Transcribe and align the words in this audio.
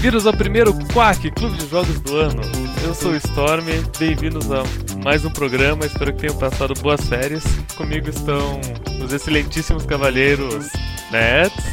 Bem-vindos 0.00 0.28
ao 0.28 0.32
primeiro 0.32 0.72
Quack 0.94 1.28
Clube 1.32 1.56
de 1.56 1.66
Jogos 1.68 1.98
do 1.98 2.16
ano. 2.18 2.40
Eu 2.84 2.94
sou 2.94 3.10
o 3.10 3.16
Storm, 3.16 3.64
bem-vindos 3.98 4.48
a 4.52 4.62
mais 5.02 5.24
um 5.24 5.30
programa. 5.30 5.84
Espero 5.84 6.12
que 6.12 6.20
tenham 6.20 6.38
passado 6.38 6.72
boas 6.74 7.04
férias. 7.08 7.42
Comigo 7.76 8.08
estão 8.08 8.60
os 9.04 9.12
excelentíssimos 9.12 9.84
cavalheiros 9.84 10.68
Nets, 11.10 11.64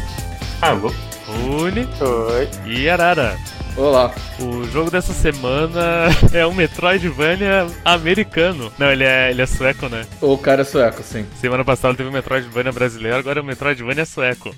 Alô? 0.59 0.91
Rune 1.27 1.87
Oi. 2.01 2.49
e 2.65 2.89
Arara. 2.89 3.37
Olá. 3.77 4.11
O 4.39 4.63
jogo 4.71 4.89
dessa 4.89 5.13
semana 5.13 6.07
é 6.33 6.47
um 6.47 6.53
Metroidvania 6.55 7.67
americano. 7.85 8.73
Não, 8.79 8.91
ele 8.91 9.03
é, 9.03 9.29
ele 9.29 9.43
é 9.43 9.45
sueco, 9.45 9.87
né? 9.87 10.03
O 10.19 10.35
cara 10.35 10.63
é 10.63 10.65
sueco, 10.65 11.03
sim. 11.03 11.27
Semana 11.39 11.63
passada 11.63 11.93
teve 11.93 12.09
um 12.09 12.13
Metroidvania 12.13 12.71
brasileiro, 12.71 13.19
agora 13.19 13.39
é 13.39 13.43
um 13.43 13.45
Metroidvania 13.45 14.03
sueco. 14.03 14.49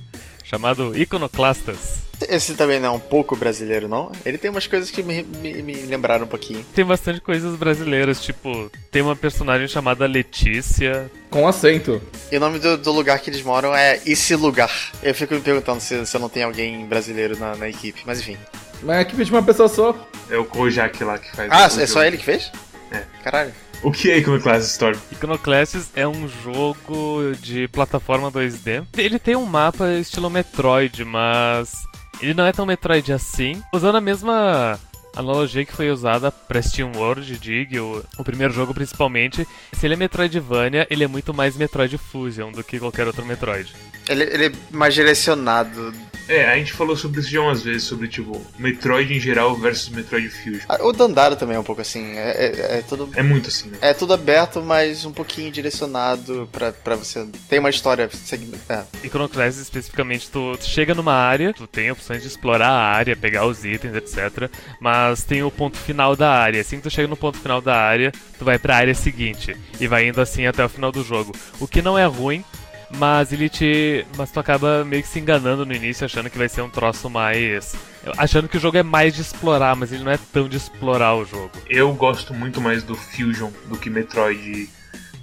Chamado 0.41 0.97
Iconoclastas. 0.97 2.06
Esse 2.27 2.55
também 2.55 2.79
não 2.79 2.87
é 2.89 2.91
um 2.91 2.99
pouco 2.99 3.35
brasileiro, 3.35 3.87
não? 3.87 4.11
Ele 4.25 4.37
tem 4.37 4.49
umas 4.49 4.65
coisas 4.65 4.89
que 4.89 5.03
me, 5.03 5.21
me, 5.23 5.61
me 5.61 5.73
lembraram 5.83 6.25
um 6.25 6.27
pouquinho. 6.27 6.65
Tem 6.73 6.83
bastante 6.83 7.21
coisas 7.21 7.55
brasileiras, 7.55 8.21
tipo, 8.21 8.71
tem 8.91 9.01
uma 9.01 9.15
personagem 9.15 9.67
chamada 9.67 10.05
Letícia. 10.07 11.11
Com 11.29 11.47
acento. 11.47 12.01
E 12.31 12.37
o 12.37 12.39
nome 12.39 12.59
do, 12.59 12.77
do 12.77 12.91
lugar 12.91 13.19
que 13.19 13.29
eles 13.29 13.41
moram 13.43 13.75
é 13.75 13.99
Esse 14.05 14.35
Lugar. 14.35 14.71
Eu 15.03 15.13
fico 15.13 15.33
me 15.35 15.41
perguntando 15.41 15.79
se, 15.79 16.05
se 16.05 16.17
não 16.19 16.29
tem 16.29 16.43
alguém 16.43 16.85
brasileiro 16.85 17.37
na, 17.37 17.55
na 17.55 17.69
equipe, 17.69 18.01
mas 18.05 18.19
enfim. 18.19 18.37
Mas 18.81 18.95
é 18.95 18.99
a 18.99 19.01
equipe 19.01 19.23
de 19.25 19.31
uma 19.31 19.43
pessoa 19.43 19.67
só. 19.69 20.07
É 20.29 20.37
o 20.37 20.45
Kojak 20.45 21.03
lá 21.03 21.17
que 21.17 21.35
faz 21.35 21.49
Ah, 21.51 21.63
o 21.63 21.65
é 21.65 21.69
só 21.69 21.85
jogo. 21.85 22.03
ele 22.03 22.17
que 22.17 22.25
fez? 22.25 22.51
É. 22.91 23.03
Caralho. 23.23 23.53
O 23.83 23.91
que 23.91 24.09
é 24.09 24.17
Iconoclast 24.17 24.65
Storm? 24.71 24.97
Iconoclastes 25.11 25.89
é 25.95 26.07
um 26.07 26.27
jogo 26.43 27.33
de 27.39 27.67
plataforma 27.67 28.31
2D. 28.31 28.83
Ele 28.97 29.19
tem 29.19 29.35
um 29.35 29.45
mapa 29.45 29.91
estilo 29.93 30.29
Metroid, 30.31 31.05
mas 31.05 31.73
ele 32.21 32.33
não 32.33 32.45
é 32.45 32.51
tão 32.51 32.65
Metroid 32.65 33.11
assim. 33.13 33.61
Usando 33.73 33.95
a 33.97 34.01
mesma 34.01 34.79
analogia 35.19 35.65
que 35.65 35.73
foi 35.73 35.89
usada 35.89 36.31
para 36.31 36.61
Steam 36.61 36.91
World 36.95 37.37
Dig, 37.37 37.79
o, 37.79 38.03
o 38.17 38.23
primeiro 38.23 38.53
jogo 38.53 38.73
principalmente. 38.73 39.47
Se 39.73 39.85
ele 39.85 39.95
é 39.95 39.97
Metroidvania, 39.97 40.87
ele 40.89 41.03
é 41.03 41.07
muito 41.07 41.33
mais 41.33 41.55
Metroid 41.57 41.97
Fusion 41.97 42.51
do 42.51 42.63
que 42.63 42.79
qualquer 42.79 43.07
outro 43.07 43.25
Metroid. 43.25 43.73
Ele, 44.07 44.23
ele 44.23 44.45
é 44.47 44.51
mais 44.71 44.93
direcionado. 44.93 45.93
É, 46.27 46.45
a 46.45 46.57
gente 46.57 46.73
falou 46.73 46.95
sobre 46.95 47.21
isso 47.21 47.29
já 47.29 47.39
umas 47.39 47.63
vezes, 47.63 47.83
sobre 47.83 48.07
tipo, 48.07 48.45
Metroid 48.59 49.13
em 49.13 49.19
geral 49.19 49.55
versus 49.55 49.89
Metroid 49.89 50.29
Fusion. 50.29 50.65
Ah, 50.67 50.77
O 50.81 50.91
Dandara 50.91 51.37
também 51.37 51.55
é 51.55 51.59
um 51.59 51.63
pouco 51.63 51.81
assim. 51.81 52.17
É, 52.17 52.31
é, 52.45 52.77
é 52.79 52.81
tudo. 52.81 53.09
É 53.15 53.23
muito 53.23 53.47
assim, 53.47 53.69
né? 53.69 53.77
É 53.79 53.93
tudo 53.93 54.13
aberto, 54.13 54.61
mas 54.61 55.05
um 55.05 55.13
pouquinho 55.13 55.49
direcionado 55.51 56.49
pra, 56.51 56.73
pra 56.73 56.95
você. 56.97 57.25
Tem 57.47 57.59
uma 57.59 57.69
história 57.69 58.09
segmentada. 58.11 58.87
Iconoclast 59.03 59.59
especificamente, 59.61 60.29
tu, 60.29 60.57
tu 60.57 60.65
chega 60.65 60.93
numa 60.93 61.13
área, 61.13 61.53
tu 61.53 61.65
tem 61.65 61.91
opções 61.91 62.21
de 62.21 62.27
explorar 62.27 62.69
a 62.69 62.83
área, 62.91 63.15
pegar 63.15 63.45
os 63.45 63.63
itens, 63.63 63.95
etc. 63.95 64.49
Mas 64.81 65.06
tem 65.15 65.43
o 65.43 65.51
ponto 65.51 65.77
final 65.77 66.15
da 66.15 66.31
área. 66.31 66.61
Assim 66.61 66.77
que 66.77 66.83
tu 66.83 66.89
chega 66.89 67.07
no 67.07 67.17
ponto 67.17 67.37
final 67.37 67.61
da 67.61 67.75
área, 67.75 68.11
tu 68.37 68.45
vai 68.45 68.57
pra 68.57 68.77
área 68.77 68.93
seguinte. 68.95 69.55
E 69.79 69.87
vai 69.87 70.07
indo 70.07 70.21
assim 70.21 70.45
até 70.45 70.63
o 70.63 70.69
final 70.69 70.91
do 70.91 71.03
jogo. 71.03 71.33
O 71.59 71.67
que 71.67 71.81
não 71.81 71.97
é 71.97 72.05
ruim, 72.05 72.43
mas 72.89 73.33
ele 73.33 73.49
te. 73.49 74.05
Mas 74.17 74.31
tu 74.31 74.39
acaba 74.39 74.83
meio 74.85 75.03
que 75.03 75.09
se 75.09 75.19
enganando 75.19 75.65
no 75.65 75.73
início, 75.73 76.05
achando 76.05 76.29
que 76.29 76.37
vai 76.37 76.49
ser 76.49 76.61
um 76.61 76.69
troço 76.69 77.09
mais. 77.09 77.75
Achando 78.17 78.47
que 78.47 78.57
o 78.57 78.59
jogo 78.59 78.77
é 78.77 78.83
mais 78.83 79.13
de 79.13 79.21
explorar, 79.21 79.75
mas 79.75 79.91
ele 79.91 80.03
não 80.03 80.11
é 80.11 80.19
tão 80.31 80.47
de 80.47 80.57
explorar 80.57 81.15
o 81.15 81.25
jogo. 81.25 81.51
Eu 81.69 81.93
gosto 81.93 82.33
muito 82.33 82.61
mais 82.61 82.83
do 82.83 82.95
Fusion 82.95 83.51
do 83.67 83.77
que 83.77 83.89
Metroid 83.89 84.69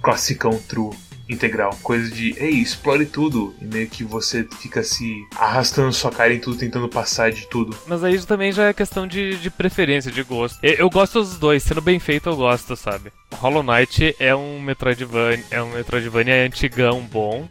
classicão 0.01 0.59
true. 0.67 0.91
Integral, 1.27 1.77
coisa 1.81 2.09
de, 2.09 2.35
ei, 2.37 2.51
explore 2.51 3.05
tudo, 3.05 3.55
e 3.59 3.65
meio 3.65 3.89
que 3.89 4.03
você 4.03 4.47
fica 4.61 4.83
se 4.83 5.25
arrastando 5.35 5.91
sua 5.91 6.11
cara 6.11 6.33
em 6.33 6.39
tudo, 6.39 6.57
tentando 6.57 6.87
passar 6.87 7.31
de 7.31 7.47
tudo. 7.47 7.75
Mas 7.87 8.03
aí 8.03 8.21
também 8.23 8.51
já 8.51 8.67
é 8.67 8.73
questão 8.73 9.07
de, 9.07 9.37
de 9.37 9.49
preferência, 9.49 10.11
de 10.11 10.21
gosto. 10.23 10.59
Eu, 10.61 10.73
eu 10.73 10.89
gosto 10.89 11.19
dos 11.19 11.37
dois, 11.37 11.63
sendo 11.63 11.81
bem 11.81 11.99
feito 11.99 12.29
eu 12.29 12.35
gosto, 12.35 12.75
sabe? 12.75 13.11
Hollow 13.33 13.63
Knight 13.63 14.15
é 14.19 14.35
um 14.35 14.61
Metroidvania, 14.61 15.43
é 15.49 15.61
um 15.61 15.71
Metroidvania 15.71 16.45
antigão 16.45 17.01
bom. 17.01 17.47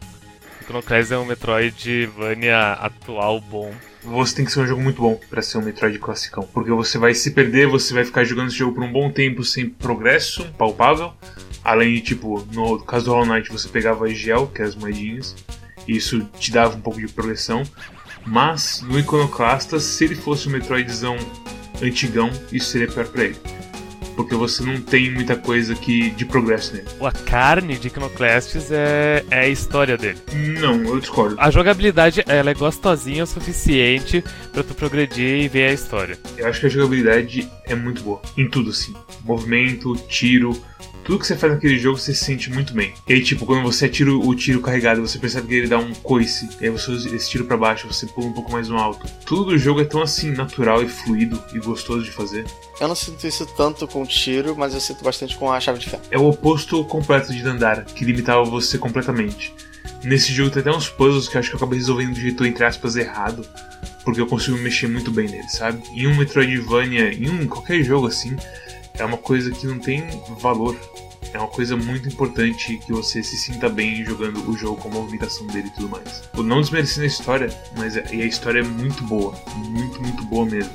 Iconoclast 0.61 1.11
é 1.11 1.17
um 1.17 1.25
Metroidvania 1.25 2.73
atual 2.73 3.39
bom. 3.39 3.71
Você 4.03 4.35
tem 4.35 4.45
que 4.45 4.51
ser 4.51 4.61
um 4.61 4.67
jogo 4.67 4.81
muito 4.81 5.01
bom 5.01 5.19
pra 5.29 5.41
ser 5.41 5.57
um 5.57 5.61
Metroid 5.61 5.97
classicão. 5.99 6.47
Porque 6.53 6.71
você 6.71 6.97
vai 6.97 7.13
se 7.13 7.31
perder, 7.31 7.67
você 7.67 7.93
vai 7.93 8.03
ficar 8.03 8.23
jogando 8.23 8.47
esse 8.47 8.57
jogo 8.57 8.73
por 8.73 8.83
um 8.83 8.91
bom 8.91 9.11
tempo 9.11 9.43
sem 9.43 9.69
progresso 9.69 10.45
palpável. 10.57 11.13
Além 11.65 11.95
de, 11.95 12.01
tipo, 12.01 12.47
no 12.53 12.79
caso 12.81 13.05
do 13.05 13.11
Hollow 13.11 13.25
Knight, 13.25 13.51
você 13.51 13.67
pegava 13.67 14.07
gel, 14.09 14.45
que 14.45 14.61
é 14.61 14.65
as 14.65 14.75
moedinhas. 14.75 15.35
E 15.87 15.97
isso 15.97 16.21
te 16.39 16.51
dava 16.51 16.77
um 16.77 16.81
pouco 16.81 16.99
de 16.99 17.07
progressão. 17.07 17.63
Mas 18.23 18.83
no 18.87 18.99
Iconoclasta, 18.99 19.79
se 19.79 20.03
ele 20.03 20.15
fosse 20.15 20.47
um 20.47 20.51
Metroidzão 20.51 21.17
antigão, 21.81 22.29
isso 22.51 22.69
seria 22.69 22.87
pior 22.87 23.07
pra 23.07 23.25
ele. 23.25 23.37
Porque 24.15 24.33
você 24.33 24.63
não 24.63 24.79
tem 24.79 25.11
muita 25.11 25.35
coisa 25.35 25.75
que 25.75 26.11
de 26.11 26.23
progresso 26.23 26.73
nele. 26.73 26.87
A 27.01 27.11
carne 27.11 27.77
de 27.77 27.87
Iconoclastes 27.87 28.71
é, 28.71 29.25
é 29.29 29.39
a 29.41 29.47
história 29.47 29.97
dele. 29.97 30.19
Não, 30.59 30.81
eu 30.85 30.99
discordo. 30.99 31.35
A 31.37 31.51
jogabilidade 31.51 32.23
ela 32.27 32.51
é 32.51 32.53
gostosinha 32.53 33.23
o 33.23 33.27
suficiente 33.27 34.23
pra 34.53 34.63
tu 34.63 34.73
progredir 34.73 35.41
e 35.41 35.47
ver 35.47 35.69
a 35.69 35.73
história. 35.73 36.17
Eu 36.37 36.47
acho 36.47 36.61
que 36.61 36.67
a 36.67 36.69
jogabilidade 36.69 37.49
é 37.65 37.75
muito 37.75 38.03
boa. 38.03 38.21
Em 38.37 38.47
tudo, 38.49 38.69
assim. 38.69 38.93
Movimento, 39.23 39.95
tiro. 40.07 40.55
Tudo 41.05 41.19
que 41.19 41.27
você 41.27 41.37
faz 41.37 41.53
naquele 41.53 41.77
jogo 41.77 41.99
você 41.99 42.15
se 42.15 42.25
sente 42.25 42.51
muito 42.51 42.73
bem. 42.73 42.91
E 43.07 43.13
aí, 43.13 43.23
tipo, 43.23 43.45
quando 43.45 43.61
você 43.61 43.85
atira 43.85 44.11
o 44.11 44.35
tiro 44.35 44.59
carregado, 44.59 45.01
você 45.01 45.19
percebe 45.19 45.47
que 45.47 45.53
ele 45.53 45.67
dá 45.67 45.77
um 45.77 45.93
coice. 45.93 46.49
E 46.59 46.65
aí 46.65 46.71
você 46.71 46.89
usa 46.89 47.15
esse 47.15 47.29
tiro 47.29 47.45
pra 47.45 47.55
baixo, 47.55 47.87
você 47.87 48.07
pula 48.07 48.25
um 48.25 48.33
pouco 48.33 48.51
mais 48.51 48.67
no 48.69 48.79
alto. 48.79 49.05
Tudo 49.23 49.45
do 49.45 49.57
jogo 49.57 49.81
é 49.81 49.85
tão 49.85 50.01
assim, 50.01 50.31
natural 50.31 50.81
e 50.81 50.89
fluido 50.89 51.39
e 51.53 51.59
gostoso 51.59 52.03
de 52.03 52.09
fazer. 52.09 52.43
Eu 52.81 52.87
não 52.87 52.95
sinto 52.95 53.27
isso 53.27 53.45
tanto 53.45 53.87
com 53.87 54.03
tiro, 54.03 54.55
mas 54.57 54.73
eu 54.73 54.79
sinto 54.79 55.03
bastante 55.03 55.37
com 55.37 55.51
a 55.51 55.59
chave 55.59 55.77
de 55.77 55.87
ferro. 55.87 56.01
É 56.09 56.17
o 56.17 56.27
oposto 56.27 56.83
completo 56.85 57.31
de 57.31 57.43
Dandara, 57.43 57.83
que 57.83 58.03
limitava 58.03 58.43
você 58.43 58.79
completamente. 58.79 59.53
Nesse 60.03 60.33
jogo 60.33 60.49
tem 60.49 60.61
até 60.61 60.71
uns 60.71 60.89
puzzles 60.89 61.27
que 61.27 61.37
eu 61.37 61.39
acho 61.39 61.49
que 61.49 61.55
eu 61.55 61.57
acabei 61.57 61.77
resolvendo 61.77 62.15
do 62.15 62.19
jeito, 62.19 62.43
entre 62.43 62.65
aspas, 62.65 62.95
errado. 62.95 63.45
Porque 64.03 64.19
eu 64.19 64.27
consigo 64.27 64.57
mexer 64.57 64.87
muito 64.87 65.11
bem 65.11 65.27
nele, 65.27 65.49
sabe? 65.49 65.83
Em 65.93 66.07
um 66.07 66.15
Metroidvania, 66.15 67.13
em 67.13 67.29
um 67.29 67.45
qualquer 67.47 67.83
jogo 67.83 68.07
assim, 68.07 68.35
é 68.99 69.05
uma 69.05 69.17
coisa 69.17 69.51
que 69.51 69.65
não 69.67 69.79
tem 69.79 70.03
valor. 70.39 70.75
É 71.33 71.37
uma 71.37 71.47
coisa 71.49 71.75
muito 71.75 72.07
importante 72.07 72.77
que 72.85 72.93
você 72.93 73.21
se 73.21 73.35
sinta 73.37 73.67
bem 73.67 74.05
jogando 74.05 74.49
o 74.49 74.55
jogo 74.57 74.77
com 74.81 74.87
a 74.87 74.91
movimentação 74.91 75.45
dele 75.47 75.67
e 75.67 75.71
tudo 75.71 75.89
mais. 75.89 76.23
Eu 76.35 76.43
não 76.43 76.61
desmerecendo 76.61 77.03
a 77.03 77.07
história, 77.07 77.49
mas 77.77 77.97
a, 77.97 78.01
e 78.13 78.21
a 78.21 78.25
história 78.25 78.59
é 78.59 78.63
muito 78.63 79.03
boa. 79.03 79.33
Muito, 79.57 80.01
muito 80.01 80.23
boa 80.25 80.45
mesmo. 80.45 80.71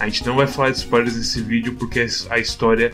A 0.00 0.06
gente 0.08 0.26
não 0.26 0.34
vai 0.36 0.46
falar 0.48 0.70
de 0.70 0.78
spoilers 0.78 1.16
nesse 1.16 1.40
vídeo 1.42 1.74
porque 1.74 2.00
a 2.30 2.38
história 2.38 2.90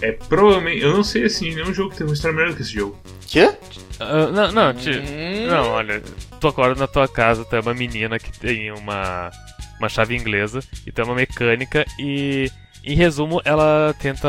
é 0.00 0.12
provavelmente. 0.12 0.80
Eu 0.82 0.94
não 0.94 1.04
sei 1.04 1.24
assim, 1.24 1.54
nenhum 1.54 1.74
jogo 1.74 1.90
que 1.90 1.98
tem 1.98 2.06
uma 2.06 2.14
história 2.14 2.34
melhor 2.36 2.54
que 2.54 2.62
esse 2.62 2.72
jogo. 2.72 2.98
Quê? 3.26 3.52
Ah, 3.98 4.28
não, 4.32 4.50
não, 4.52 4.72
ti- 4.74 4.90
Hum. 4.90 5.46
não, 5.46 5.68
olha, 5.72 6.02
tu 6.40 6.48
acorda 6.48 6.80
na 6.80 6.86
tua 6.86 7.06
casa, 7.06 7.44
tu 7.44 7.54
é 7.54 7.60
uma 7.60 7.74
menina 7.74 8.18
que 8.18 8.32
tem 8.38 8.72
uma, 8.72 9.30
uma 9.78 9.88
chave 9.90 10.16
inglesa 10.16 10.60
e 10.86 10.90
tu 10.92 11.02
é 11.02 11.04
uma 11.04 11.14
mecânica 11.14 11.84
e, 11.98 12.50
em 12.84 12.94
resumo, 12.94 13.40
ela 13.44 13.94
tenta 14.00 14.28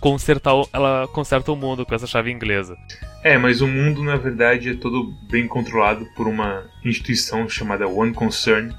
consertar, 0.00 0.54
o- 0.54 0.68
ela 0.72 1.06
conserta 1.12 1.52
o 1.52 1.56
mundo 1.56 1.84
com 1.84 1.94
essa 1.94 2.06
chave 2.06 2.30
inglesa. 2.30 2.76
É, 3.22 3.36
mas 3.36 3.60
o 3.60 3.68
mundo 3.68 4.02
na 4.02 4.16
verdade 4.16 4.70
é 4.70 4.74
todo 4.74 5.12
bem 5.30 5.46
controlado 5.46 6.06
por 6.16 6.26
uma 6.26 6.64
instituição 6.84 7.48
chamada 7.48 7.86
One 7.86 8.12
Concern, 8.14 8.74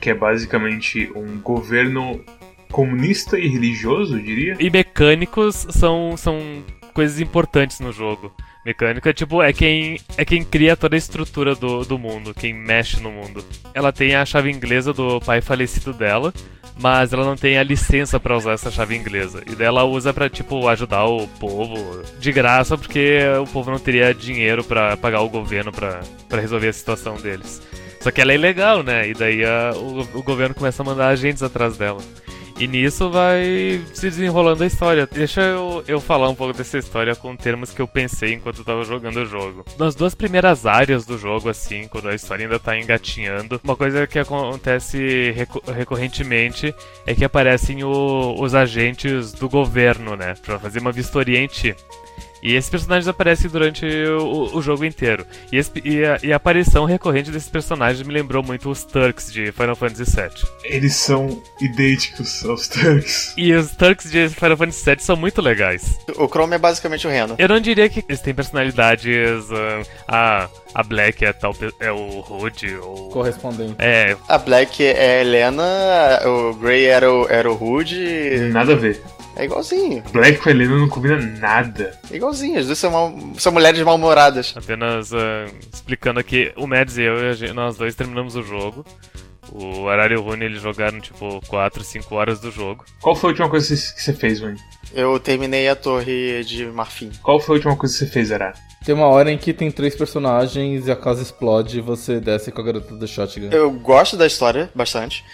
que 0.00 0.10
é 0.10 0.14
basicamente 0.14 1.10
um 1.14 1.40
governo 1.40 2.24
comunista 2.70 3.38
e 3.38 3.46
religioso, 3.48 4.16
eu 4.16 4.22
diria. 4.22 4.56
E 4.58 4.68
mecânicos 4.68 5.66
são, 5.70 6.16
são 6.16 6.38
coisas 6.92 7.20
importantes 7.20 7.80
no 7.80 7.92
jogo. 7.92 8.32
Mecânica, 8.64 9.14
tipo, 9.14 9.42
é 9.42 9.52
quem, 9.52 9.98
é 10.16 10.24
quem 10.24 10.44
cria 10.44 10.76
toda 10.76 10.94
a 10.94 10.98
estrutura 10.98 11.54
do, 11.54 11.84
do 11.84 11.98
mundo, 11.98 12.34
quem 12.34 12.52
mexe 12.52 13.00
no 13.00 13.10
mundo. 13.10 13.44
Ela 13.72 13.92
tem 13.92 14.14
a 14.14 14.24
chave 14.26 14.50
inglesa 14.50 14.92
do 14.92 15.20
pai 15.20 15.40
falecido 15.40 15.92
dela, 15.94 16.34
mas 16.78 17.12
ela 17.12 17.24
não 17.24 17.34
tem 17.36 17.56
a 17.56 17.62
licença 17.62 18.20
pra 18.20 18.36
usar 18.36 18.52
essa 18.52 18.70
chave 18.70 18.94
inglesa. 18.94 19.42
E 19.46 19.54
daí 19.54 19.66
ela 19.66 19.84
usa 19.84 20.12
pra, 20.12 20.28
tipo, 20.28 20.68
ajudar 20.68 21.04
o 21.06 21.26
povo 21.40 22.02
de 22.20 22.30
graça, 22.30 22.76
porque 22.76 23.20
o 23.40 23.46
povo 23.46 23.70
não 23.70 23.78
teria 23.78 24.12
dinheiro 24.12 24.62
pra 24.62 24.96
pagar 24.98 25.20
o 25.22 25.28
governo 25.30 25.72
pra 25.72 26.00
resolver 26.32 26.68
a 26.68 26.72
situação 26.72 27.16
deles. 27.16 27.62
Só 28.00 28.10
que 28.10 28.20
ela 28.20 28.32
é 28.32 28.34
ilegal, 28.36 28.82
né? 28.82 29.08
E 29.08 29.14
daí 29.14 29.44
a- 29.44 29.72
o, 29.74 30.18
o 30.18 30.22
governo 30.22 30.54
começa 30.54 30.82
a 30.82 30.86
mandar 30.86 31.08
agentes 31.08 31.42
atrás 31.42 31.76
dela. 31.76 31.98
E 32.60 32.66
nisso 32.66 33.08
vai 33.08 33.80
se 33.94 34.10
desenrolando 34.10 34.64
a 34.64 34.66
história. 34.66 35.06
Deixa 35.10 35.40
eu, 35.42 35.84
eu 35.86 36.00
falar 36.00 36.28
um 36.28 36.34
pouco 36.34 36.52
dessa 36.56 36.76
história 36.76 37.14
com 37.14 37.36
termos 37.36 37.70
que 37.72 37.80
eu 37.80 37.86
pensei 37.86 38.32
enquanto 38.34 38.58
eu 38.58 38.64
tava 38.64 38.82
jogando 38.82 39.18
o 39.18 39.26
jogo. 39.26 39.64
Nas 39.78 39.94
duas 39.94 40.12
primeiras 40.12 40.66
áreas 40.66 41.06
do 41.06 41.16
jogo, 41.16 41.48
assim, 41.48 41.86
quando 41.86 42.08
a 42.08 42.16
história 42.16 42.44
ainda 42.46 42.58
tá 42.58 42.76
engatinhando, 42.76 43.60
uma 43.62 43.76
coisa 43.76 44.08
que 44.08 44.18
acontece 44.18 45.32
recorrentemente 45.72 46.74
é 47.06 47.14
que 47.14 47.24
aparecem 47.24 47.84
o- 47.84 48.34
os 48.40 48.56
agentes 48.56 49.32
do 49.32 49.48
governo, 49.48 50.16
né? 50.16 50.34
Pra 50.44 50.58
fazer 50.58 50.80
uma 50.80 50.90
vistoria 50.90 51.38
em 51.38 51.46
ti. 51.46 51.76
E 52.42 52.54
esses 52.54 52.70
personagens 52.70 53.08
aparecem 53.08 53.50
durante 53.50 53.84
o, 53.86 54.56
o 54.56 54.62
jogo 54.62 54.84
inteiro. 54.84 55.26
E, 55.52 55.56
esse- 55.56 55.72
e 55.84 56.04
a, 56.04 56.18
e 56.22 56.32
a 56.32 56.36
aparição 56.36 56.84
recorrente 56.84 57.30
desses 57.30 57.48
personagens 57.48 58.06
me 58.06 58.12
lembrou 58.14 58.42
muito 58.42 58.70
os 58.70 58.84
Turks 58.84 59.32
de 59.32 59.50
Final 59.52 59.74
Fantasy 59.74 60.04
VII. 60.04 60.48
Eles 60.64 60.94
são 60.94 61.42
idênticos 61.60 62.44
aos 62.44 62.68
Turks. 62.68 63.34
E 63.36 63.52
os 63.54 63.70
Turks 63.72 64.10
de 64.10 64.28
Final 64.28 64.56
Fantasy 64.56 64.84
VII 64.84 64.96
são 65.00 65.16
muito 65.16 65.40
legais. 65.42 65.98
O 66.16 66.28
Chrome 66.28 66.54
é 66.54 66.58
basicamente 66.58 67.06
o 67.06 67.10
Reno. 67.10 67.34
Eu 67.38 67.48
não 67.48 67.60
diria 67.60 67.88
que 67.88 68.04
eles 68.08 68.20
têm 68.20 68.34
personalidades. 68.34 69.46
ah, 70.08 70.48
a, 70.74 70.80
a 70.80 70.82
Black 70.82 71.24
é, 71.24 71.32
tal, 71.32 71.54
é 71.80 71.90
o 71.90 72.20
Rude, 72.20 72.76
ou. 72.76 73.08
Correspondente. 73.10 73.74
É, 73.78 74.16
A 74.28 74.38
Black 74.38 74.84
é 74.84 75.18
a 75.18 75.20
Helena, 75.20 76.20
o 76.24 76.54
Grey 76.54 76.84
era 76.86 77.12
o, 77.12 77.26
era 77.28 77.50
o 77.50 77.54
Rude. 77.54 78.50
Nada 78.52 78.72
a 78.72 78.76
ver. 78.76 79.02
É 79.38 79.44
igualzinho. 79.44 80.02
Black 80.12 80.38
com 80.38 80.48
a 80.48 80.52
Helena 80.52 80.76
não 80.76 80.88
combina 80.88 81.16
nada. 81.38 81.98
É 82.10 82.16
igualzinho. 82.16 82.58
As 82.58 82.66
duas 82.66 82.78
são, 82.78 82.90
mal- 82.90 83.14
são 83.38 83.52
mulheres 83.52 83.80
mal-humoradas. 83.82 84.52
apenas 84.56 85.12
ah, 85.14 85.46
explicando 85.72 86.18
aqui. 86.20 86.52
O 86.56 86.66
Mads 86.66 86.98
e 86.98 87.02
eu, 87.02 87.30
a 87.30 87.32
gente- 87.32 87.52
nós 87.52 87.76
dois 87.76 87.94
terminamos 87.94 88.34
o 88.36 88.42
jogo. 88.42 88.84
O 89.50 89.88
Arara 89.88 90.12
e 90.12 90.16
o 90.16 90.20
Rune 90.22 90.44
eles 90.44 90.60
jogaram 90.60 91.00
tipo 91.00 91.40
4, 91.46 91.82
5 91.82 92.14
horas 92.14 92.38
do 92.40 92.50
jogo. 92.50 92.84
Qual 93.00 93.16
foi 93.16 93.28
a 93.28 93.30
última 93.30 93.48
coisa 93.48 93.68
que 93.74 93.76
você- 94.02 94.12
fez, 94.12 94.40
Wayne? 94.40 94.58
Eu 94.92 95.18
terminei 95.18 95.68
a 95.68 95.76
torre 95.76 96.42
de 96.44 96.66
marfim. 96.66 97.10
Qual 97.22 97.40
foi 97.40 97.54
a 97.54 97.56
última 97.56 97.76
coisa 97.76 97.94
que 97.94 98.04
você 98.04 98.10
fez, 98.10 98.30
Arara? 98.32 98.54
Tem 98.84 98.94
uma 98.94 99.06
hora 99.06 99.30
em 99.32 99.38
que 99.38 99.52
tem 99.52 99.70
três 99.70 99.94
personagens 99.96 100.86
e 100.86 100.90
a 100.90 100.96
casa 100.96 101.22
explode 101.22 101.78
e 101.78 101.80
você 101.80 102.20
desce 102.20 102.50
com 102.52 102.60
a 102.60 102.64
garota 102.64 102.94
do 102.94 103.06
shotgun. 103.08 103.48
Eu 103.50 103.70
gosto 103.70 104.16
da 104.16 104.26
história 104.26 104.70
bastante. 104.74 105.24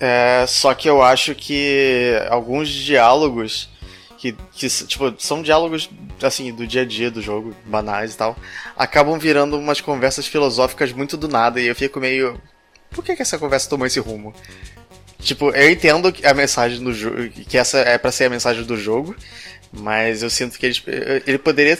É, 0.00 0.44
só 0.46 0.74
que 0.74 0.88
eu 0.88 1.02
acho 1.02 1.34
que 1.34 2.12
alguns 2.30 2.68
diálogos 2.68 3.68
que, 4.16 4.32
que 4.52 4.68
tipo, 4.68 5.14
são 5.18 5.42
diálogos 5.42 5.90
assim 6.22 6.52
do 6.52 6.66
dia 6.66 6.82
a 6.82 6.84
dia 6.84 7.10
do 7.10 7.22
jogo, 7.22 7.54
banais 7.64 8.14
e 8.14 8.16
tal, 8.16 8.36
acabam 8.76 9.18
virando 9.18 9.56
umas 9.56 9.80
conversas 9.80 10.26
filosóficas 10.26 10.92
muito 10.92 11.16
do 11.16 11.28
nada 11.28 11.60
e 11.60 11.66
eu 11.66 11.74
fico 11.74 12.00
meio 12.00 12.40
por 12.90 13.04
que, 13.04 13.14
que 13.14 13.22
essa 13.22 13.38
conversa 13.38 13.68
tomou 13.68 13.86
esse 13.86 14.00
rumo? 14.00 14.34
Tipo, 15.20 15.50
eu 15.50 15.70
entendo 15.70 16.12
a 16.24 16.34
mensagem 16.34 16.82
do 16.82 16.92
jogo, 16.92 17.28
que 17.28 17.58
essa 17.58 17.78
é 17.78 17.98
pra 17.98 18.12
ser 18.12 18.24
a 18.24 18.30
mensagem 18.30 18.64
do 18.64 18.76
jogo, 18.76 19.16
mas 19.72 20.22
eu 20.22 20.30
sinto 20.30 20.58
que 20.58 20.66
ele, 20.66 20.82
ele 21.26 21.38
poderia 21.38 21.78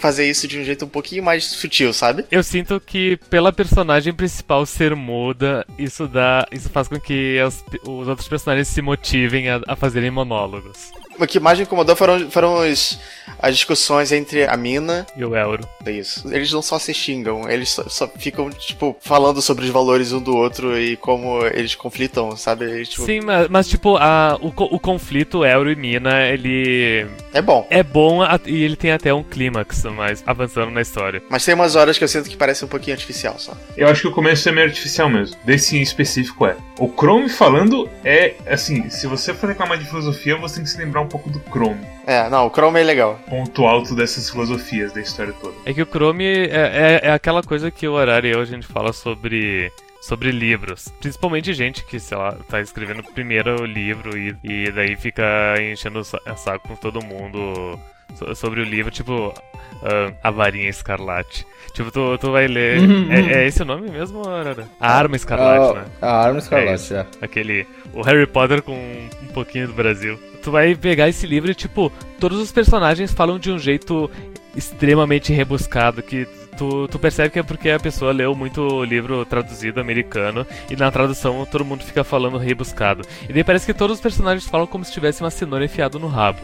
fazer 0.00 0.28
isso 0.28 0.46
de 0.48 0.58
um 0.58 0.64
jeito 0.64 0.84
um 0.84 0.88
pouquinho 0.88 1.22
mais 1.22 1.44
sutil, 1.44 1.92
sabe? 1.92 2.24
Eu 2.30 2.42
sinto 2.42 2.80
que 2.80 3.16
pela 3.30 3.52
personagem 3.52 4.12
principal 4.12 4.64
ser 4.66 4.94
muda, 4.94 5.66
isso 5.78 6.06
dá. 6.08 6.46
Isso 6.52 6.68
faz 6.70 6.88
com 6.88 6.98
que 7.00 7.38
as- 7.40 7.64
os 7.82 8.08
outros 8.08 8.28
personagens 8.28 8.68
se 8.68 8.80
motivem 8.82 9.48
a, 9.50 9.60
a 9.66 9.76
fazerem 9.76 10.10
monólogos. 10.10 10.90
O 11.18 11.26
que 11.26 11.40
mais 11.40 11.58
me 11.58 11.64
incomodou 11.64 11.96
foram, 11.96 12.30
foram 12.30 12.58
os- 12.70 12.98
as 13.40 13.54
discussões 13.56 14.12
entre 14.12 14.44
a 14.46 14.56
mina 14.56 15.06
E 15.16 15.24
o 15.24 15.34
Elro. 15.36 15.66
É 15.84 15.90
isso. 15.90 16.32
Eles 16.32 16.52
não 16.52 16.62
só 16.62 16.78
se 16.78 16.92
xingam, 16.94 17.48
eles 17.48 17.70
só, 17.70 17.84
só 17.88 18.08
ficam, 18.08 18.50
tipo, 18.50 18.96
falando 19.00 19.40
sobre 19.42 19.64
os 19.64 19.70
valores 19.70 20.12
um 20.12 20.20
do 20.20 20.36
outro 20.36 20.78
e 20.78 20.96
como 20.96 21.44
eles 21.46 21.74
conflitam, 21.74 22.36
sabe? 22.36 22.64
Eles, 22.66 22.88
tipo, 22.88 23.04
Sim, 23.06 23.20
mas, 23.20 23.48
mas, 23.48 23.68
tipo, 23.68 23.96
a, 23.96 24.38
o, 24.40 24.48
o 24.74 24.78
conflito 24.78 25.44
Elro 25.44 25.70
e 25.70 25.76
Mina, 25.76 26.26
ele 26.26 27.06
É 27.32 27.40
bom. 27.42 27.66
é 27.70 27.82
bom 27.82 28.22
a- 28.22 28.38
e 28.46 28.62
ele 28.62 28.76
tem 28.76 28.92
até 28.92 29.12
um 29.12 29.22
clímax 29.22 29.84
mais 29.84 30.22
avançando 30.26 30.70
na 30.70 30.80
história. 30.82 31.22
Mas 31.30 31.44
tem 31.44 31.54
umas 31.54 31.74
horas 31.76 31.96
que 31.98 32.04
eu 32.04 32.08
sinto 32.08 32.28
que 32.28 32.36
parece 32.36 32.64
um 32.64 32.68
pouquinho 32.68 32.94
artificial 32.94 33.38
só. 33.38 33.56
Eu 33.76 33.88
acho 33.88 34.02
que 34.02 34.08
o 34.08 34.12
começo 34.12 34.48
é 34.48 34.52
meio 34.52 34.66
artificial 34.66 35.08
mesmo. 35.08 35.36
Desse 35.44 35.76
em 35.76 35.82
específico 35.82 36.46
é. 36.46 36.56
O 36.78 36.88
Chrome 36.88 37.28
falando 37.28 37.88
é, 38.04 38.34
assim, 38.46 38.88
se 38.90 39.06
você 39.06 39.32
for 39.34 39.48
reclamar 39.48 39.78
de 39.78 39.84
filosofia, 39.86 40.36
você 40.36 40.56
tem 40.56 40.64
que 40.64 40.70
se 40.70 40.78
lembrar 40.78 41.00
um 41.00 41.07
pouco 41.08 41.28
do 41.30 41.40
Chrome. 41.50 41.84
É, 42.06 42.28
não, 42.30 42.46
o 42.46 42.50
Chrome 42.50 42.80
é 42.80 42.84
legal. 42.84 43.18
Ponto 43.28 43.66
alto 43.66 43.94
dessas 43.94 44.30
filosofias 44.30 44.92
da 44.92 45.00
história 45.00 45.32
toda. 45.40 45.54
É 45.66 45.72
que 45.74 45.82
o 45.82 45.86
Chrome 45.86 46.24
é, 46.24 47.00
é, 47.02 47.08
é 47.08 47.10
aquela 47.12 47.42
coisa 47.42 47.70
que 47.70 47.86
o 47.88 47.96
Arari 47.98 48.28
e 48.28 48.32
eu 48.32 48.40
a 48.40 48.44
gente 48.44 48.66
fala 48.66 48.92
sobre. 48.92 49.70
Sobre 50.00 50.30
livros. 50.30 50.88
Principalmente 51.00 51.52
gente 51.52 51.84
que, 51.84 51.98
sei 51.98 52.16
lá, 52.16 52.32
tá 52.48 52.60
escrevendo 52.60 53.00
o 53.00 53.12
primeiro 53.12 53.64
livro 53.66 54.16
e, 54.16 54.32
e 54.44 54.70
daí 54.70 54.94
fica 54.96 55.24
enchendo 55.60 55.98
o 55.98 56.04
sa- 56.04 56.20
saco 56.36 56.68
com 56.68 56.76
todo 56.76 57.04
mundo 57.04 57.78
so- 58.14 58.32
sobre 58.36 58.60
o 58.60 58.64
livro, 58.64 58.92
tipo. 58.92 59.34
ah, 59.82 60.12
a 60.22 60.30
varinha 60.30 60.68
escarlate. 60.68 61.44
Tipo, 61.74 61.90
tu, 61.90 62.16
tu 62.16 62.30
vai 62.30 62.46
ler. 62.46 62.78
É, 63.10 63.40
é 63.42 63.46
esse 63.48 63.60
o 63.62 63.66
nome 63.66 63.90
mesmo, 63.90 64.26
Arara? 64.28 64.68
A 64.80 64.96
arma 64.96 65.16
escarlate, 65.16 65.78
né? 65.80 65.84
a, 66.00 66.12
arma 66.24 66.38
É 66.38 66.42
escarlate, 66.42 66.74
isso. 66.82 66.94
é. 66.94 67.06
Aquele. 67.20 67.66
O 67.92 68.00
Harry 68.02 68.26
Potter 68.26 68.62
com 68.62 68.74
um 68.74 69.32
pouquinho 69.34 69.66
do 69.66 69.74
Brasil. 69.74 70.16
Tu 70.48 70.52
vai 70.52 70.74
pegar 70.74 71.10
esse 71.10 71.26
livro 71.26 71.50
e, 71.50 71.54
tipo, 71.54 71.92
todos 72.18 72.40
os 72.40 72.50
personagens 72.50 73.12
falam 73.12 73.38
de 73.38 73.52
um 73.52 73.58
jeito 73.58 74.10
extremamente 74.56 75.30
rebuscado 75.30 76.02
que. 76.02 76.26
Tu, 76.56 76.88
tu 76.88 76.98
percebe 76.98 77.28
que 77.28 77.38
é 77.38 77.42
porque 77.42 77.68
a 77.68 77.78
pessoa 77.78 78.12
leu 78.12 78.34
muito 78.34 78.82
livro 78.82 79.24
traduzido 79.26 79.78
americano 79.78 80.44
e 80.68 80.74
na 80.74 80.90
tradução 80.90 81.46
todo 81.48 81.66
mundo 81.66 81.84
fica 81.84 82.02
falando 82.02 82.38
rebuscado. 82.38 83.02
E 83.28 83.32
daí 83.32 83.44
parece 83.44 83.66
que 83.66 83.74
todos 83.74 83.96
os 83.96 84.02
personagens 84.02 84.48
falam 84.48 84.66
como 84.66 84.86
se 84.86 84.90
tivesse 84.90 85.22
uma 85.22 85.30
cenoura 85.30 85.66
enfiada 85.66 85.98
no 85.98 86.08
rabo. 86.08 86.40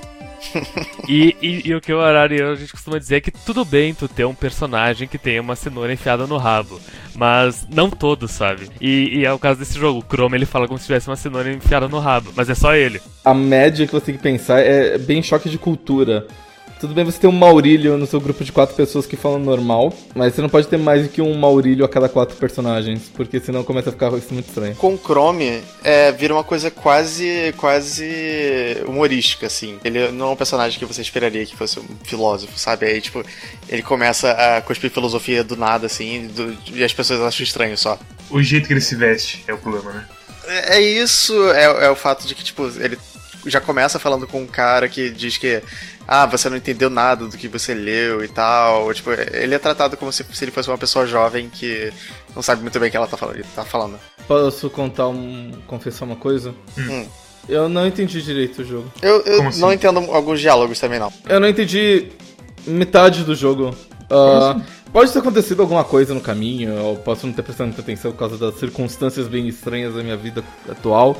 E, 1.08 1.37
e- 1.43 1.62
e 1.69 1.75
o 1.75 1.81
que 1.82 1.93
o 1.93 2.00
Arari 2.00 2.37
e 2.37 2.41
eu, 2.41 2.52
a 2.52 2.55
gente 2.56 2.73
costuma 2.73 2.99
dizer 2.99 3.17
é 3.17 3.20
que 3.20 3.31
tudo 3.31 3.62
bem 3.64 3.93
tu 3.93 4.08
ter 4.08 4.25
um 4.25 4.35
personagem 4.35 5.06
que 5.06 5.19
tenha 5.19 5.43
uma 5.43 5.55
cenoura 5.55 5.93
enfiada 5.93 6.26
no 6.26 6.38
rabo, 6.38 6.81
mas 7.14 7.67
não 7.70 7.91
todos, 7.91 8.31
sabe? 8.31 8.69
E, 8.81 9.19
e 9.20 9.25
é 9.26 9.32
o 9.32 9.38
caso 9.38 9.58
desse 9.58 9.79
jogo. 9.79 9.99
O 10.00 10.02
Chrome 10.02 10.37
ele 10.38 10.46
fala 10.46 10.67
como 10.67 10.79
se 10.79 10.87
tivesse 10.87 11.08
uma 11.08 11.17
cenoura 11.17 11.52
enfiada 11.52 11.88
no 11.88 11.99
rabo, 11.99 12.32
mas 12.35 12.49
é 12.49 12.55
só 12.55 12.75
ele. 12.75 13.00
A 13.25 13.35
média 13.35 13.87
que 13.87 13.93
você 13.93 14.06
tem 14.06 14.17
que 14.17 14.23
pensar 14.23 14.61
é 14.61 14.96
bem 14.96 15.23
choque 15.23 15.50
de 15.50 15.58
cultura. 15.58 16.26
Tudo 16.85 16.93
bem 16.95 17.03
você 17.03 17.19
ter 17.19 17.29
um 17.29 17.33
Maurílio 17.33 17.97
no 17.97 18.07
seu 18.07 18.21
grupo 18.21 18.45
de 18.45 18.53
quatro 18.53 18.75
pessoas 18.77 19.07
que 19.07 19.17
falam 19.17 19.39
normal, 19.39 19.91
mas 20.15 20.35
você 20.35 20.43
não 20.43 20.51
pode 20.51 20.69
ter 20.69 20.77
mais 20.77 21.03
do 21.05 21.09
que 21.09 21.23
um 21.23 21.33
Maurílio 21.33 21.83
a 21.83 21.89
cada 21.89 22.11
quatro 22.11 22.37
personagens, 22.37 23.11
porque 23.15 23.41
senão 23.41 23.65
começa 23.65 23.89
a 23.89 23.93
ficar 23.93 24.13
isso 24.19 24.35
muito 24.35 24.49
estranho. 24.49 24.77
Com 24.77 24.93
o 24.93 24.99
Chrome, 24.99 25.63
é, 25.83 26.13
vira 26.13 26.35
uma 26.35 26.44
coisa 26.44 26.70
quase, 26.70 27.55
quase 27.56 28.77
humorística, 28.87 29.47
assim. 29.47 29.79
Ele 29.82 30.13
não 30.13 30.27
é 30.27 30.31
um 30.32 30.37
personagem 30.37 30.79
que 30.79 30.85
você 30.85 31.01
esperaria 31.01 31.47
que 31.47 31.56
fosse 31.56 31.81
um 31.81 31.87
filósofo, 32.05 32.58
sabe? 32.58 32.85
Aí, 32.85 33.01
tipo, 33.01 33.25
ele 33.67 33.82
começa 33.82 34.32
a 34.32 34.61
cuspir 34.61 34.91
filosofia 34.91 35.43
do 35.43 35.56
nada, 35.56 35.87
assim, 35.87 36.27
do- 36.27 36.55
e 36.70 36.85
as 36.85 36.93
pessoas 36.93 37.23
acham 37.23 37.44
estranho 37.44 37.79
só. 37.79 37.99
O 38.29 38.43
jeito 38.43 38.67
que 38.67 38.75
ele 38.75 38.82
se 38.82 38.94
veste 38.94 39.43
é 39.49 39.55
o 39.55 39.58
problema, 39.58 39.91
né? 39.91 40.06
É 40.47 40.77
é 40.77 40.81
isso, 40.82 41.32
é, 41.53 41.87
é 41.87 41.89
o 41.91 41.97
fato 41.97 42.27
de 42.27 42.35
que, 42.35 42.44
tipo, 42.44 42.70
ele 42.79 42.99
já 43.47 43.61
começa 43.61 43.99
falando 43.99 44.27
com 44.27 44.41
um 44.41 44.47
cara 44.47 44.89
que 44.89 45.11
diz 45.11 45.37
que, 45.37 45.63
ah, 46.06 46.27
você 46.27 46.49
não 46.49 46.56
entendeu 46.56 46.91
nada 46.91 47.27
do 47.27 47.37
que 47.37 47.49
você 47.49 47.75
leu 47.75 48.23
e 48.25 48.29
tal. 48.29 48.93
Tipo, 48.93 49.11
ele 49.13 49.55
é 49.55 49.58
tratado 49.58 49.96
como 49.96 50.13
se, 50.13 50.25
se 50.32 50.44
ele 50.44 50.53
fosse 50.53 50.69
uma 50.69 50.79
pessoa 50.79 51.06
jovem 51.06 51.49
que 51.49 51.93
não 52.34 52.43
sabe 52.43 52.63
muito 52.63 52.79
bem 52.79 52.89
o 52.89 52.91
que 52.91 52.96
ela 52.96 53.06
tá 53.06 53.17
falando. 53.17 53.37
Ele 53.37 53.46
tá 53.55 53.65
falando. 53.65 53.99
Posso 54.27 54.69
contar 54.70 55.08
um. 55.08 55.53
confessar 55.67 56.05
uma 56.05 56.17
coisa? 56.17 56.55
Hum. 56.79 57.06
Eu 57.49 57.69
não 57.69 57.87
entendi 57.87 58.23
direito 58.23 58.63
o 58.63 58.65
jogo. 58.65 58.91
Eu, 59.03 59.20
eu 59.23 59.37
Como 59.37 59.49
assim? 59.49 59.61
não 59.61 59.73
entendo 59.73 59.99
alguns 60.11 60.41
diálogos 60.41 60.79
também, 60.79 60.99
não. 60.99 61.13
Eu 61.29 61.41
não 61.41 61.49
entendi 61.49 62.08
metade 62.67 63.23
do 63.25 63.34
jogo. 63.34 63.77
Ah, 64.11 64.61
pode 64.93 65.13
ter 65.13 65.19
acontecido 65.19 65.61
alguma 65.61 65.84
coisa 65.84 66.15
no 66.15 66.20
caminho, 66.20 66.73
eu 66.73 66.96
posso 66.96 67.27
não 67.27 67.34
ter 67.34 67.43
prestado 67.43 67.67
muita 67.67 67.82
atenção 67.82 68.13
por 68.13 68.19
causa 68.19 68.39
das 68.39 68.58
circunstâncias 68.58 69.27
bem 69.29 69.49
estranhas 69.49 69.94
da 69.94 70.03
minha 70.03 70.17
vida 70.17 70.43
atual. 70.69 71.17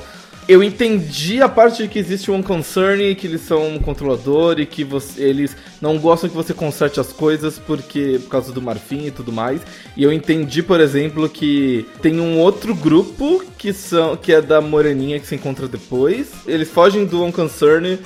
Eu 0.47 0.63
entendi 0.63 1.41
a 1.41 1.49
parte 1.49 1.83
de 1.83 1.89
que 1.89 1.99
existe 1.99 2.31
um 2.31 2.43
concern, 2.43 3.15
que 3.15 3.27
eles 3.27 3.41
são 3.41 3.67
um 3.67 3.79
controlador 3.79 4.61
e 4.61 4.67
que 4.67 4.85
você- 4.85 5.23
eles 5.23 5.57
não 5.81 5.97
gostam 5.99 6.29
que 6.29 6.37
você 6.37 6.53
conserte 6.53 7.01
as 7.01 7.11
coisas 7.15 7.59
porque 7.59 8.19
por 8.25 8.29
causa 8.29 8.53
do 8.53 8.61
marfim 8.61 9.07
e 9.07 9.11
tudo 9.11 9.33
mais. 9.33 9.63
E 9.97 10.03
eu 10.03 10.13
entendi, 10.13 10.63
por 10.63 10.81
exemplo, 10.81 11.31
que 11.31 11.87
tem 12.03 12.21
um 12.21 12.39
outro 12.39 12.75
grupo 12.75 13.43
que 13.57 13.73
são 13.73 14.19
que 14.19 14.35
é 14.35 14.43
da 14.43 14.61
moreninha 14.61 15.19
que 15.19 15.27
se 15.27 15.35
encontra 15.35 15.67
depois. 15.67 16.29
Eles 16.47 16.69
fogem 16.69 17.07
do 17.07 17.25
Unconcern 17.25 17.99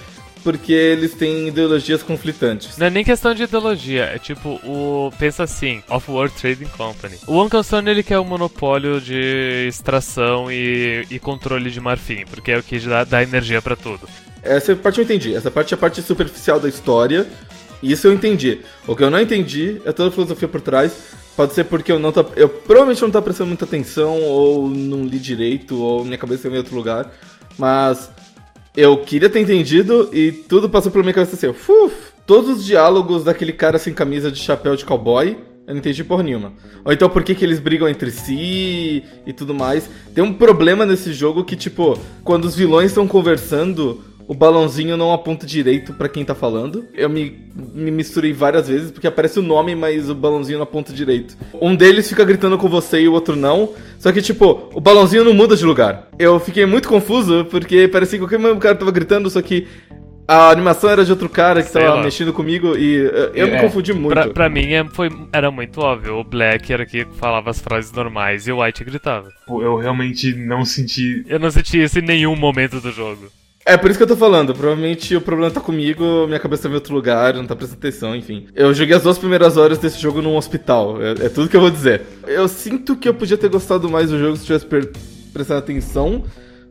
porque 0.43 0.73
eles 0.73 1.15
têm 1.15 1.49
ideologias 1.49 2.03
conflitantes. 2.03 2.77
Não 2.79 2.87
é 2.87 2.91
nem 2.91 3.05
questão 3.05 3.35
de 3.35 3.43
ideologia, 3.43 4.05
é 4.05 4.19
tipo 4.19 4.61
o. 4.65 5.11
Pensa 5.19 5.45
assim, 5.45 5.83
Off-World 5.89 6.35
Trading 6.35 6.69
Company. 6.77 7.17
O 7.27 7.35
One 7.35 7.51
Concern 7.51 7.89
ele 7.89 8.03
quer 8.03 8.19
o 8.19 8.25
monopólio 8.25 9.01
de 9.01 9.67
extração 9.69 10.51
e, 10.51 11.07
e 11.11 11.19
controle 11.19 11.71
de 11.71 11.81
marfim, 11.81 12.25
porque 12.31 12.53
é 12.53 12.59
o 12.59 12.63
que 12.63 12.79
dá, 12.81 13.05
dá 13.05 13.23
energia 13.23 13.61
pra 13.61 13.77
tudo. 13.77 14.09
Essa 14.43 14.75
parte 14.77 14.99
eu 14.99 15.05
entendi. 15.05 15.35
Essa 15.35 15.51
parte 15.51 15.75
é 15.75 15.77
a 15.77 15.79
parte 15.79 16.01
superficial 16.03 16.61
da 16.61 16.69
história. 16.69 17.27
Isso 17.83 18.07
eu 18.07 18.13
entendi. 18.13 18.61
O 18.87 18.97
que 18.97 19.03
eu 19.03 19.11
não 19.11 19.21
entendi 19.21 19.81
é 19.85 19.93
toda 19.93 20.09
a 20.09 20.13
filosofia 20.13 20.49
por 20.49 20.61
trás. 20.61 20.93
Pode 21.37 21.55
ser 21.55 21.65
porque 21.65 21.93
eu 21.93 21.99
não 21.99 22.11
tô. 22.11 22.25
Eu 22.35 22.49
provavelmente 22.49 23.01
não 23.03 23.11
tô 23.11 23.23
prestando 23.23 23.49
muita 23.49 23.65
atenção, 23.65 24.21
ou 24.23 24.69
não 24.69 25.05
li 25.05 25.19
direito, 25.19 25.81
ou 25.81 26.05
minha 26.05 26.19
cabeça 26.19 26.49
é 26.49 26.51
em 26.51 26.57
outro 26.57 26.75
lugar. 26.75 27.13
Mas 27.57 28.11
eu 28.79 28.97
queria 28.99 29.29
ter 29.29 29.41
entendido 29.41 30.09
e 30.13 30.31
tudo 30.31 30.71
passou 30.71 30.93
pela 30.93 31.03
minha 31.03 31.13
cabeça 31.13 31.35
assim. 31.35 31.49
Uf, 31.49 31.95
todos 32.25 32.59
os 32.59 32.65
diálogos 32.65 33.25
daquele 33.25 33.53
cara 33.53 33.77
sem 33.77 33.93
camisa 33.93 34.31
de 34.31 34.39
chapéu 34.39 34.77
de 34.77 34.85
cowboy. 34.85 35.37
Eu 35.67 35.75
não 35.75 35.81
entendi 35.81 36.05
porra 36.05 36.23
nenhuma. 36.23 36.53
Ou 36.85 36.93
então 36.93 37.11
por 37.11 37.25
que, 37.25 37.35
que 37.35 37.45
eles 37.45 37.59
brigam 37.59 37.89
entre 37.89 38.13
si 38.13 39.03
e 39.27 39.33
tudo 39.33 39.53
mais. 39.53 39.91
Tem 40.15 40.23
um 40.23 40.33
problema 40.33 40.87
nesse 40.87 41.13
jogo 41.13 41.43
que, 41.43 41.57
tipo, 41.57 41.99
quando 42.23 42.45
os 42.45 42.55
vilões 42.55 42.93
estão 42.93 43.09
conversando, 43.09 44.01
o 44.29 44.35
balãozinho 44.35 44.97
não 44.97 45.13
aponta 45.13 45.45
direito 45.47 45.95
para 45.95 46.09
quem 46.09 46.25
tá 46.25 46.35
falando. 46.35 46.85
Eu 46.95 47.09
me, 47.09 47.37
me 47.75 47.91
misturei 47.91 48.33
várias 48.33 48.69
vezes 48.69 48.91
porque 48.91 49.07
aparece 49.07 49.39
o 49.39 49.43
nome, 49.43 49.75
mas 49.75 50.09
o 50.11 50.15
balãozinho 50.15 50.59
não 50.59 50.65
aponta 50.65 50.93
direito. 50.93 51.35
Um 51.61 51.75
deles 51.75 52.09
fica 52.09 52.25
gritando 52.25 52.59
com 52.59 52.69
você 52.69 53.01
e 53.01 53.09
o 53.09 53.13
outro 53.15 53.35
não. 53.35 53.71
Só 53.99 54.13
que, 54.13 54.21
tipo, 54.23 54.71
o 54.75 54.81
balãozinho 54.81 55.25
não 55.25 55.33
muda 55.33 55.57
de 55.57 55.65
lugar. 55.65 56.09
Eu 56.19 56.39
fiquei 56.39 56.67
muito 56.67 56.89
confuso 56.89 57.47
porque 57.51 57.89
parecia 57.89 58.19
que 58.19 58.25
qualquer 58.29 58.59
cara 58.59 58.75
tava 58.77 58.93
gritando, 58.93 59.31
só 59.31 59.41
que 59.43 59.67
a 60.31 60.51
animação 60.51 60.91
era 60.91 61.07
de 61.07 61.11
outro 61.11 61.27
cara 61.31 61.63
que 61.63 61.71
Sei 61.71 61.81
tava 61.81 61.95
lá. 61.95 62.03
mexendo 62.03 62.35
comigo 62.35 62.77
e 62.77 62.97
eu, 62.97 63.11
eu 63.35 63.47
me 63.47 63.55
É. 63.55 63.61
confundi 63.63 63.95
muito. 63.95 64.13
Pra, 64.13 64.29
pra 64.29 64.49
mim 64.51 64.73
é- 64.75 64.85
foi, 64.85 65.09
era 65.33 65.51
muito 65.51 65.81
óbvio. 65.81 66.19
O 66.19 66.23
Black 66.23 66.71
era 66.71 66.85
que 66.85 67.07
falava 67.19 67.49
as 67.49 67.61
frases 67.63 67.91
normais 67.93 68.47
e 68.47 68.53
o 68.53 68.63
White 68.63 68.85
gritava. 68.85 69.31
Pô, 69.47 69.63
Eu 69.63 69.77
realmente 69.79 70.35
não 70.35 70.67
senti. 70.67 71.25
Eu 71.27 71.39
não 71.39 71.51
senti 71.51 71.83
isso 71.83 71.99
em 71.99 72.03
nenhum 72.03 72.37
momento 72.37 72.79
do 72.79 72.93
jogo. 72.93 73.29
É 73.69 73.77
por 73.77 73.91
isso 73.91 73.99
que 73.99 74.03
eu 74.03 74.09
tô 74.09 74.17
falando. 74.17 74.55
Provavelmente 74.55 75.15
o 75.15 75.21
problema 75.21 75.51
tá 75.51 75.61
comigo, 75.61 76.27
minha 76.27 76.41
cabeça 76.41 76.63
tá 76.63 76.69
em 76.71 76.75
outro 76.75 76.95
lugar, 76.95 77.35
não 77.35 77.47
tá 77.47 77.55
prestando 77.55 77.79
atenção, 77.79 78.17
enfim. 78.17 78.47
Eu 78.55 78.73
joguei 78.73 78.97
as 78.97 79.03
duas 79.03 79.19
primeiras 79.19 79.59
horas 79.59 79.77
desse 79.77 80.01
jogo 80.01 80.23
num 80.23 80.39
hospital. 80.39 80.97
É, 81.03 81.27
é 81.27 81.29
tudo 81.29 81.51
que 81.51 81.57
eu 81.57 81.61
vou 81.61 81.71
dizer. 81.71 82.01
Eu 82.27 82.49
sinto 82.49 82.97
que 82.97 83.07
eu 83.07 83.13
podia 83.13 83.37
ter 83.37 83.51
gostado 83.51 83.87
mais 83.87 84.09
do 84.09 84.19
jogo 84.19 84.39
se 84.39 84.47
tivesse 84.47 84.65
prestado 85.35 85.59
atenção. 85.59 86.25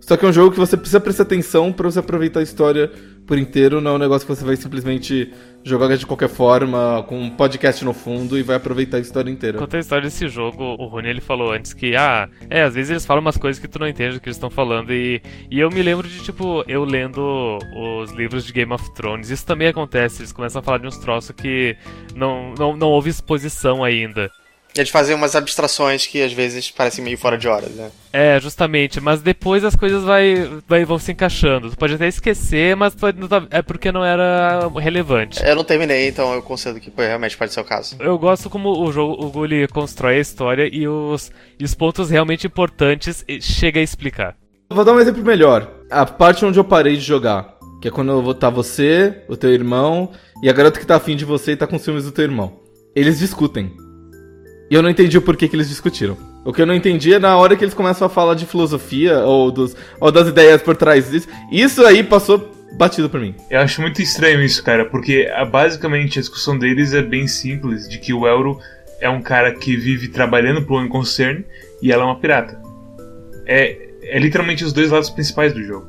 Só 0.08 0.16
que 0.16 0.24
é 0.26 0.30
um 0.30 0.32
jogo 0.32 0.52
que 0.52 0.58
você 0.58 0.78
precisa 0.78 1.02
prestar 1.02 1.24
atenção 1.24 1.74
pra 1.74 1.92
você 1.92 2.00
aproveitar 2.00 2.40
a 2.40 2.44
história 2.44 2.90
por 3.28 3.38
inteiro. 3.38 3.82
Não 3.82 3.92
é 3.92 3.94
um 3.96 3.98
negócio 3.98 4.26
que 4.26 4.34
você 4.34 4.46
vai 4.46 4.56
simplesmente 4.56 5.34
jogar 5.66 5.94
de 5.98 6.06
qualquer 6.06 6.30
forma, 6.30 7.04
com 7.10 7.20
um 7.20 7.30
podcast 7.30 7.84
no 7.84 7.92
fundo 7.92 8.38
e 8.38 8.42
vai 8.42 8.56
aproveitar 8.56 8.96
a 8.96 9.00
história 9.02 9.30
inteira. 9.30 9.58
Quanto 9.58 9.76
à 9.76 9.80
história 9.80 10.06
desse 10.06 10.30
jogo, 10.30 10.64
o 10.64 10.86
Rony 10.86 11.10
ele 11.10 11.20
falou 11.20 11.52
antes 11.52 11.74
que, 11.74 11.94
ah, 11.98 12.30
é, 12.50 12.62
às 12.62 12.76
vezes 12.76 12.90
eles 12.90 13.06
falam 13.06 13.20
umas 13.20 13.36
coisas 13.36 13.62
que 13.62 13.68
tu 13.68 13.80
não 13.80 13.86
entende 13.86 14.16
o 14.16 14.22
que 14.22 14.30
eles 14.30 14.38
estão 14.38 14.50
falando. 14.50 14.94
E, 14.94 15.22
e 15.52 15.60
eu 15.60 15.70
me 15.70 15.84
lembro 15.84 16.08
de, 16.08 16.24
tipo, 16.24 16.64
eu 16.70 16.86
lendo 16.86 17.60
os 17.76 18.14
livros 18.14 18.46
de 18.46 18.54
Game 18.54 18.72
of 18.72 18.90
Thrones, 18.94 19.30
isso 19.30 19.46
também 19.46 19.68
acontece. 19.68 20.22
Eles 20.22 20.32
começam 20.32 20.62
a 20.62 20.64
falar 20.64 20.78
de 20.78 20.88
uns 20.88 20.98
troços 21.00 21.32
que 21.32 21.76
não, 22.16 22.54
não, 22.58 22.78
não 22.78 22.88
houve 22.88 23.10
exposição 23.10 23.84
ainda. 23.84 24.32
Eles 24.78 24.90
fazem 24.90 25.16
umas 25.16 25.36
abstrações 25.36 26.06
que 26.06 26.22
às 26.22 26.34
vezes 26.34 26.70
parecem 26.72 27.04
meio 27.04 27.18
fora 27.18 27.38
de 27.38 27.48
hora, 27.48 27.68
né? 27.70 27.92
É, 28.12 28.40
justamente, 28.40 29.00
mas 29.00 29.22
depois 29.22 29.64
as 29.64 29.76
coisas 29.76 30.04
vai, 30.04 30.50
vai, 30.68 30.86
vão 30.86 30.98
se 30.98 31.12
encaixando. 31.12 31.70
Tu 31.70 31.78
pode 31.78 31.94
até 31.94 32.08
esquecer, 32.08 32.76
mas 32.76 32.96
é 33.52 33.62
porque 33.62 33.92
não 33.92 34.04
era 34.04 34.70
relevante. 34.80 35.44
Eu 35.46 35.56
não 35.56 35.64
terminei, 35.64 36.08
então 36.08 36.34
eu 36.34 36.42
concedo 36.42 36.80
que 36.80 36.92
realmente 36.96 37.38
pode 37.38 37.54
ser 37.54 37.60
o 37.60 37.64
caso. 37.64 37.96
Eu 38.00 38.18
gosto 38.18 38.50
como 38.50 38.70
o 38.70 38.92
jogo 38.92 39.24
o 39.24 39.30
Gully 39.30 39.68
constrói 39.68 40.18
a 40.18 40.22
história 40.22 40.70
e 40.72 40.88
os, 40.88 41.32
e 41.60 41.64
os 41.64 41.76
pontos 41.76 42.10
realmente 42.10 42.48
importantes 42.48 43.26
chega 43.42 43.80
a 43.80 43.84
explicar. 43.84 44.36
Vou 44.70 44.84
dar 44.84 44.94
um 44.94 45.00
exemplo 45.00 45.24
melhor. 45.24 45.72
A 45.90 46.06
parte 46.06 46.46
onde 46.46 46.60
eu 46.60 46.64
parei 46.64 46.96
de 46.96 47.02
jogar. 47.02 47.56
Que 47.82 47.88
é 47.88 47.92
quando 47.92 48.12
eu 48.12 48.22
vou 48.22 48.34
tá 48.34 48.50
você, 48.50 49.24
o 49.30 49.38
teu 49.38 49.54
irmão 49.54 50.12
e 50.42 50.50
a 50.50 50.54
garota 50.54 50.80
que 50.80 50.86
tá 50.86 50.96
afim 50.96 51.16
de 51.16 51.24
você 51.24 51.52
e 51.52 51.56
tá 51.56 51.68
com 51.68 51.78
ciúmes 51.78 52.06
do 52.06 52.12
teu 52.12 52.24
irmão. 52.26 52.60
Eles 52.96 53.20
discutem. 53.20 53.72
E 54.70 54.76
eu 54.76 54.82
não 54.82 54.90
entendi 54.90 55.18
o 55.18 55.22
porquê 55.22 55.48
que 55.48 55.56
eles 55.56 55.70
discutiram. 55.70 56.18
O 56.44 56.54
que 56.54 56.62
eu 56.62 56.66
não 56.66 56.76
entendi 56.76 57.14
é 57.14 57.20
na 57.20 57.38
hora 57.38 57.56
que 57.56 57.64
eles 57.64 57.74
começam 57.74 58.06
a 58.06 58.10
falar 58.10 58.34
de 58.34 58.46
filosofia 58.46 59.20
ou, 59.20 59.52
dos, 59.52 59.76
ou 60.00 60.12
das 60.12 60.28
ideias 60.28 60.62
por 60.62 60.76
trás 60.76 61.10
disso. 61.10 61.28
Isso 61.52 61.86
aí 61.86 62.04
passou 62.04 62.54
batido 62.74 63.10
por 63.10 63.20
mim. 63.20 63.36
Eu 63.50 63.62
acho 63.62 63.82
muito 63.82 64.02
estranho 64.02 64.42
isso, 64.42 64.64
cara, 64.64 64.86
porque 64.86 65.30
ah, 65.34 65.46
basicamente 65.46 66.20
a 66.20 66.22
discussão 66.22 66.58
deles 66.58 66.94
é 66.94 67.02
bem 67.02 67.28
simples, 67.28 67.88
de 67.88 67.98
que 67.98 68.14
o 68.14 68.28
Euro 68.28 68.60
é 69.00 69.10
um 69.10 69.22
cara 69.22 69.54
que 69.54 69.76
vive 69.76 70.10
trabalhando 70.10 70.62
pro 70.62 70.76
One 70.76 70.90
Concern 70.90 71.44
e 71.82 71.92
ela 71.92 72.04
é 72.04 72.06
uma 72.06 72.20
pirata. 72.20 72.62
É, 73.46 73.90
é 74.04 74.20
literalmente 74.20 74.64
os 74.64 74.74
dois 74.74 74.92
lados 74.92 75.10
principais 75.10 75.54
do 75.54 75.64
jogo. 75.64 75.88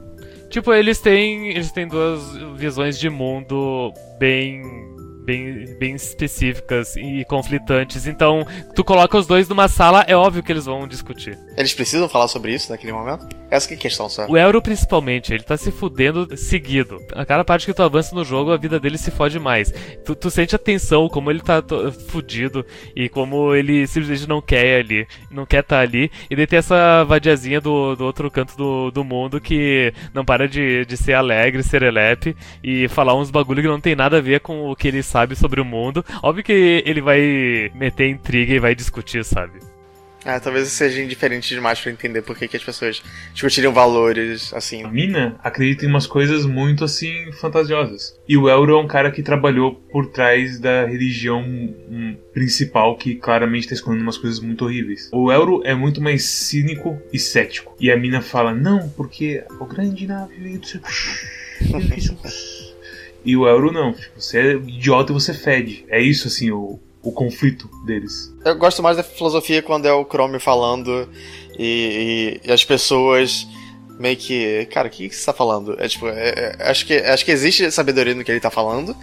Tipo, 0.49 0.73
eles 0.73 0.99
têm, 0.99 1.51
eles 1.51 1.71
têm 1.73 1.87
duas 1.87 2.21
visões 2.57 2.99
de 2.99 3.11
mundo 3.11 3.93
bem 4.19 4.88
bem, 5.29 5.77
bem 5.79 5.95
específicas 5.95 6.97
e 6.97 7.23
conflitantes. 7.27 8.07
Então, 8.07 8.47
tu 8.75 8.83
coloca 8.83 9.19
os 9.19 9.27
dois 9.27 9.47
numa 9.47 9.69
sala, 9.69 10.03
é 10.09 10.17
óbvio 10.17 10.43
que 10.43 10.51
eles 10.51 10.65
vão 10.65 10.89
discutir. 10.89 11.39
Eles 11.55 11.75
precisam 11.75 12.09
falar 12.09 12.29
sobre 12.29 12.55
isso 12.55 12.73
naquele 12.73 12.95
momento? 12.95 13.29
Essa 13.51 13.69
que 13.69 13.75
é 13.75 13.77
a 13.77 13.81
questão 13.81 14.09
só. 14.09 14.27
O 14.27 14.37
Euro, 14.37 14.63
principalmente, 14.63 15.33
ele 15.33 15.43
tá 15.43 15.57
se 15.57 15.71
fudendo 15.71 16.35
seguido. 16.37 16.99
A 17.13 17.27
cada 17.27 17.45
parte 17.45 17.67
que 17.67 17.75
tu 17.75 17.83
avança 17.83 18.15
no 18.15 18.25
jogo, 18.25 18.53
a 18.53 18.57
vida 18.57 18.81
dele 18.81 18.97
se 18.97 19.11
fode 19.11 19.39
mais. 19.39 19.73
Tu, 20.05 20.15
tu 20.15 20.31
sente 20.31 20.55
a 20.55 20.59
tensão, 20.59 21.09
como 21.09 21.31
ele 21.31 21.41
tá 21.41 21.63
fudido 22.09 22.65
e 22.97 23.09
como 23.09 23.55
ele 23.55 23.87
simplesmente 23.87 24.29
não 24.29 24.41
quer 24.41 24.81
ali, 24.81 25.07
não 25.31 25.45
quer 25.45 25.61
estar 25.61 25.81
ali. 25.81 26.11
E 26.31 26.37
daí 26.37 26.47
tem 26.47 26.59
essa 26.59 27.05
vadiazinha 27.05 27.61
do, 27.61 27.95
do 27.97 28.05
outro 28.05 28.31
canto 28.31 28.57
do, 28.57 28.91
do 28.91 29.05
mundo 29.05 29.41
que 29.41 29.93
não 30.15 30.25
para 30.25 30.49
de, 30.49 30.85
de 30.87 30.97
ser 30.97 31.15
alegre, 31.15 31.63
serelepe 31.63 32.37
e 32.63 32.89
falar 32.89 33.15
uns 33.15 33.31
bagulho 33.31 33.63
que 33.63 33.69
não 33.69 33.81
tem 33.81 33.95
nada 33.95 34.19
a 34.19 34.23
ver 34.23 34.41
com 34.41 34.71
o 34.71 34.77
que 34.77 34.89
ele 34.89 35.03
sabe 35.03 35.18
sobre 35.37 35.61
o 35.61 35.65
mundo. 35.65 36.05
Óbvio 36.23 36.45
que 36.45 36.83
ele 36.85 37.01
vai 37.01 37.71
meter 37.75 38.09
intriga 38.09 38.55
e 38.55 38.59
vai 38.59 38.75
discutir, 38.75 39.25
sabe? 39.25 39.59
Ah, 40.25 40.39
talvez 40.41 40.69
seja 40.69 41.03
indiferente 41.03 41.49
demais 41.55 41.81
pra 41.81 41.93
entender 41.93 42.23
por 42.23 42.37
que, 42.37 42.49
que 42.49 42.57
as 42.57 42.63
pessoas 42.63 43.03
discutiriam 43.33 43.73
valores 43.73 44.53
assim. 44.53 44.85
A 44.85 44.89
mina 44.89 45.39
acredita 45.43 45.87
em 45.87 45.89
umas 45.89 46.07
coisas 46.07 46.45
muito 46.45 46.85
assim 46.85 47.33
fantasiosas. 47.33 48.19
E 48.29 48.37
o 48.37 48.49
Euro 48.49 48.75
é 48.77 48.81
um 48.81 48.87
cara 48.87 49.11
que 49.11 49.23
trabalhou 49.23 49.75
por 49.91 50.07
trás 50.07 50.59
da 50.59 50.85
religião 50.85 51.43
hum, 51.43 52.17
principal 52.35 52.97
que 52.97 53.15
claramente 53.15 53.65
está 53.65 53.75
escondendo 53.75 54.03
umas 54.03 54.19
coisas 54.19 54.41
muito 54.41 54.65
horríveis. 54.65 55.09
O 55.13 55.33
Euro 55.33 55.63
é 55.65 55.75
muito 55.75 56.01
mais 56.01 56.25
cínico 56.25 57.01
e 57.13 57.19
cético. 57.19 57.75
E 57.81 57.91
a 57.91 57.97
mina 57.97 58.21
fala: 58.21 58.53
"Não, 58.53 58.89
porque 58.91 59.45
o 59.61 59.65
grande 59.65 60.07
nave 60.07 60.61
E 63.29 63.37
o 63.37 63.47
Euro 63.47 63.71
não, 63.71 63.93
tipo, 63.93 64.21
você 64.21 64.39
é 64.39 64.53
idiota 64.55 65.13
e 65.13 65.15
você 65.15 65.35
fede. 65.35 65.85
É 65.89 66.01
isso 66.01 66.29
assim 66.29 66.51
o 66.51 66.79
o 67.01 67.13
conflito 67.13 67.71
deles. 67.87 68.35
Eu 68.45 68.57
gosto 68.57 68.83
mais 68.83 68.97
da 68.97 69.03
filosofia 69.05 69.63
quando 69.63 69.87
é 69.87 69.93
o 69.93 70.05
Chrome 70.05 70.39
falando 70.41 71.09
e, 71.57 72.41
e- 72.45 72.49
e 72.49 72.53
as 72.53 72.65
pessoas 72.65 73.47
meio 73.99 74.17
que. 74.17 74.67
Cara, 74.73 74.89
o 74.89 74.91
que, 74.91 75.09
que 75.09 75.15
você 75.15 75.25
tá 75.27 75.33
falando? 75.33 75.77
É 75.81 75.87
tipo, 75.89 76.09
é- 76.09 76.57
é- 76.59 76.71
acho, 76.71 76.85
que, 76.85 76.95
acho 76.95 77.25
que 77.25 77.31
existe 77.31 77.71
sabedoria 77.71 78.15
no 78.15 78.25
que 78.25 78.31
ele 78.33 78.41
tá 78.41 78.51
falando, 78.51 78.97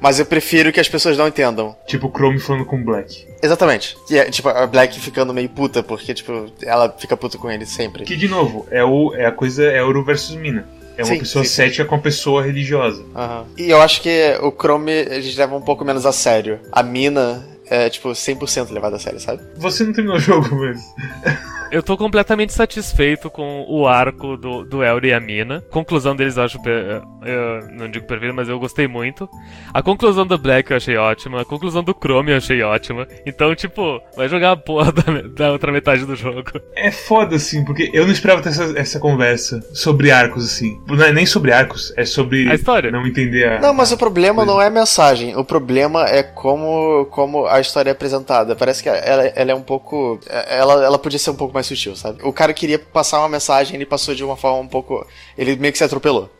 mas 0.00 0.18
eu 0.18 0.24
prefiro 0.26 0.72
que 0.72 0.80
as 0.80 0.88
pessoas 0.88 1.18
não 1.18 1.28
entendam. 1.28 1.76
Tipo 1.86 2.08
o 2.08 2.10
Chrome 2.10 2.40
falando 2.40 2.64
com 2.64 2.76
o 2.80 2.82
Black. 2.84 3.26
Exatamente. 3.42 3.96
E 4.10 4.16
é, 4.18 4.30
tipo, 4.30 4.48
a 4.48 4.66
Black 4.66 4.98
ficando 4.98 5.32
meio 5.34 5.48
puta, 5.50 5.82
porque, 5.82 6.14
tipo, 6.14 6.46
ela 6.62 6.88
fica 6.98 7.16
puta 7.16 7.36
com 7.38 7.50
ele 7.50 7.66
sempre. 7.66 8.04
Que 8.04 8.16
de 8.16 8.26
novo, 8.26 8.66
é, 8.70 8.82
o, 8.82 9.14
é 9.14 9.26
a 9.26 9.32
coisa 9.32 9.64
Euro 9.64 10.02
versus 10.02 10.34
Mina. 10.34 10.66
É 10.96 11.02
uma 11.02 11.06
Sim, 11.14 11.18
pessoa 11.18 11.44
sim, 11.44 11.50
sim. 11.50 11.56
cética 11.56 11.84
com 11.84 11.94
uma 11.96 12.00
pessoa 12.02 12.42
religiosa. 12.42 13.04
Aham. 13.14 13.44
E 13.58 13.68
eu 13.70 13.80
acho 13.82 14.00
que 14.00 14.38
o 14.42 14.50
Chrome 14.52 14.92
eles 14.92 15.36
levam 15.36 15.58
um 15.58 15.62
pouco 15.62 15.84
menos 15.84 16.06
a 16.06 16.12
sério. 16.12 16.60
A 16.70 16.82
mina 16.82 17.44
é, 17.68 17.88
tipo, 17.90 18.10
100% 18.10 18.70
levada 18.70 18.96
a 18.96 18.98
sério, 18.98 19.18
sabe? 19.18 19.42
Você 19.56 19.84
não 19.84 19.92
terminou 19.92 20.16
o 20.16 20.20
jogo, 20.20 20.48
mas. 20.56 20.80
Eu 21.70 21.82
tô 21.82 21.96
completamente 21.96 22.52
satisfeito 22.52 23.28
com 23.30 23.64
o 23.68 23.86
arco 23.86 24.36
do, 24.36 24.64
do 24.64 24.84
Elry 24.84 25.08
e 25.08 25.12
a 25.12 25.20
Mina. 25.20 25.62
Conclusão 25.70 26.14
deles 26.14 26.36
eu 26.36 26.44
acho. 26.44 26.58
Eu 26.66 27.68
não 27.72 27.90
digo 27.90 28.06
perfeita, 28.06 28.34
mas 28.34 28.48
eu 28.48 28.58
gostei 28.58 28.86
muito. 28.86 29.28
A 29.72 29.82
conclusão 29.82 30.26
do 30.26 30.38
Black 30.38 30.70
eu 30.70 30.76
achei 30.76 30.96
ótima. 30.96 31.40
A 31.40 31.44
conclusão 31.44 31.82
do 31.82 31.94
Chrome 31.94 32.30
eu 32.30 32.36
achei 32.36 32.62
ótima. 32.62 33.06
Então, 33.26 33.54
tipo, 33.54 34.00
vai 34.16 34.28
jogar 34.28 34.52
a 34.52 34.56
porra 34.56 34.92
da, 34.92 35.02
da 35.34 35.52
outra 35.52 35.72
metade 35.72 36.04
do 36.04 36.14
jogo. 36.14 36.44
É 36.76 36.90
foda, 36.90 37.36
assim, 37.36 37.64
porque 37.64 37.90
eu 37.92 38.04
não 38.04 38.12
esperava 38.12 38.42
ter 38.42 38.50
essa, 38.50 38.78
essa 38.78 39.00
conversa 39.00 39.60
sobre 39.72 40.10
arcos, 40.10 40.44
assim. 40.44 40.80
Não 40.86 41.04
é 41.04 41.12
nem 41.12 41.26
sobre 41.26 41.52
arcos, 41.52 41.92
é 41.96 42.04
sobre. 42.04 42.50
A 42.50 42.54
história. 42.54 42.90
Não 42.90 43.06
entender 43.06 43.48
a. 43.48 43.60
Não, 43.60 43.72
mas 43.72 43.90
o 43.90 43.96
problema 43.96 44.44
Pois 44.44 44.46
não 44.46 44.62
é 44.62 44.66
a 44.66 44.70
mensagem. 44.70 45.36
O 45.36 45.44
problema 45.44 46.04
é 46.04 46.22
como, 46.22 47.06
como 47.06 47.46
a 47.46 47.60
história 47.60 47.90
é 47.90 47.92
apresentada. 47.92 48.54
Parece 48.54 48.82
que 48.82 48.88
ela, 48.88 49.26
ela 49.26 49.50
é 49.50 49.54
um 49.54 49.62
pouco. 49.62 50.20
Ela, 50.28 50.84
ela 50.84 50.98
podia 50.98 51.18
ser 51.18 51.30
um 51.30 51.36
pouco 51.36 51.53
mais 51.54 51.66
sutil, 51.66 51.96
sabe? 51.96 52.22
O 52.22 52.32
cara 52.32 52.52
queria 52.52 52.78
passar 52.78 53.20
uma 53.20 53.28
mensagem, 53.28 53.76
ele 53.76 53.86
passou 53.86 54.14
de 54.14 54.24
uma 54.24 54.36
forma 54.36 54.58
um 54.58 54.68
pouco. 54.68 55.06
Ele 55.38 55.56
meio 55.56 55.72
que 55.72 55.78
se 55.78 55.84
atropelou. 55.84 56.30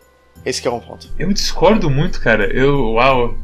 Esse 0.44 0.60
que 0.60 0.68
é 0.68 0.70
um 0.70 0.80
ponto. 0.80 1.08
Eu 1.18 1.32
discordo 1.32 1.88
muito, 1.88 2.20
cara. 2.20 2.52
Eu. 2.52 2.92
Uau. 2.92 3.36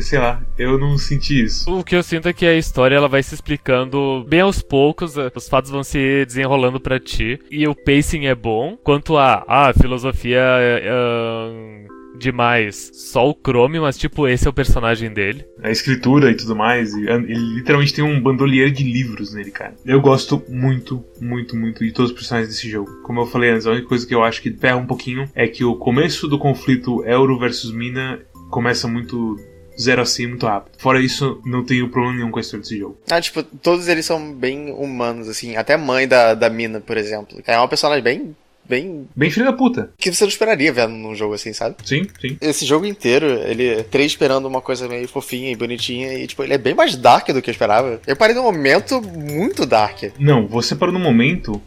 Sei 0.00 0.18
lá, 0.18 0.40
eu 0.56 0.78
não 0.78 0.96
senti 0.96 1.44
isso. 1.44 1.70
O 1.70 1.84
que 1.84 1.94
eu 1.94 2.02
sinto 2.02 2.26
é 2.26 2.32
que 2.32 2.46
a 2.46 2.56
história 2.56 2.96
ela 2.96 3.08
vai 3.08 3.22
se 3.22 3.34
explicando 3.34 4.24
bem 4.26 4.40
aos 4.40 4.62
poucos, 4.62 5.18
eh, 5.18 5.30
os 5.34 5.46
fatos 5.50 5.70
vão 5.70 5.84
se 5.84 6.24
desenrolando 6.24 6.80
pra 6.80 6.98
ti, 6.98 7.38
e 7.50 7.68
o 7.68 7.74
pacing 7.74 8.24
é 8.24 8.34
bom. 8.34 8.74
Quanto 8.82 9.18
a, 9.18 9.44
ah, 9.46 9.68
a 9.68 9.74
filosofia 9.74 10.40
é, 10.40 10.82
é, 10.82 11.86
demais, 12.18 12.90
só 12.94 13.28
o 13.28 13.34
Chrome, 13.34 13.80
mas 13.80 13.96
tipo, 13.96 14.28
esse 14.28 14.46
é 14.46 14.50
o 14.50 14.52
personagem 14.52 15.12
dele. 15.12 15.44
A 15.62 15.70
escritura 15.70 16.30
e 16.30 16.34
tudo 16.34 16.54
mais. 16.54 16.94
e 16.94 17.06
Ele 17.08 17.34
literalmente 17.54 17.94
tem 17.94 18.04
um 18.04 18.20
bandolieiro 18.20 18.70
de 18.70 18.84
livros 18.84 19.34
nele, 19.34 19.50
cara. 19.50 19.74
Eu 19.84 20.00
gosto 20.00 20.42
muito, 20.48 21.04
muito, 21.20 21.56
muito 21.56 21.84
de 21.84 21.92
todos 21.92 22.10
os 22.10 22.16
personagens 22.16 22.48
desse 22.52 22.68
jogo. 22.68 22.90
Como 23.02 23.20
eu 23.20 23.26
falei 23.26 23.50
antes, 23.50 23.66
a 23.66 23.70
única 23.70 23.88
coisa 23.88 24.06
que 24.06 24.14
eu 24.14 24.22
acho 24.22 24.42
que 24.42 24.52
ferra 24.52 24.76
um 24.76 24.86
pouquinho 24.86 25.28
é 25.34 25.46
que 25.46 25.64
o 25.64 25.76
começo 25.76 26.28
do 26.28 26.38
conflito 26.38 27.04
Euro 27.04 27.38
versus 27.38 27.72
Mina 27.72 28.20
começa 28.50 28.86
muito 28.86 29.36
zero 29.80 30.02
a 30.02 30.04
100 30.04 30.26
muito 30.26 30.46
rápido. 30.46 30.74
Fora 30.78 31.00
isso, 31.00 31.40
não 31.44 31.64
tenho 31.64 31.88
problema 31.88 32.16
nenhum 32.16 32.30
com 32.30 32.38
a 32.38 32.42
história 32.42 32.62
desse 32.62 32.78
jogo. 32.78 32.98
Ah, 33.10 33.20
tipo, 33.20 33.42
todos 33.42 33.88
eles 33.88 34.04
são 34.04 34.32
bem 34.34 34.70
humanos, 34.70 35.28
assim. 35.28 35.56
Até 35.56 35.74
a 35.74 35.78
mãe 35.78 36.06
da, 36.06 36.34
da 36.34 36.50
mina, 36.50 36.80
por 36.80 36.96
exemplo. 36.96 37.40
É 37.46 37.56
uma 37.56 37.68
personagem 37.68 38.02
bem 38.02 38.36
bem. 38.68 39.08
Bem 39.14 39.30
filho 39.30 39.46
da 39.46 39.52
puta. 39.52 39.90
que 39.98 40.12
você 40.12 40.24
não 40.24 40.28
esperaria 40.28 40.72
ver 40.72 40.88
num 40.88 41.14
jogo 41.14 41.34
assim, 41.34 41.52
sabe? 41.52 41.76
Sim, 41.84 42.06
sim. 42.20 42.36
Esse 42.40 42.64
jogo 42.64 42.86
inteiro, 42.86 43.26
ele 43.26 43.66
é 43.68 43.82
três 43.82 44.12
esperando 44.12 44.46
uma 44.46 44.60
coisa 44.60 44.88
meio 44.88 45.06
fofinha 45.08 45.50
e 45.50 45.56
bonitinha, 45.56 46.14
e 46.14 46.26
tipo, 46.26 46.42
ele 46.42 46.54
é 46.54 46.58
bem 46.58 46.74
mais 46.74 46.96
dark 46.96 47.28
do 47.28 47.42
que 47.42 47.50
eu 47.50 47.52
esperava. 47.52 48.00
Eu 48.06 48.16
parei 48.16 48.34
num 48.34 48.42
momento 48.42 49.00
muito 49.02 49.66
dark. 49.66 50.04
Não, 50.18 50.46
você 50.46 50.74
parou 50.74 50.92
no 50.92 51.00
momento 51.00 51.60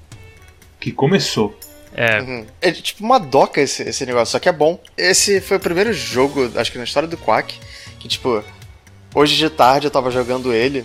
que 0.80 0.92
começou. 0.92 1.58
É, 1.94 2.20
Uhum. 2.22 2.46
É 2.62 2.72
tipo 2.72 3.04
uma 3.04 3.18
doca 3.18 3.62
esse, 3.62 3.84
esse 3.84 4.06
negócio, 4.06 4.34
só 4.34 4.40
que 4.40 4.50
é 4.50 4.52
bom. 4.52 4.80
Esse 4.98 5.40
foi 5.40 5.58
o 5.58 5.60
primeiro 5.62 5.94
jogo, 5.94 6.52
acho 6.56 6.72
que 6.72 6.78
na 6.78 6.84
história 6.84 7.08
do 7.08 7.18
Quack, 7.18 7.58
que 8.00 8.08
tipo, 8.10 8.44
hoje 9.14 9.36
de 9.38 9.50
tarde 9.50 9.88
eu 9.88 9.92
tava 9.92 10.12
jogando 10.12 10.54
ele, 10.54 10.84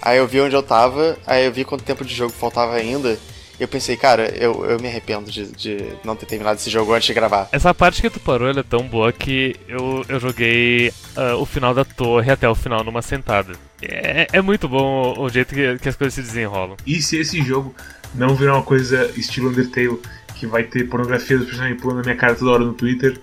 aí 0.00 0.18
eu 0.18 0.26
vi 0.26 0.40
onde 0.40 0.54
eu 0.54 0.62
tava, 0.62 1.18
aí 1.26 1.44
eu 1.46 1.52
vi 1.52 1.64
quanto 1.64 1.82
tempo 1.82 2.04
de 2.04 2.14
jogo 2.14 2.32
faltava 2.32 2.74
ainda, 2.76 3.18
eu 3.60 3.68
pensei, 3.68 3.96
cara, 3.96 4.28
eu, 4.36 4.64
eu 4.64 4.80
me 4.80 4.88
arrependo 4.88 5.30
de, 5.30 5.46
de 5.52 5.86
não 6.04 6.16
ter 6.16 6.26
terminado 6.26 6.58
esse 6.58 6.70
jogo 6.70 6.92
antes 6.92 7.06
de 7.06 7.14
gravar. 7.14 7.48
essa 7.52 7.72
parte 7.72 8.00
que 8.00 8.10
tu 8.10 8.20
parou 8.20 8.48
ela 8.48 8.60
é 8.60 8.64
tão 8.64 8.86
boa 8.86 9.12
que 9.12 9.56
eu, 9.68 10.04
eu 10.08 10.18
joguei 10.18 10.92
ah, 11.16 11.36
o 11.36 11.46
final 11.46 11.74
da 11.74 11.84
torre 11.84 12.30
até 12.30 12.48
o 12.48 12.54
final 12.54 12.82
numa 12.82 13.02
sentada. 13.02 13.52
É, 13.80 14.26
é 14.32 14.42
muito 14.42 14.68
bom 14.68 15.14
o, 15.16 15.22
o 15.22 15.28
jeito 15.28 15.54
que, 15.54 15.78
que 15.78 15.88
as 15.88 15.96
coisas 15.96 16.14
se 16.14 16.22
desenrolam. 16.22 16.76
E 16.86 17.00
se 17.02 17.18
esse 17.18 17.42
jogo 17.42 17.74
não 18.14 18.34
virar 18.34 18.54
uma 18.54 18.62
coisa 18.62 19.10
estilo 19.16 19.48
Undertale, 19.48 19.98
que 20.36 20.46
vai 20.46 20.64
ter 20.64 20.88
pornografia 20.88 21.36
dos 21.36 21.46
personagens 21.46 21.80
pulando 21.80 21.98
na 21.98 22.02
minha 22.02 22.16
cara 22.16 22.34
toda 22.34 22.50
hora 22.50 22.64
no 22.64 22.72
Twitter, 22.72 23.20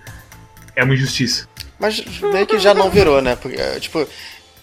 é 0.74 0.84
uma 0.84 0.94
injustiça. 0.94 1.48
Mas 1.78 2.02
meio 2.20 2.46
que 2.46 2.58
já 2.58 2.74
não 2.74 2.90
virou, 2.90 3.22
né? 3.22 3.36
Porque, 3.36 3.56
tipo, 3.80 4.06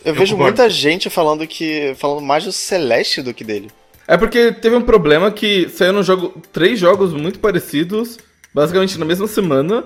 eu, 0.06 0.14
vejo 0.14 0.36
concordo. 0.36 0.58
muita 0.58 0.70
gente 0.70 1.10
falando 1.10 1.46
que. 1.48 1.96
falando 1.98 2.22
mais 2.22 2.46
do 2.46 2.52
Celeste 2.52 3.22
do 3.22 3.34
que 3.34 3.44
dele. 3.44 3.70
É 4.08 4.16
porque 4.16 4.54
teve 4.54 4.76
um 4.76 4.82
problema 4.82 5.30
que 5.30 5.68
saíram 5.68 6.02
jogo, 6.02 6.42
três 6.54 6.80
jogos 6.80 7.12
muito 7.12 7.40
parecidos, 7.40 8.18
basicamente 8.54 8.98
na 8.98 9.04
mesma 9.04 9.28
semana, 9.28 9.84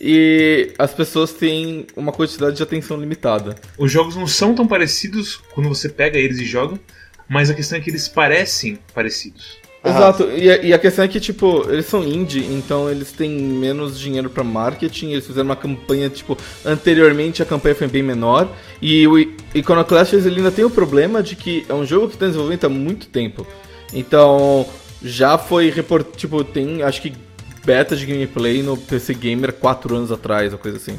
e 0.00 0.72
as 0.78 0.94
pessoas 0.94 1.34
têm 1.34 1.86
uma 1.94 2.12
quantidade 2.12 2.56
de 2.56 2.62
atenção 2.62 2.96
limitada. 2.98 3.54
Os 3.76 3.92
jogos 3.92 4.16
não 4.16 4.26
são 4.26 4.54
tão 4.54 4.66
parecidos 4.66 5.36
quando 5.52 5.68
você 5.68 5.88
pega 5.88 6.18
eles 6.18 6.38
e 6.38 6.46
joga, 6.46 6.80
mas 7.28 7.50
a 7.50 7.54
questão 7.54 7.76
é 7.78 7.80
que 7.80 7.90
eles 7.90 8.08
parecem 8.08 8.78
parecidos. 8.94 9.61
Exato, 9.84 10.30
e 10.30 10.48
a, 10.48 10.62
e 10.62 10.72
a 10.72 10.78
questão 10.78 11.04
é 11.04 11.08
que, 11.08 11.18
tipo, 11.18 11.68
eles 11.68 11.86
são 11.86 12.04
indie, 12.04 12.44
então 12.52 12.88
eles 12.88 13.10
têm 13.10 13.30
menos 13.30 13.98
dinheiro 13.98 14.30
pra 14.30 14.44
marketing, 14.44 15.10
eles 15.10 15.26
fizeram 15.26 15.46
uma 15.46 15.56
campanha, 15.56 16.08
tipo, 16.08 16.38
anteriormente 16.64 17.42
a 17.42 17.46
campanha 17.46 17.74
foi 17.74 17.88
bem 17.88 18.02
menor, 18.02 18.48
e 18.80 19.08
o 19.08 19.18
Iconoclast 19.54 20.14
ele 20.14 20.36
ainda 20.36 20.52
tem 20.52 20.64
o 20.64 20.70
problema 20.70 21.20
de 21.20 21.34
que 21.34 21.66
é 21.68 21.74
um 21.74 21.84
jogo 21.84 22.08
que 22.08 22.16
tá 22.16 22.26
em 22.26 22.28
desenvolvimento 22.28 22.64
há 22.64 22.68
muito 22.68 23.08
tempo. 23.08 23.44
Então, 23.92 24.66
já 25.02 25.36
foi 25.36 25.68
report... 25.68 26.06
tipo, 26.16 26.44
tem, 26.44 26.82
acho 26.82 27.02
que, 27.02 27.12
beta 27.64 27.96
de 27.96 28.06
gameplay 28.06 28.62
no 28.62 28.76
PC 28.76 29.14
Gamer 29.14 29.52
4 29.52 29.96
anos 29.96 30.12
atrás, 30.12 30.52
ou 30.52 30.58
coisa 30.58 30.76
assim. 30.76 30.98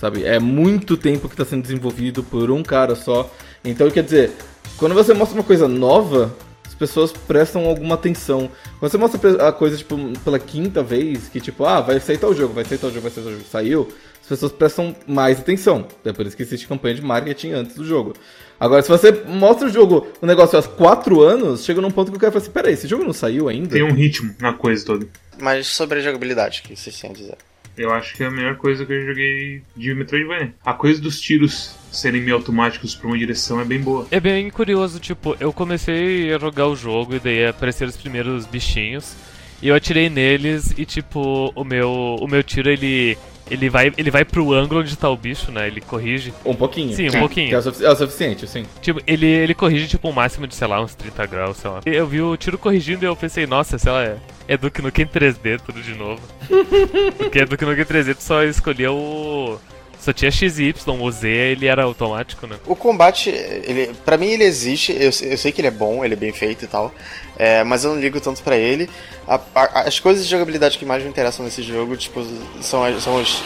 Sabe? 0.00 0.24
É 0.24 0.38
muito 0.38 0.96
tempo 0.96 1.28
que 1.28 1.36
tá 1.36 1.44
sendo 1.44 1.62
desenvolvido 1.62 2.22
por 2.22 2.50
um 2.50 2.62
cara 2.62 2.94
só. 2.94 3.30
Então, 3.64 3.90
quer 3.90 4.02
dizer, 4.02 4.32
quando 4.76 4.94
você 4.94 5.12
mostra 5.12 5.36
uma 5.36 5.44
coisa 5.44 5.66
nova, 5.66 6.34
pessoas 6.78 7.12
prestam 7.12 7.66
alguma 7.66 7.96
atenção. 7.96 8.50
Quando 8.78 8.90
você 8.90 8.98
mostra 8.98 9.48
a 9.48 9.52
coisa, 9.52 9.76
tipo, 9.76 9.96
pela 10.20 10.38
quinta 10.38 10.82
vez, 10.82 11.28
que 11.28 11.40
tipo, 11.40 11.64
ah, 11.64 11.80
vai 11.80 12.00
sair 12.00 12.18
tal 12.18 12.32
jogo, 12.32 12.54
vai 12.54 12.64
sair 12.64 12.78
tal 12.78 12.90
jogo, 12.90 13.02
vai 13.02 13.10
sair 13.10 13.24
tal 13.24 13.32
jogo, 13.32 13.44
saiu, 13.50 13.88
as 14.22 14.28
pessoas 14.28 14.52
prestam 14.52 14.94
mais 15.06 15.40
atenção. 15.40 15.86
É 16.04 16.12
por 16.12 16.26
isso 16.26 16.36
que 16.36 16.42
existe 16.42 16.68
campanha 16.68 16.94
de 16.94 17.02
marketing 17.02 17.52
antes 17.52 17.74
do 17.76 17.84
jogo. 17.84 18.14
Agora, 18.60 18.82
se 18.82 18.88
você 18.88 19.12
mostra 19.12 19.68
o 19.68 19.70
jogo, 19.70 20.06
o 20.20 20.26
negócio 20.26 20.58
há 20.58 20.62
4 20.62 21.20
anos, 21.20 21.64
chega 21.64 21.80
num 21.80 21.90
ponto 21.90 22.10
que 22.10 22.16
o 22.16 22.20
cara 22.20 22.32
fala 22.32 22.42
assim, 22.42 22.52
peraí, 22.52 22.74
esse 22.74 22.88
jogo 22.88 23.04
não 23.04 23.12
saiu 23.12 23.48
ainda? 23.48 23.70
Tem 23.70 23.82
um 23.82 23.92
ritmo 23.92 24.34
na 24.40 24.52
coisa 24.52 24.84
toda. 24.84 25.06
Mas 25.40 25.66
sobre 25.68 26.00
a 26.00 26.02
jogabilidade, 26.02 26.62
o 26.64 26.68
que 26.68 26.76
vocês 26.76 26.98
têm 26.98 27.10
a 27.10 27.12
dizer? 27.12 27.38
Eu 27.78 27.92
acho 27.92 28.14
que 28.16 28.24
é 28.24 28.26
a 28.26 28.30
melhor 28.30 28.56
coisa 28.56 28.84
que 28.84 28.92
eu 28.92 29.06
joguei 29.06 29.62
de 29.76 29.94
Metroidvania. 29.94 30.52
A 30.64 30.74
coisa 30.74 31.00
dos 31.00 31.20
tiros 31.20 31.76
serem 31.92 32.20
meio 32.20 32.36
automáticos 32.36 32.94
pra 32.94 33.06
uma 33.06 33.16
direção 33.16 33.60
é 33.60 33.64
bem 33.64 33.80
boa. 33.80 34.06
É 34.10 34.20
bem 34.20 34.50
curioso, 34.50 34.98
tipo, 34.98 35.36
eu 35.38 35.52
comecei 35.52 36.34
a 36.34 36.38
jogar 36.38 36.66
o 36.66 36.76
jogo 36.76 37.14
e 37.14 37.20
daí 37.20 37.46
apareceram 37.46 37.90
os 37.90 37.96
primeiros 37.96 38.46
bichinhos. 38.46 39.14
E 39.62 39.68
eu 39.68 39.74
atirei 39.74 40.08
neles 40.08 40.72
e 40.76 40.84
tipo, 40.84 41.52
o 41.54 41.64
meu 41.64 42.16
o 42.20 42.28
meu 42.28 42.42
tiro 42.44 42.70
ele 42.70 43.18
ele 43.50 43.68
vai 43.68 43.92
ele 43.96 44.10
vai 44.10 44.24
pro 44.24 44.52
ângulo 44.52 44.80
onde 44.80 44.96
tá 44.96 45.08
o 45.08 45.16
bicho, 45.16 45.50
né? 45.50 45.66
Ele 45.66 45.80
corrige. 45.80 46.32
Um 46.44 46.54
pouquinho. 46.54 46.94
Sim, 46.94 47.08
um 47.08 47.10
Sim. 47.10 47.18
pouquinho. 47.20 47.54
É 47.54 47.58
o, 47.58 47.62
sufici- 47.62 47.84
é 47.84 47.90
o 47.90 47.96
suficiente, 47.96 48.46
sim. 48.46 48.64
Tipo, 48.80 49.00
ele, 49.06 49.26
ele 49.26 49.54
corrige, 49.54 49.88
tipo, 49.88 50.08
um 50.08 50.12
máximo 50.12 50.46
de, 50.46 50.54
sei 50.54 50.66
lá, 50.66 50.80
uns 50.82 50.94
30 50.94 51.26
graus, 51.26 51.56
sei 51.58 51.70
lá. 51.70 51.80
Eu 51.86 52.06
vi 52.06 52.20
o 52.20 52.36
tiro 52.36 52.58
corrigindo 52.58 53.04
e 53.04 53.06
eu 53.06 53.16
pensei, 53.16 53.46
nossa, 53.46 53.78
sei 53.78 53.92
lá, 53.92 54.02
é, 54.04 54.16
é 54.46 54.56
Duke 54.56 54.82
Nukem 54.82 55.06
3D 55.06 55.60
tudo 55.64 55.80
de 55.82 55.94
novo. 55.94 56.20
Porque 57.18 57.44
Duke 57.44 57.64
Nukem 57.64 57.84
3D 57.84 58.14
tu 58.14 58.22
só 58.22 58.42
escolhia 58.44 58.92
o... 58.92 59.58
Só 60.00 60.12
tinha 60.12 60.30
XY, 60.30 60.74
o 61.00 61.10
Z 61.10 61.28
ele 61.28 61.66
era 61.66 61.82
automático, 61.82 62.46
né? 62.46 62.56
O 62.66 62.74
combate, 62.76 63.30
ele, 63.30 63.90
pra 64.04 64.16
mim 64.16 64.28
ele 64.28 64.44
existe, 64.44 64.92
eu, 64.92 65.10
eu 65.28 65.36
sei 65.38 65.50
que 65.52 65.60
ele 65.60 65.68
é 65.68 65.72
bom, 65.72 66.04
ele 66.04 66.14
é 66.14 66.16
bem 66.16 66.32
feito 66.32 66.64
e 66.64 66.68
tal, 66.68 66.94
é, 67.36 67.62
mas 67.64 67.84
eu 67.84 67.94
não 67.94 68.00
ligo 68.00 68.20
tanto 68.20 68.42
pra 68.42 68.56
ele. 68.56 68.88
A- 69.26 69.40
a- 69.54 69.80
as 69.82 69.98
coisas 70.00 70.24
de 70.24 70.30
jogabilidade 70.30 70.78
que 70.78 70.84
mais 70.84 71.02
me 71.02 71.08
interessam 71.10 71.44
nesse 71.44 71.62
jogo, 71.62 71.96
tipo, 71.96 72.24
são, 72.60 72.82
as- 72.84 73.02
são 73.02 73.20
os... 73.20 73.42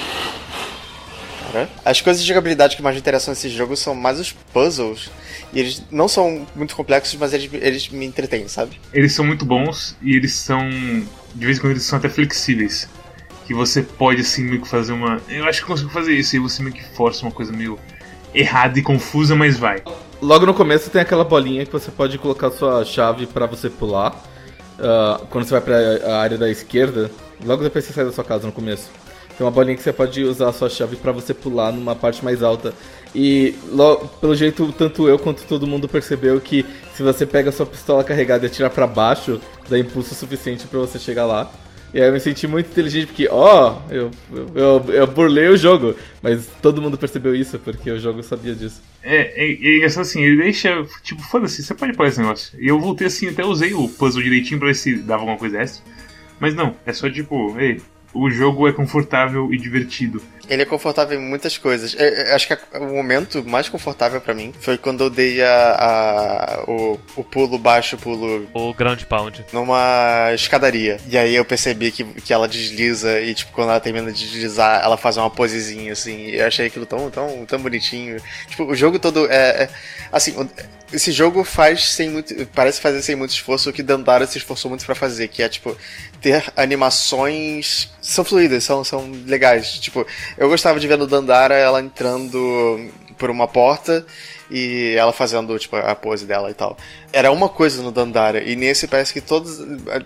As 1.84 2.00
coisas 2.00 2.22
de 2.22 2.28
jogabilidade 2.28 2.76
que 2.76 2.82
mais 2.82 2.94
me 2.96 3.00
interessam 3.00 3.32
nesse 3.34 3.50
jogo 3.50 3.76
são 3.76 3.94
mais 3.94 4.18
os 4.18 4.32
puzzles, 4.32 5.10
e 5.52 5.60
eles 5.60 5.82
não 5.90 6.08
são 6.08 6.46
muito 6.56 6.74
complexos, 6.74 7.14
mas 7.20 7.34
eles, 7.34 7.50
eles 7.52 7.88
me 7.90 8.06
entretêm, 8.06 8.48
sabe? 8.48 8.80
Eles 8.92 9.12
são 9.12 9.22
muito 9.24 9.44
bons 9.44 9.94
e 10.00 10.16
eles 10.16 10.32
são. 10.34 10.66
De 11.34 11.44
vez 11.44 11.58
em 11.58 11.60
quando 11.60 11.72
eles 11.72 11.82
são 11.82 11.98
até 11.98 12.08
flexíveis. 12.08 12.88
Que 13.52 13.56
você 13.56 13.82
pode 13.82 14.22
assim 14.22 14.44
meio 14.44 14.62
que 14.62 14.68
fazer 14.68 14.94
uma. 14.94 15.20
Eu 15.28 15.44
acho 15.44 15.60
que 15.60 15.66
consigo 15.66 15.90
fazer 15.90 16.14
isso, 16.14 16.34
e 16.34 16.38
você 16.38 16.62
meio 16.62 16.74
que 16.74 16.82
força 16.96 17.22
uma 17.26 17.30
coisa 17.30 17.52
meio 17.52 17.78
errada 18.34 18.78
e 18.78 18.82
confusa, 18.82 19.36
mas 19.36 19.58
vai. 19.58 19.82
Logo 20.22 20.46
no 20.46 20.54
começo 20.54 20.88
tem 20.88 21.02
aquela 21.02 21.22
bolinha 21.22 21.66
que 21.66 21.70
você 21.70 21.90
pode 21.90 22.16
colocar 22.16 22.50
sua 22.50 22.82
chave 22.82 23.26
pra 23.26 23.44
você 23.44 23.68
pular. 23.68 24.18
Ah, 24.80 25.20
quando 25.28 25.44
você 25.44 25.50
vai 25.50 25.60
pra 25.60 25.76
a 26.14 26.20
área 26.22 26.38
da 26.38 26.48
esquerda, 26.48 27.10
logo 27.44 27.62
depois 27.62 27.84
você 27.84 27.92
sai 27.92 28.06
da 28.06 28.12
sua 28.12 28.24
casa 28.24 28.46
no 28.46 28.54
começo. 28.54 28.88
Tem 29.36 29.44
uma 29.44 29.50
bolinha 29.50 29.76
que 29.76 29.82
você 29.82 29.92
pode 29.92 30.24
usar 30.24 30.48
a 30.48 30.52
sua 30.54 30.70
chave 30.70 30.96
pra 30.96 31.12
você 31.12 31.34
pular 31.34 31.72
numa 31.72 31.94
parte 31.94 32.24
mais 32.24 32.42
alta. 32.42 32.72
E 33.14 33.54
lo- 33.70 33.98
pelo 34.18 34.34
jeito, 34.34 34.72
tanto 34.72 35.06
eu 35.06 35.18
quanto 35.18 35.42
todo 35.42 35.66
mundo 35.66 35.86
percebeu 35.86 36.40
que 36.40 36.64
se 36.96 37.02
você 37.02 37.26
pega 37.26 37.50
a 37.50 37.52
sua 37.52 37.66
pistola 37.66 38.02
carregada 38.02 38.46
e 38.46 38.48
atirar 38.48 38.70
pra 38.70 38.86
baixo, 38.86 39.38
dá 39.68 39.78
impulso 39.78 40.14
suficiente 40.14 40.66
pra 40.66 40.78
você 40.78 40.98
chegar 40.98 41.26
lá. 41.26 41.50
E 41.94 42.00
aí 42.00 42.08
eu 42.08 42.12
me 42.12 42.20
senti 42.20 42.46
muito 42.46 42.70
inteligente 42.70 43.06
porque, 43.06 43.28
ó, 43.30 43.78
eu, 43.90 44.10
eu, 44.32 44.48
eu, 44.54 44.84
eu 44.94 45.06
burlei 45.06 45.48
o 45.48 45.56
jogo. 45.56 45.94
Mas 46.22 46.46
todo 46.62 46.80
mundo 46.80 46.96
percebeu 46.96 47.34
isso 47.34 47.58
porque 47.58 47.90
o 47.90 47.98
jogo 47.98 48.22
sabia 48.22 48.54
disso. 48.54 48.80
É, 49.02 49.44
é, 49.44 49.52
é 49.52 49.76
engraçado 49.76 50.02
assim, 50.02 50.22
ele 50.22 50.42
deixa. 50.42 50.86
Tipo, 51.02 51.22
foda-se, 51.22 51.62
você 51.62 51.74
pode 51.74 51.92
pôr 51.92 52.06
esse 52.06 52.20
negócio. 52.20 52.58
E 52.58 52.68
eu 52.68 52.80
voltei 52.80 53.08
assim, 53.08 53.28
até 53.28 53.44
usei 53.44 53.74
o 53.74 53.88
puzzle 53.88 54.22
direitinho 54.22 54.58
pra 54.58 54.68
ver 54.68 54.74
se 54.74 54.94
dava 54.96 55.22
alguma 55.22 55.36
coisa 55.36 55.60
extra. 55.60 55.84
Mas 56.40 56.54
não, 56.54 56.74
é 56.86 56.92
só 56.92 57.10
tipo, 57.10 57.58
ei, 57.60 57.80
o 58.14 58.30
jogo 58.30 58.66
é 58.66 58.72
confortável 58.72 59.52
e 59.52 59.58
divertido. 59.58 60.22
Ele 60.52 60.62
é 60.62 60.64
confortável 60.66 61.18
em 61.18 61.22
muitas 61.22 61.56
coisas. 61.56 61.94
Eu- 61.94 62.06
eu 62.08 62.34
acho 62.34 62.46
que 62.46 62.52
a- 62.52 62.58
o 62.78 62.92
momento 62.94 63.42
mais 63.44 63.68
confortável 63.68 64.20
pra 64.20 64.34
mim 64.34 64.52
foi 64.60 64.76
quando 64.76 65.04
eu 65.04 65.10
dei 65.10 65.42
a, 65.42 65.76
a- 65.78 66.64
o, 66.70 67.00
o 67.16 67.24
pulo 67.24 67.58
baixo, 67.58 67.96
pulo 67.96 68.46
O 68.52 68.74
Ground 68.74 69.02
Pound. 69.04 69.44
numa 69.52 70.30
escadaria. 70.34 70.98
E 71.08 71.16
aí 71.16 71.34
eu 71.34 71.44
percebi 71.44 71.90
que, 71.90 72.04
que 72.04 72.32
ela 72.32 72.46
desliza 72.46 73.20
e, 73.20 73.34
tipo, 73.34 73.52
quando 73.52 73.70
ela 73.70 73.80
termina 73.80 74.12
de 74.12 74.24
deslizar, 74.28 74.82
ela 74.84 74.96
faz 74.96 75.16
uma 75.16 75.30
posezinha, 75.30 75.92
assim. 75.92 76.26
E 76.26 76.36
eu 76.36 76.46
achei 76.46 76.66
aquilo 76.66 76.84
tão, 76.86 77.10
tão, 77.10 77.46
tão 77.46 77.58
bonitinho. 77.60 78.20
Tipo, 78.48 78.64
o 78.64 78.74
jogo 78.74 78.98
todo 78.98 79.30
é. 79.30 79.64
é- 79.64 79.68
assim, 80.12 80.34
esse 80.92 81.12
jogo 81.12 81.44
faz 81.44 81.90
sem 81.90 82.10
muito. 82.10 82.46
Parece 82.48 82.80
fazer 82.80 83.02
sem 83.02 83.16
muito 83.16 83.30
esforço 83.30 83.70
o 83.70 83.72
que 83.72 83.82
Dandara 83.82 84.26
se 84.26 84.38
esforçou 84.38 84.68
muito 84.68 84.84
pra 84.84 84.94
fazer, 84.94 85.28
que 85.28 85.42
é, 85.42 85.48
tipo, 85.48 85.76
ter 86.20 86.44
animações. 86.56 87.90
São 88.00 88.24
fluídas, 88.24 88.64
são, 88.64 88.84
são 88.84 89.10
legais. 89.26 89.78
Tipo, 89.78 90.06
eu 90.36 90.48
gostava 90.48 90.78
de 90.78 90.86
ver 90.86 90.98
no 90.98 91.06
Dandara 91.06 91.54
ela 91.54 91.80
entrando 91.80 92.90
por 93.18 93.30
uma 93.30 93.46
porta 93.46 94.04
e 94.50 94.94
ela 94.96 95.12
fazendo, 95.12 95.58
tipo, 95.58 95.76
a 95.76 95.94
pose 95.94 96.26
dela 96.26 96.50
e 96.50 96.54
tal. 96.54 96.76
Era 97.12 97.32
uma 97.32 97.48
coisa 97.48 97.82
no 97.82 97.90
Dandara, 97.90 98.42
e 98.42 98.54
nesse 98.54 98.86
parece 98.86 99.12
que 99.12 99.20
todas, 99.20 99.58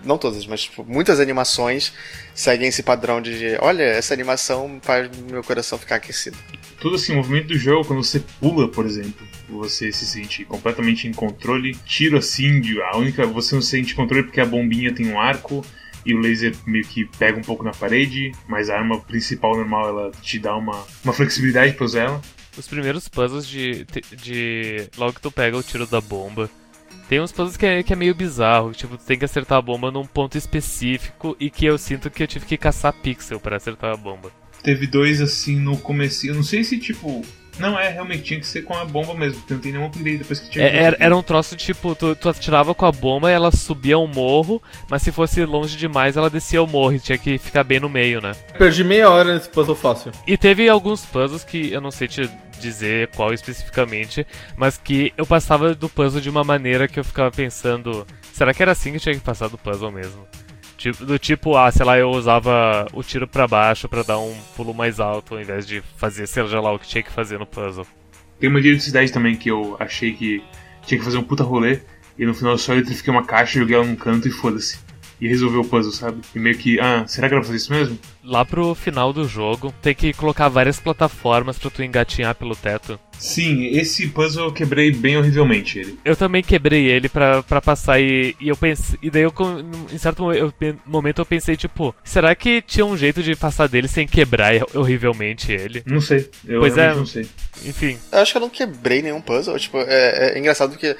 não 0.05 0.17
todas, 0.17 0.45
mas 0.45 0.61
tipo, 0.61 0.85
muitas 0.87 1.19
animações 1.19 1.91
seguem 2.33 2.67
esse 2.69 2.81
padrão 2.81 3.21
de, 3.21 3.57
olha, 3.59 3.83
essa 3.83 4.13
animação 4.13 4.79
faz 4.81 5.09
meu 5.29 5.43
coração 5.43 5.77
ficar 5.77 5.95
aquecido. 5.95 6.37
Tudo 6.79 6.95
assim, 6.95 7.13
o 7.13 7.17
movimento 7.17 7.47
do 7.47 7.57
jogo, 7.57 7.85
quando 7.85 8.03
você 8.03 8.19
pula, 8.39 8.67
por 8.67 8.85
exemplo, 8.85 9.25
você 9.49 9.91
se 9.91 10.05
sente 10.05 10.45
completamente 10.45 11.07
em 11.07 11.11
controle. 11.11 11.75
Tiro 11.85 12.17
assim, 12.17 12.61
a 12.91 12.97
única. 12.97 13.25
Você 13.25 13.55
não 13.55 13.61
se 13.61 13.69
sente 13.69 13.95
controle 13.95 14.23
porque 14.23 14.41
a 14.41 14.45
bombinha 14.45 14.93
tem 14.93 15.07
um 15.07 15.19
arco 15.19 15.65
e 16.05 16.13
o 16.13 16.19
laser 16.19 16.55
meio 16.65 16.85
que 16.85 17.05
pega 17.17 17.37
um 17.37 17.41
pouco 17.41 17.63
na 17.63 17.71
parede, 17.71 18.31
mas 18.47 18.69
a 18.69 18.77
arma 18.77 18.99
principal 19.01 19.55
normal 19.57 19.89
ela 19.89 20.11
te 20.21 20.39
dá 20.39 20.55
uma, 20.55 20.85
uma 21.03 21.13
flexibilidade 21.13 21.73
pra 21.73 21.85
usar 21.85 22.03
ela. 22.03 22.21
Os 22.57 22.67
primeiros 22.67 23.07
puzzles 23.07 23.45
de, 23.45 23.85
de. 24.15 24.89
Logo 24.97 25.13
que 25.13 25.21
tu 25.21 25.31
pega 25.31 25.57
o 25.57 25.63
tiro 25.63 25.85
da 25.85 25.99
bomba. 25.99 26.49
Tem 27.09 27.21
uns 27.21 27.31
puzzles 27.31 27.57
que 27.57 27.65
é, 27.65 27.83
que 27.83 27.93
é 27.93 27.95
meio 27.95 28.13
bizarro, 28.13 28.73
tipo, 28.73 28.97
tu 28.97 29.05
tem 29.05 29.17
que 29.17 29.23
acertar 29.23 29.57
a 29.57 29.61
bomba 29.61 29.89
num 29.91 30.05
ponto 30.05 30.37
específico 30.37 31.37
e 31.39 31.49
que 31.49 31.65
eu 31.65 31.77
sinto 31.77 32.09
que 32.09 32.21
eu 32.21 32.27
tive 32.27 32.45
que 32.45 32.57
caçar 32.57 32.91
pixel 32.91 33.39
para 33.39 33.55
acertar 33.55 33.93
a 33.93 33.97
bomba. 33.97 34.29
Teve 34.63 34.87
dois 34.87 35.21
assim 35.21 35.55
no 35.55 35.77
começo. 35.77 36.27
Eu 36.27 36.35
não 36.35 36.43
sei 36.43 36.63
se 36.63 36.77
tipo. 36.77 37.23
Não, 37.59 37.77
é, 37.79 37.89
realmente 37.89 38.21
tinha 38.21 38.39
que 38.39 38.45
ser 38.45 38.61
com 38.61 38.75
a 38.75 38.85
bomba 38.85 39.15
mesmo, 39.15 39.39
porque 39.39 39.53
não 39.53 39.61
tem 39.61 39.71
nenhum 39.71 39.87
upgrade 39.87 40.19
depois 40.19 40.39
que 40.39 40.49
tinha. 40.49 40.63
É, 40.63 40.77
era, 40.77 40.97
era 40.99 41.17
um 41.17 41.23
troço 41.23 41.55
tipo, 41.55 41.95
tu, 41.95 42.15
tu 42.15 42.29
atirava 42.29 42.75
com 42.75 42.85
a 42.85 42.91
bomba 42.91 43.31
e 43.31 43.33
ela 43.33 43.51
subia 43.51 43.97
um 43.97 44.05
morro, 44.05 44.61
mas 44.87 45.01
se 45.01 45.11
fosse 45.11 45.43
longe 45.43 45.75
demais 45.75 46.15
ela 46.15 46.29
descia 46.29 46.61
o 46.61 46.67
morro 46.67 46.93
e 46.93 46.99
tinha 46.99 47.17
que 47.17 47.39
ficar 47.39 47.63
bem 47.63 47.79
no 47.79 47.89
meio, 47.89 48.21
né? 48.21 48.33
Perdi 48.59 48.83
meia 48.83 49.09
hora 49.09 49.33
nesse 49.33 49.49
puzzle 49.49 49.75
fácil. 49.75 50.11
E 50.27 50.37
teve 50.37 50.69
alguns 50.69 51.03
puzzles 51.03 51.43
que 51.43 51.71
eu 51.71 51.81
não 51.81 51.89
sei 51.89 52.07
te 52.07 52.29
dizer 52.59 53.09
qual 53.15 53.33
especificamente, 53.33 54.25
mas 54.55 54.77
que 54.77 55.13
eu 55.17 55.25
passava 55.25 55.73
do 55.73 55.89
puzzle 55.89 56.21
de 56.21 56.29
uma 56.29 56.43
maneira 56.43 56.87
que 56.87 56.99
eu 56.99 57.03
ficava 57.03 57.31
pensando, 57.31 58.05
será 58.33 58.53
que 58.53 58.61
era 58.61 58.71
assim 58.71 58.91
que 58.91 58.97
eu 58.97 59.01
tinha 59.01 59.15
que 59.15 59.21
passar 59.21 59.47
do 59.47 59.57
puzzle 59.57 59.91
mesmo? 59.91 60.27
Tipo, 60.77 61.05
do 61.05 61.17
tipo, 61.17 61.57
ah, 61.57 61.71
sei 61.71 61.85
lá, 61.85 61.97
eu 61.97 62.09
usava 62.11 62.85
o 62.93 63.01
tiro 63.01 63.27
para 63.27 63.47
baixo 63.47 63.89
para 63.89 64.03
dar 64.03 64.19
um 64.19 64.35
pulo 64.55 64.73
mais 64.73 64.99
alto 64.99 65.33
ao 65.33 65.41
invés 65.41 65.65
de 65.65 65.81
fazer, 65.97 66.27
seja 66.27 66.61
lá 66.61 66.71
o 66.71 66.77
que 66.77 66.87
tinha 66.87 67.01
que 67.01 67.11
fazer 67.11 67.39
no 67.39 67.47
puzzle. 67.47 67.85
Tem 68.39 68.47
uma 68.47 68.61
cidade 68.79 69.11
também 69.11 69.35
que 69.35 69.49
eu 69.49 69.75
achei 69.79 70.13
que 70.13 70.43
tinha 70.85 70.99
que 70.99 71.03
fazer 71.03 71.17
um 71.17 71.23
puta 71.23 71.43
rolê 71.43 71.79
e 72.17 72.25
no 72.25 72.33
final 72.33 72.53
eu 72.53 72.57
só 72.59 72.73
eletrifiquei 72.73 73.11
uma 73.11 73.25
caixa, 73.25 73.59
joguei 73.59 73.75
ela 73.75 73.85
num 73.85 73.95
canto 73.95 74.27
e 74.27 74.31
foda-se 74.31 74.79
e 75.19 75.27
resolver 75.27 75.57
o 75.57 75.65
puzzle, 75.65 75.91
sabe? 75.91 76.21
E 76.35 76.39
meio 76.39 76.55
que, 76.55 76.79
ah, 76.79 77.05
será 77.07 77.27
que 77.27 77.33
era 77.33 77.41
pra 77.41 77.47
fazer 77.47 77.57
isso 77.57 77.73
mesmo? 77.73 77.97
Lá 78.23 78.45
pro 78.45 78.75
final 78.75 79.11
do 79.11 79.27
jogo, 79.27 79.73
tem 79.81 79.95
que 79.95 80.13
colocar 80.13 80.47
várias 80.47 80.79
plataformas 80.79 81.57
pra 81.57 81.71
tu 81.71 81.81
engatinhar 81.81 82.35
pelo 82.35 82.55
teto. 82.55 82.99
Sim, 83.19 83.65
esse 83.65 84.07
puzzle 84.07 84.45
eu 84.45 84.53
quebrei 84.53 84.91
bem 84.91 85.17
horrivelmente 85.17 85.79
ele. 85.79 85.99
Eu 86.03 86.15
também 86.15 86.43
quebrei 86.43 86.85
ele 86.85 87.09
pra, 87.09 87.43
pra 87.43 87.61
passar 87.61 87.99
e, 87.99 88.35
e 88.39 88.47
eu 88.49 88.55
pensei. 88.55 88.97
E 89.01 89.09
daí 89.09 89.23
eu, 89.23 89.33
em 89.91 89.97
certo 89.97 90.23
momento 90.85 91.19
eu 91.21 91.25
pensei, 91.25 91.55
tipo, 91.55 91.95
será 92.03 92.33
que 92.35 92.61
tinha 92.61 92.85
um 92.85 92.97
jeito 92.97 93.23
de 93.23 93.35
passar 93.35 93.67
dele 93.67 93.87
sem 93.87 94.07
quebrar 94.07 94.53
horrivelmente 94.75 95.51
ele? 95.51 95.83
Não 95.85 96.01
sei. 96.01 96.29
Eu 96.45 96.61
pois 96.61 96.77
é, 96.77 96.93
não 96.93 97.05
sei. 97.05 97.27
Enfim. 97.65 97.97
Eu 98.11 98.19
acho 98.19 98.31
que 98.31 98.37
eu 98.37 98.41
não 98.41 98.49
quebrei 98.49 99.01
nenhum 99.01 99.21
puzzle. 99.21 99.57
Tipo, 99.57 99.77
é, 99.79 100.33
é 100.33 100.39
engraçado 100.39 100.77
que 100.77 100.95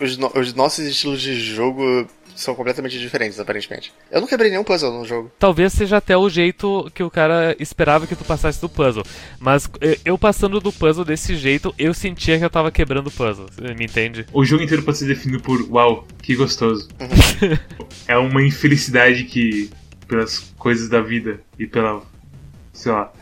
os, 0.00 0.16
no, 0.16 0.30
os 0.34 0.52
nossos 0.54 0.84
estilos 0.84 1.20
de 1.20 1.34
jogo 1.40 2.06
são 2.34 2.54
completamente 2.54 2.98
diferentes, 2.98 3.38
aparentemente. 3.38 3.92
Eu 4.10 4.20
não 4.20 4.28
quebrei 4.28 4.50
nenhum 4.50 4.64
puzzle 4.64 4.92
no 4.92 5.04
jogo. 5.04 5.30
Talvez 5.38 5.72
seja 5.72 5.96
até 5.98 6.16
o 6.16 6.28
jeito 6.28 6.90
que 6.94 7.02
o 7.02 7.10
cara 7.10 7.54
esperava 7.58 8.06
que 8.06 8.16
tu 8.16 8.24
passasse 8.24 8.60
do 8.60 8.68
puzzle. 8.68 9.04
Mas 9.38 9.68
eh, 9.80 9.98
eu 10.04 10.18
passando 10.18 10.60
do 10.60 10.72
puzzle 10.72 11.04
desse 11.04 11.36
jeito, 11.36 11.74
eu 11.78 11.92
sentia 11.94 12.38
que 12.38 12.44
eu 12.44 12.50
tava 12.50 12.70
quebrando 12.70 13.08
o 13.08 13.10
puzzle. 13.10 13.46
Me 13.76 13.84
entende? 13.84 14.26
O 14.32 14.44
jogo 14.44 14.62
inteiro 14.62 14.82
pode 14.82 14.98
ser 14.98 15.06
definido 15.06 15.42
por 15.42 15.60
uau, 15.70 16.06
que 16.22 16.34
gostoso. 16.34 16.88
Uhum. 17.00 17.58
é 18.08 18.16
uma 18.16 18.42
infelicidade 18.42 19.24
que, 19.24 19.70
pelas 20.06 20.38
coisas 20.58 20.88
da 20.88 21.00
vida 21.00 21.40
e 21.58 21.66
pela, 21.66 22.02
sei 22.72 22.92
lá, 22.92 23.12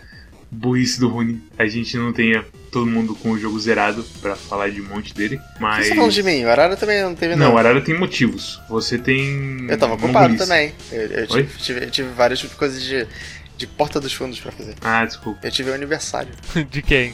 burrice 0.51 0.99
do 0.99 1.09
Rune, 1.09 1.43
a 1.59 1.67
gente 1.67 1.97
não 1.97 2.13
tenha 2.13 2.45
todo 2.71 2.87
mundo 2.87 3.15
com 3.15 3.33
o 3.33 3.39
jogo 3.39 3.59
zerado 3.59 4.05
para 4.21 4.37
falar 4.37 4.71
de 4.71 4.81
um 4.81 4.87
monte 4.87 5.15
dele. 5.15 5.41
Mas. 5.59 5.85
Você 5.85 5.91
tá 5.91 5.97
falando 5.97 6.13
de 6.13 6.23
mim? 6.23 6.45
O 6.45 6.51
Arara 6.51 6.77
também 6.77 7.03
não 7.03 7.15
teve 7.15 7.37
Não, 7.37 7.55
o 7.55 7.59
Arara 7.59 7.81
tem 7.81 7.99
motivos. 7.99 8.61
Você 8.69 8.99
tem. 8.99 9.67
Eu 9.69 9.79
tava 9.79 9.95
ocupado 9.95 10.37
também. 10.37 10.73
Eu, 10.91 11.03
eu 11.03 11.27
tive, 11.27 11.59
tive, 11.59 11.85
eu 11.85 11.91
tive 11.91 12.09
várias 12.11 12.43
coisas 12.43 12.83
de 12.83 13.07
de 13.61 13.67
porta 13.67 14.01
dos 14.01 14.15
fundos 14.15 14.41
pra 14.41 14.51
fazer. 14.51 14.75
Ah, 14.81 15.05
desculpa. 15.05 15.47
Eu 15.47 15.51
tive 15.51 15.71
um 15.71 15.75
aniversário. 15.75 16.33
de 16.71 16.81
quem? 16.81 17.13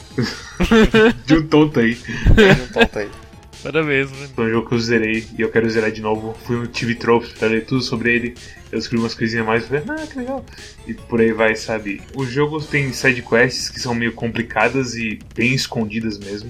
de 1.25 1.33
um 1.35 1.45
tonto 1.45 1.81
aí. 1.81 1.95
de 1.95 2.61
um 2.61 2.67
tonto 2.71 2.99
aí. 2.99 3.09
Parabéns, 3.67 4.09
mano. 4.11 4.29
Foi 4.33 4.45
um 4.45 4.49
jogo 4.49 4.69
que 4.69 4.75
eu 4.75 4.79
zerei 4.79 5.27
e 5.37 5.41
eu 5.41 5.51
quero 5.51 5.69
zerar 5.69 5.91
de 5.91 6.01
novo. 6.01 6.33
Fui 6.45 6.55
no 6.55 6.67
TV 6.67 6.95
Tropes 6.95 7.33
pra 7.33 7.49
ler 7.49 7.65
tudo 7.65 7.81
sobre 7.81 8.15
ele. 8.15 8.33
Eu 8.71 8.79
descobri 8.79 8.99
umas 8.99 9.13
coisinhas 9.13 9.45
mais 9.45 9.65
e 9.65 9.67
falei, 9.67 9.83
ah, 9.89 10.07
que 10.07 10.17
legal. 10.17 10.45
E 10.87 10.93
por 10.93 11.19
aí 11.19 11.33
vai, 11.33 11.53
sabe? 11.53 12.01
O 12.15 12.25
jogo 12.25 12.63
tem 12.63 12.93
side 12.93 13.21
quests 13.21 13.69
que 13.69 13.81
são 13.81 13.93
meio 13.93 14.13
complicadas 14.13 14.95
e 14.95 15.19
bem 15.35 15.53
escondidas 15.53 16.17
mesmo 16.17 16.49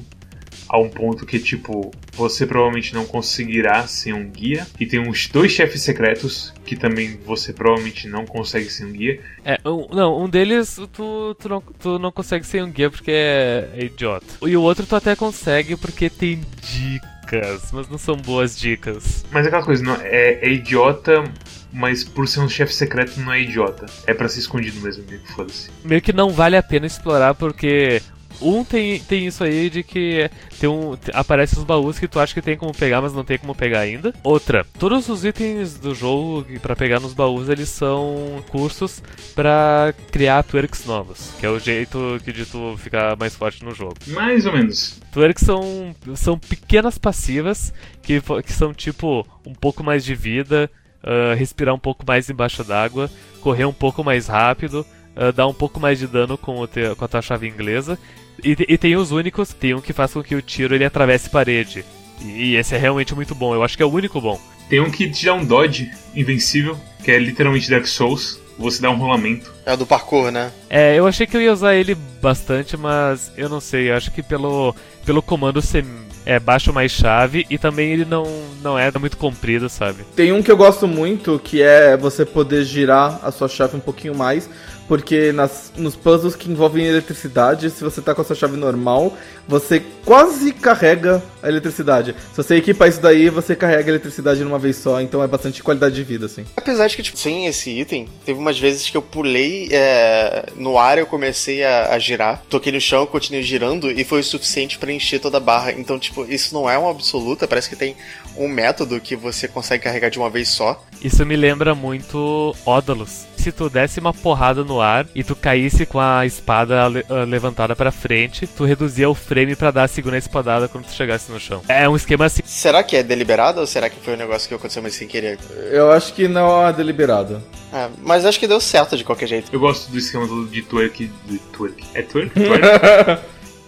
a 0.69 0.77
um 0.79 0.89
ponto 0.89 1.25
que, 1.25 1.39
tipo, 1.39 1.91
você 2.13 2.45
provavelmente 2.45 2.93
não 2.93 3.05
conseguirá 3.05 3.87
sem 3.87 4.13
um 4.13 4.29
guia. 4.29 4.67
E 4.79 4.85
tem 4.85 4.99
uns 4.99 5.27
dois 5.27 5.51
chefes 5.51 5.81
secretos 5.81 6.53
que 6.65 6.75
também 6.75 7.17
você 7.25 7.53
provavelmente 7.53 8.07
não 8.07 8.25
consegue 8.25 8.69
sem 8.69 8.85
um 8.85 8.91
guia. 8.91 9.21
É, 9.45 9.57
um, 9.65 9.87
não, 9.93 10.23
um 10.23 10.29
deles 10.29 10.79
tu, 10.93 11.35
tu, 11.35 11.49
não, 11.49 11.61
tu 11.61 11.99
não 11.99 12.11
consegue 12.11 12.45
sem 12.45 12.61
um 12.61 12.69
guia 12.69 12.89
porque 12.89 13.11
é, 13.11 13.69
é 13.73 13.85
idiota. 13.85 14.25
E 14.41 14.57
o 14.57 14.61
outro 14.61 14.85
tu 14.85 14.95
até 14.95 15.15
consegue 15.15 15.75
porque 15.75 16.09
tem 16.09 16.41
dicas, 16.61 17.71
mas 17.71 17.87
não 17.89 17.97
são 17.97 18.15
boas 18.15 18.57
dicas. 18.57 19.25
Mas 19.31 19.45
é 19.45 19.47
aquela 19.47 19.63
coisa, 19.63 19.83
não, 19.83 19.95
é, 20.01 20.39
é 20.41 20.49
idiota, 20.49 21.23
mas 21.71 22.03
por 22.03 22.27
ser 22.27 22.39
um 22.39 22.49
chefe 22.49 22.73
secreto 22.73 23.19
não 23.19 23.31
é 23.31 23.41
idiota. 23.41 23.85
É 24.05 24.13
para 24.13 24.27
ser 24.27 24.39
escondido 24.39 24.79
mesmo, 24.81 25.03
meio 25.07 25.21
que 25.21 25.31
foda-se. 25.31 25.69
Meio 25.83 26.01
que 26.01 26.13
não 26.13 26.31
vale 26.31 26.57
a 26.57 26.63
pena 26.63 26.85
explorar 26.85 27.35
porque 27.35 28.01
um 28.41 28.63
tem, 28.63 28.99
tem 28.99 29.27
isso 29.27 29.43
aí 29.43 29.69
de 29.69 29.83
que 29.83 30.29
tem 30.59 30.69
um, 30.69 30.97
aparece 31.13 31.57
os 31.57 31.63
baús 31.63 31.99
que 31.99 32.07
tu 32.07 32.19
acha 32.19 32.33
que 32.33 32.41
tem 32.41 32.57
como 32.57 32.73
pegar, 32.73 33.01
mas 33.01 33.13
não 33.13 33.23
tem 33.23 33.37
como 33.37 33.55
pegar 33.55 33.79
ainda. 33.79 34.13
Outra, 34.23 34.65
todos 34.77 35.07
os 35.09 35.23
itens 35.23 35.75
do 35.77 35.93
jogo 35.93 36.45
para 36.59 36.75
pegar 36.75 36.99
nos 36.99 37.13
baús, 37.13 37.49
eles 37.49 37.69
são 37.69 38.43
cursos 38.49 39.01
para 39.35 39.93
criar 40.11 40.43
twerks 40.43 40.85
novos, 40.85 41.31
que 41.39 41.45
é 41.45 41.49
o 41.49 41.59
jeito 41.59 42.19
de 42.25 42.45
tu 42.45 42.75
ficar 42.77 43.15
mais 43.17 43.35
forte 43.35 43.63
no 43.63 43.73
jogo. 43.73 43.95
Mais 44.07 44.45
ou 44.45 44.53
menos. 44.53 44.99
Twerks 45.11 45.43
são, 45.43 45.95
são 46.15 46.37
pequenas 46.37 46.97
passivas 46.97 47.73
que, 48.01 48.21
que 48.43 48.53
são 48.53 48.73
tipo 48.73 49.27
um 49.45 49.53
pouco 49.53 49.83
mais 49.83 50.03
de 50.03 50.15
vida, 50.15 50.69
uh, 51.03 51.35
respirar 51.35 51.73
um 51.73 51.79
pouco 51.79 52.03
mais 52.05 52.29
embaixo 52.29 52.63
d'água, 52.63 53.09
correr 53.41 53.65
um 53.65 53.73
pouco 53.73 54.03
mais 54.03 54.27
rápido, 54.27 54.85
uh, 55.15 55.31
dar 55.31 55.47
um 55.47 55.53
pouco 55.53 55.79
mais 55.79 55.99
de 55.99 56.07
dano 56.07 56.37
com, 56.37 56.59
o 56.59 56.67
te, 56.67 56.93
com 56.95 57.05
a 57.05 57.07
tua 57.07 57.21
chave 57.21 57.47
inglesa 57.47 57.97
e, 58.43 58.55
e, 58.67 58.77
tem 58.77 58.95
os 58.95 59.11
únicos, 59.11 59.53
tem 59.53 59.73
um 59.73 59.81
que 59.81 59.93
faz 59.93 60.13
com 60.13 60.23
que 60.23 60.35
o 60.35 60.41
tiro 60.41 60.75
ele 60.75 60.85
atravesse 60.85 61.29
parede. 61.29 61.83
E, 62.21 62.51
e 62.51 62.55
esse 62.55 62.75
é 62.75 62.77
realmente 62.77 63.15
muito 63.15 63.35
bom, 63.35 63.53
eu 63.53 63.63
acho 63.63 63.75
que 63.75 63.83
é 63.83 63.85
o 63.85 63.91
único 63.91 64.19
bom. 64.21 64.39
Tem 64.69 64.79
um 64.79 64.91
que 64.91 65.09
te 65.09 65.25
dá 65.25 65.33
um 65.33 65.45
dodge 65.45 65.89
invencível, 66.15 66.77
que 67.03 67.11
é 67.11 67.17
literalmente 67.17 67.69
Dark 67.69 67.85
Souls. 67.87 68.39
Você 68.59 68.81
dá 68.81 68.89
um 68.89 68.97
rolamento. 68.97 69.53
É 69.65 69.73
o 69.73 69.77
do 69.77 69.85
parkour, 69.85 70.31
né? 70.31 70.51
É, 70.67 70.95
eu 70.95 71.05
achei 71.05 71.27
que 71.27 71.37
eu 71.37 71.41
ia 71.41 71.53
usar 71.53 71.75
ele 71.75 71.95
bastante, 72.19 72.75
mas 72.75 73.31
eu 73.37 73.47
não 73.47 73.61
sei. 73.61 73.91
Eu 73.91 73.95
acho 73.95 74.11
que 74.11 74.23
pelo, 74.23 74.75
pelo 75.05 75.21
comando 75.21 75.61
você 75.61 75.85
é, 76.25 76.39
baixa 76.39 76.73
mais 76.73 76.91
chave 76.91 77.45
e 77.49 77.57
também 77.57 77.91
ele 77.91 78.03
não, 78.03 78.25
não 78.61 78.77
é 78.77 78.91
muito 78.99 79.15
comprido, 79.15 79.69
sabe? 79.69 80.03
Tem 80.15 80.33
um 80.33 80.43
que 80.43 80.51
eu 80.51 80.57
gosto 80.57 80.85
muito, 80.85 81.39
que 81.41 81.61
é 81.61 81.95
você 81.95 82.25
poder 82.25 82.65
girar 82.65 83.19
a 83.23 83.31
sua 83.31 83.47
chave 83.47 83.77
um 83.77 83.79
pouquinho 83.79 84.13
mais, 84.13 84.49
porque 84.87 85.31
nas, 85.31 85.71
nos 85.77 85.95
puzzles 85.95 86.35
que 86.35 86.49
envolvem 86.49 86.85
eletricidade, 86.85 87.69
se 87.69 87.83
você 87.83 88.01
tá 88.01 88.15
com 88.15 88.21
a 88.21 88.25
sua 88.25 88.35
chave 88.35 88.57
normal, 88.57 89.15
você 89.47 89.81
quase 90.05 90.53
carrega 90.53 91.21
a 91.41 91.49
eletricidade. 91.49 92.15
Se 92.31 92.37
você 92.37 92.55
equipa 92.55 92.87
isso 92.87 93.01
daí, 93.01 93.29
você 93.29 93.55
carrega 93.55 93.89
a 93.89 93.93
eletricidade 93.93 94.43
numa 94.43 94.59
vez 94.59 94.77
só, 94.77 95.01
então 95.01 95.21
é 95.21 95.27
bastante 95.27 95.61
qualidade 95.61 95.95
de 95.95 96.03
vida, 96.03 96.25
assim. 96.25 96.45
Apesar 96.55 96.87
de 96.87 96.95
que, 96.95 97.03
tipo, 97.03 97.17
sem 97.17 97.45
esse 97.45 97.69
item, 97.69 98.07
teve 98.25 98.39
umas 98.39 98.57
vezes 98.57 98.89
que 98.89 98.97
eu 98.97 99.01
pulei 99.01 99.67
é, 99.71 100.45
no 100.55 100.77
ar, 100.77 100.97
eu 100.97 101.05
comecei 101.05 101.63
a, 101.63 101.93
a, 101.93 101.99
girar, 101.99 102.41
toquei 102.49 102.71
no 102.71 102.79
chão, 102.79 103.05
continuei 103.05 103.43
girando 103.43 103.91
e 103.91 104.03
foi 104.03 104.21
o 104.21 104.23
suficiente 104.23 104.77
para 104.77 104.91
encher 104.91 105.19
toda 105.19 105.37
a 105.37 105.41
barra. 105.41 105.71
Então, 105.73 105.99
tipo, 105.99 106.25
isso 106.25 106.53
não 106.53 106.69
é 106.69 106.77
uma 106.77 106.91
absoluta, 106.91 107.47
parece 107.47 107.69
que 107.69 107.75
tem 107.75 107.95
um 108.37 108.47
método 108.47 108.99
que 108.99 109.15
você 109.15 109.47
consegue 109.47 109.83
carregar 109.83 110.09
de 110.09 110.19
uma 110.19 110.29
vez 110.29 110.49
só. 110.49 110.83
Isso 111.01 111.25
me 111.25 111.35
lembra 111.35 111.75
muito 111.75 112.55
Ódalos. 112.65 113.25
Se 113.47 113.51
tu 113.53 113.69
desse 113.69 114.01
uma 114.01 114.13
porrada 114.13 114.61
no 114.61 114.81
ar 114.81 115.07
e 115.15 115.23
tu 115.23 115.33
caísse 115.33 115.85
com 115.85 116.01
a 116.01 116.25
espada 116.25 116.85
le 116.89 116.99
uh, 117.09 117.23
levantada 117.25 117.77
para 117.77 117.93
frente, 117.93 118.45
tu 118.45 118.65
reduzia 118.65 119.09
o 119.09 119.15
frame 119.15 119.55
para 119.55 119.71
dar 119.71 119.83
a 119.83 119.87
segunda 119.87 120.17
espadada 120.17 120.67
quando 120.67 120.83
tu 120.83 120.91
chegasse 120.91 121.31
no 121.31 121.39
chão. 121.39 121.61
É 121.65 121.87
um 121.87 121.95
esquema 121.95 122.25
assim. 122.25 122.41
Será 122.43 122.83
que 122.83 122.97
é 122.97 123.03
deliberado 123.03 123.61
ou 123.61 123.65
será 123.65 123.89
que 123.89 124.01
foi 124.01 124.15
um 124.15 124.17
negócio 124.17 124.49
que 124.49 124.53
aconteceu 124.53 124.81
mais 124.81 124.95
sem 124.95 125.07
querer? 125.07 125.39
Eu 125.71 125.89
acho 125.93 126.11
que 126.11 126.27
não 126.27 126.67
é 126.67 126.73
deliberado. 126.73 127.41
É, 127.71 127.87
mas 128.03 128.25
acho 128.25 128.37
que 128.37 128.49
deu 128.49 128.59
certo 128.59 128.97
de 128.97 129.05
qualquer 129.05 129.27
jeito. 129.27 129.49
Eu 129.53 129.61
gosto 129.61 129.89
do 129.89 129.97
esquema 129.97 130.27
de 130.51 130.61
twerk. 130.63 131.09
De 131.25 131.37
twerk. 131.37 131.85
É 131.93 132.01
twerk? 132.01 132.31
twerk? 132.35 133.21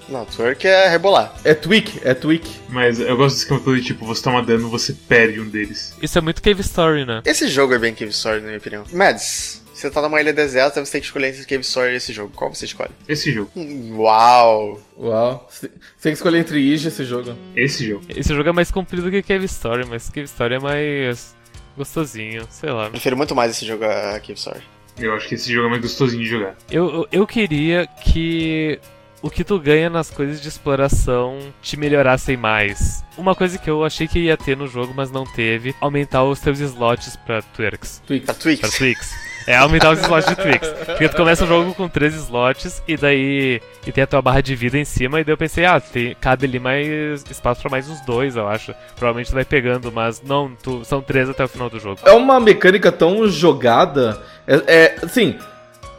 Não, 0.09 0.25
twerk 0.25 0.67
é 0.67 0.89
rebolar. 0.89 1.33
É 1.43 1.53
tweak, 1.53 2.01
é 2.03 2.13
tweak. 2.13 2.49
Mas 2.67 2.99
eu 2.99 3.15
gosto 3.15 3.35
desse 3.35 3.43
esquema 3.43 3.59
todo 3.61 3.77
de 3.77 3.83
tipo, 3.83 4.05
você 4.05 4.21
toma 4.21 4.43
dano, 4.43 4.67
você 4.69 4.91
perde 5.07 5.39
um 5.39 5.47
deles. 5.47 5.93
Isso 6.01 6.17
é 6.17 6.21
muito 6.21 6.41
Cave 6.41 6.61
Story, 6.61 7.05
né? 7.05 7.21
Esse 7.23 7.47
jogo 7.47 7.73
é 7.73 7.79
bem 7.79 7.93
Cave 7.93 8.11
Story, 8.11 8.41
na 8.41 8.47
minha 8.47 8.57
opinião. 8.57 8.83
Mads, 8.91 9.61
você 9.79 9.89
tá 9.89 10.01
numa 10.01 10.19
ilha 10.19 10.33
deserta, 10.33 10.83
você 10.83 10.91
tem 10.91 11.01
que 11.01 11.07
escolher 11.07 11.29
entre 11.29 11.45
Cave 11.45 11.61
Story 11.61 11.93
e 11.93 11.95
esse 11.95 12.11
jogo. 12.11 12.31
Qual 12.35 12.53
você 12.53 12.65
escolhe? 12.65 12.91
Esse 13.07 13.31
jogo. 13.31 13.51
Uau! 13.95 14.79
Uau. 14.97 15.47
Você 15.49 15.67
tem 16.01 16.11
que 16.11 16.17
escolher 16.17 16.39
entre 16.39 16.59
Ige 16.59 16.87
e 16.87 16.89
esse 16.89 17.05
jogo. 17.05 17.35
Esse 17.55 17.87
jogo. 17.87 18.03
Esse 18.09 18.33
jogo 18.33 18.49
é 18.49 18.51
mais 18.51 18.71
comprido 18.71 19.09
que 19.09 19.21
Cave 19.23 19.45
Story, 19.45 19.85
mas 19.85 20.09
Cave 20.09 20.25
Story 20.25 20.55
é 20.55 20.59
mais 20.59 21.35
gostosinho, 21.77 22.45
sei 22.49 22.71
lá. 22.71 22.89
Prefiro 22.89 23.15
muito 23.15 23.33
mais 23.35 23.51
esse 23.51 23.65
jogo 23.65 23.85
a 23.85 24.19
Cave 24.19 24.33
Story. 24.33 24.61
Eu 24.97 25.13
acho 25.13 25.27
que 25.29 25.35
esse 25.35 25.51
jogo 25.51 25.67
é 25.67 25.69
mais 25.71 25.81
gostosinho 25.81 26.23
de 26.23 26.29
jogar. 26.29 26.57
Eu, 26.69 26.89
eu, 26.89 27.07
eu 27.11 27.27
queria 27.27 27.87
que 27.87 28.79
o 29.21 29.29
que 29.29 29.43
tu 29.43 29.59
ganha 29.59 29.89
nas 29.89 30.09
coisas 30.09 30.41
de 30.41 30.47
exploração 30.47 31.39
te 31.61 31.77
melhorassem 31.77 32.37
mais. 32.37 33.03
Uma 33.17 33.35
coisa 33.35 33.57
que 33.57 33.69
eu 33.69 33.83
achei 33.83 34.07
que 34.07 34.19
ia 34.19 34.37
ter 34.37 34.55
no 34.55 34.67
jogo, 34.67 34.93
mas 34.95 35.11
não 35.11 35.25
teve, 35.25 35.75
aumentar 35.79 36.23
os 36.23 36.39
teus 36.39 36.59
slots 36.59 37.15
pra 37.17 37.41
Twerks. 37.41 38.01
Twix. 38.05 38.25
Pra 38.25 38.33
Twix. 38.33 38.59
Pra 38.59 38.69
Twix. 38.69 39.28
É 39.49 39.55
aumentar 39.55 39.91
os 39.91 39.99
slots 39.99 40.29
de 40.29 40.35
Twix. 40.35 40.67
Porque 40.85 41.09
tu 41.09 41.17
começa 41.17 41.43
o 41.43 41.47
jogo 41.47 41.73
com 41.73 41.89
três 41.89 42.13
slots 42.13 42.83
e 42.87 42.95
daí. 42.95 43.59
E 43.87 43.91
tem 43.91 44.03
a 44.03 44.07
tua 44.07 44.21
barra 44.21 44.41
de 44.41 44.53
vida 44.55 44.77
em 44.77 44.85
cima, 44.85 45.19
e 45.19 45.23
daí 45.23 45.33
eu 45.33 45.37
pensei, 45.37 45.65
ah, 45.65 45.79
tem, 45.79 46.15
cabe 46.21 46.45
ali 46.45 46.59
mais 46.59 47.23
espaço 47.31 47.59
pra 47.59 47.71
mais 47.71 47.89
uns 47.89 47.99
dois, 48.01 48.35
eu 48.35 48.47
acho. 48.47 48.75
Provavelmente 48.95 49.31
tu 49.31 49.33
vai 49.33 49.43
pegando, 49.43 49.91
mas 49.91 50.21
não, 50.21 50.51
tu, 50.61 50.85
são 50.85 51.01
três 51.01 51.27
até 51.27 51.43
o 51.43 51.47
final 51.47 51.67
do 51.67 51.79
jogo. 51.79 51.99
É 52.05 52.11
uma 52.11 52.39
mecânica 52.39 52.91
tão 52.91 53.27
jogada. 53.27 54.21
É, 54.45 54.61
é 54.67 54.95
assim, 55.01 55.35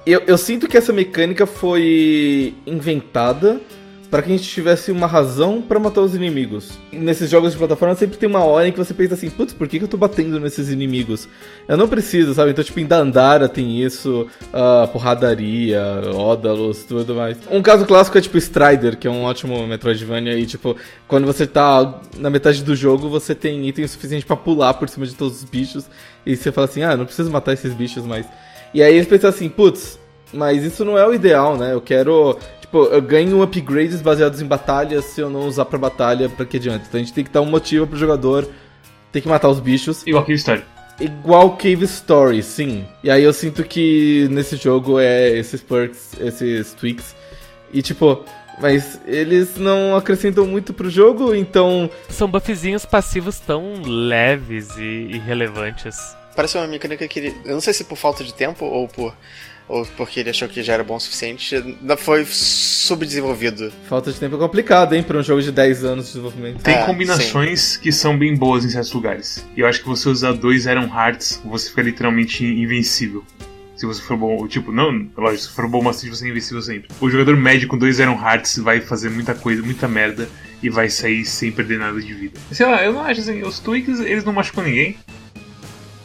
eu, 0.06 0.22
eu 0.28 0.38
sinto 0.38 0.68
que 0.68 0.76
essa 0.76 0.92
mecânica 0.92 1.44
foi 1.44 2.54
inventada 2.64 3.60
para 4.10 4.22
que 4.22 4.32
a 4.32 4.36
gente 4.36 4.48
tivesse 4.48 4.90
uma 4.90 5.06
razão 5.06 5.62
para 5.62 5.78
matar 5.78 6.00
os 6.00 6.14
inimigos. 6.14 6.72
Nesses 6.92 7.30
jogos 7.30 7.52
de 7.52 7.58
plataforma 7.58 7.94
sempre 7.94 8.18
tem 8.18 8.28
uma 8.28 8.42
hora 8.44 8.66
em 8.66 8.72
que 8.72 8.78
você 8.78 8.92
pensa 8.92 9.14
assim, 9.14 9.30
putz, 9.30 9.54
por 9.54 9.68
que, 9.68 9.78
que 9.78 9.84
eu 9.84 9.88
tô 9.88 9.96
batendo 9.96 10.40
nesses 10.40 10.68
inimigos? 10.68 11.28
Eu 11.68 11.76
não 11.76 11.86
preciso, 11.86 12.34
sabe? 12.34 12.50
Então, 12.50 12.64
tipo, 12.64 12.80
em 12.80 12.86
Dandara 12.86 13.48
tem 13.48 13.80
isso, 13.80 14.26
uh, 14.52 14.88
porradaria, 14.88 15.80
Ódalos, 16.12 16.82
tudo 16.82 17.14
mais. 17.14 17.38
Um 17.48 17.62
caso 17.62 17.86
clássico 17.86 18.18
é 18.18 18.20
tipo 18.20 18.36
Strider, 18.36 18.98
que 18.98 19.06
é 19.06 19.10
um 19.10 19.22
ótimo 19.22 19.64
Metroidvania, 19.66 20.36
e 20.36 20.44
tipo, 20.44 20.76
quando 21.06 21.24
você 21.24 21.46
tá 21.46 22.00
na 22.18 22.30
metade 22.30 22.64
do 22.64 22.74
jogo, 22.74 23.08
você 23.08 23.32
tem 23.32 23.68
item 23.68 23.86
suficiente 23.86 24.26
para 24.26 24.36
pular 24.36 24.74
por 24.74 24.88
cima 24.88 25.06
de 25.06 25.14
todos 25.14 25.38
os 25.38 25.44
bichos, 25.44 25.88
e 26.26 26.34
você 26.36 26.50
fala 26.50 26.66
assim, 26.66 26.82
ah, 26.82 26.96
não 26.96 27.04
preciso 27.04 27.30
matar 27.30 27.52
esses 27.52 27.72
bichos 27.72 28.04
mais. 28.04 28.26
E 28.74 28.82
aí 28.82 28.94
eles 28.94 29.06
pensam 29.06 29.30
assim, 29.30 29.48
putz, 29.48 30.00
mas 30.32 30.64
isso 30.64 30.84
não 30.84 30.96
é 30.96 31.06
o 31.06 31.14
ideal, 31.14 31.56
né? 31.56 31.72
Eu 31.72 31.80
quero 31.80 32.38
tipo, 32.60 32.84
eu 32.84 33.02
ganho 33.02 33.42
upgrades 33.42 34.00
baseados 34.00 34.40
em 34.40 34.46
batalhas 34.46 35.04
se 35.06 35.20
eu 35.20 35.28
não 35.28 35.46
usar 35.46 35.64
pra 35.64 35.78
batalha, 35.78 36.28
pra 36.28 36.46
que 36.46 36.56
adianta? 36.56 36.84
Então 36.88 37.00
a 37.00 37.02
gente 37.02 37.12
tem 37.12 37.24
que 37.24 37.30
dar 37.30 37.40
um 37.40 37.46
motivo 37.46 37.86
pro 37.86 37.98
jogador 37.98 38.48
ter 39.12 39.20
que 39.20 39.28
matar 39.28 39.48
os 39.48 39.60
bichos. 39.60 40.06
Igual 40.06 40.24
Cave 40.24 40.38
Story. 40.38 40.64
Igual 41.00 41.56
Cave 41.56 41.84
Story, 41.84 42.42
sim. 42.42 42.86
E 43.02 43.10
aí 43.10 43.24
eu 43.24 43.32
sinto 43.32 43.64
que 43.64 44.28
nesse 44.30 44.56
jogo 44.56 45.00
é 45.00 45.30
esses 45.30 45.62
perks, 45.62 46.12
esses 46.20 46.74
tweaks. 46.74 47.16
E 47.72 47.82
tipo, 47.82 48.24
mas 48.60 49.00
eles 49.06 49.56
não 49.56 49.96
acrescentam 49.96 50.46
muito 50.46 50.72
pro 50.72 50.90
jogo, 50.90 51.34
então. 51.34 51.90
São 52.08 52.28
buffzinhos 52.28 52.84
passivos 52.84 53.38
tão 53.40 53.80
leves 53.82 54.76
e 54.76 55.08
irrelevantes. 55.14 55.96
Parece 56.36 56.58
uma 56.58 56.66
mecânica 56.66 57.08
que 57.08 57.18
ele. 57.18 57.36
Eu 57.44 57.54
não 57.54 57.60
sei 57.60 57.72
se 57.72 57.84
por 57.84 57.96
falta 57.96 58.22
de 58.22 58.34
tempo 58.34 58.64
ou 58.64 58.86
por 58.86 59.14
ou 59.70 59.86
porque 59.96 60.20
ele 60.20 60.30
achou 60.30 60.48
que 60.48 60.62
já 60.62 60.74
era 60.74 60.82
bom 60.84 60.96
o 60.96 61.00
suficiente, 61.00 61.62
foi 61.98 62.24
subdesenvolvido. 62.26 63.72
Falta 63.88 64.12
de 64.12 64.18
tempo 64.18 64.34
é 64.36 64.38
complicado, 64.38 64.94
hein, 64.94 65.02
para 65.02 65.18
um 65.18 65.22
jogo 65.22 65.40
de 65.40 65.52
10 65.52 65.84
anos 65.84 66.06
de 66.06 66.10
desenvolvimento. 66.12 66.62
Tem 66.62 66.74
É, 66.74 66.84
combinações 66.84 67.60
sim. 67.60 67.80
que 67.80 67.92
são 67.92 68.18
bem 68.18 68.34
boas 68.36 68.64
em 68.64 68.68
certos 68.68 68.92
lugares. 68.92 69.46
E 69.56 69.60
eu 69.60 69.66
acho 69.66 69.80
que 69.80 69.88
você 69.88 70.08
usar 70.08 70.32
dois 70.32 70.66
Iron 70.66 70.88
Hearts, 70.92 71.40
você 71.44 71.68
fica 71.68 71.82
literalmente 71.82 72.44
invencível. 72.44 73.24
Se 73.76 73.86
você 73.86 74.02
for 74.02 74.16
bom, 74.16 74.46
tipo, 74.46 74.72
não, 74.72 75.08
lógico, 75.16 75.42
se 75.44 75.50
for 75.54 75.66
bom 75.68 75.82
bastante, 75.82 76.10
você 76.14 76.26
é 76.26 76.30
invencível 76.30 76.60
sempre. 76.60 76.90
O 77.00 77.08
jogador 77.08 77.34
médio 77.36 77.66
com 77.68 77.78
dois 77.78 77.98
Iron 77.98 78.20
Hearts 78.20 78.58
vai 78.58 78.80
fazer 78.80 79.08
muita 79.08 79.34
coisa, 79.34 79.62
muita 79.62 79.88
merda, 79.88 80.28
e 80.62 80.68
vai 80.68 80.90
sair 80.90 81.24
sem 81.24 81.50
perder 81.50 81.78
nada 81.78 81.98
de 81.98 82.12
vida. 82.12 82.38
Sei 82.52 82.66
lá, 82.66 82.84
eu 82.84 82.92
não 82.92 83.00
acho 83.02 83.20
assim, 83.20 83.42
os 83.42 83.58
tweaks, 83.58 84.00
eles 84.00 84.22
não 84.24 84.34
machucam 84.34 84.64
ninguém. 84.64 84.96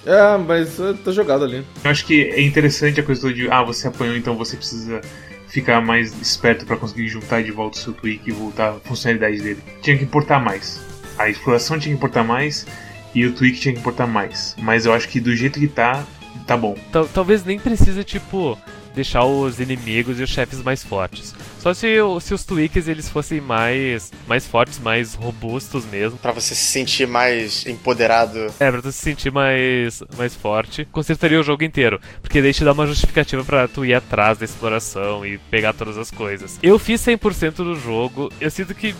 É, 0.05 0.37
mas 0.37 0.77
tá 1.03 1.11
jogado 1.11 1.43
ali. 1.43 1.65
Eu 1.83 1.91
acho 1.91 2.05
que 2.05 2.23
é 2.29 2.41
interessante 2.41 2.99
a 2.99 3.03
coisa 3.03 3.21
toda 3.21 3.33
de, 3.33 3.49
ah, 3.49 3.63
você 3.63 3.87
apanhou, 3.87 4.15
então 4.15 4.35
você 4.35 4.55
precisa 4.55 5.01
ficar 5.47 5.81
mais 5.81 6.13
esperto 6.21 6.65
pra 6.65 6.75
conseguir 6.77 7.07
juntar 7.07 7.41
de 7.41 7.51
volta 7.51 7.77
o 7.77 7.81
seu 7.81 7.93
tweak 7.93 8.29
e 8.29 8.31
voltar 8.33 8.69
a 8.71 8.73
funcionalidade 8.87 9.41
dele. 9.41 9.59
Tinha 9.81 9.97
que 9.97 10.03
importar 10.03 10.39
mais. 10.39 10.79
A 11.17 11.29
exploração 11.29 11.79
tinha 11.79 11.93
que 11.93 11.97
importar 11.97 12.23
mais 12.23 12.67
e 13.13 13.25
o 13.25 13.33
tweak 13.33 13.59
tinha 13.59 13.73
que 13.73 13.79
importar 13.79 14.05
mais. 14.05 14.55
Mas 14.59 14.85
eu 14.85 14.93
acho 14.93 15.07
que 15.07 15.19
do 15.19 15.33
jeito 15.35 15.59
que 15.59 15.67
tá, 15.67 16.03
tá 16.45 16.57
bom. 16.57 16.75
Tal- 16.91 17.07
talvez 17.07 17.43
nem 17.45 17.57
precise, 17.57 18.03
tipo, 18.03 18.59
deixar 18.95 19.25
os 19.25 19.59
inimigos 19.59 20.19
e 20.19 20.23
os 20.23 20.29
chefes 20.29 20.63
mais 20.63 20.83
fortes. 20.83 21.35
Só 21.59 21.73
se, 21.73 21.97
se 22.21 22.33
os 22.33 22.43
tweaks 22.45 22.87
eles 22.87 23.09
fossem 23.09 23.41
mais, 23.41 24.11
mais 24.27 24.45
fortes, 24.45 24.79
mais 24.79 25.13
robustos 25.13 25.85
mesmo. 25.85 26.17
Pra 26.17 26.31
você 26.31 26.55
se 26.55 26.63
sentir 26.63 27.07
mais 27.07 27.65
empoderado. 27.65 28.53
É, 28.59 28.71
pra 28.71 28.81
tu 28.81 28.91
se 28.91 28.99
sentir 28.99 29.31
mais, 29.31 30.01
mais 30.17 30.35
forte, 30.35 30.85
consertaria 30.91 31.39
o 31.39 31.43
jogo 31.43 31.63
inteiro. 31.63 31.99
Porque 32.21 32.41
daí 32.41 32.53
te 32.53 32.63
dá 32.63 32.71
uma 32.71 32.87
justificativa 32.87 33.43
pra 33.43 33.67
tu 33.67 33.83
ir 33.83 33.93
atrás 33.93 34.37
da 34.37 34.45
exploração 34.45 35.25
e 35.25 35.37
pegar 35.37 35.73
todas 35.73 35.97
as 35.97 36.09
coisas. 36.11 36.59
Eu 36.61 36.79
fiz 36.79 37.01
100% 37.01 37.55
do 37.55 37.75
jogo, 37.75 38.31
eu 38.39 38.49
sinto 38.49 38.73
que 38.73 38.95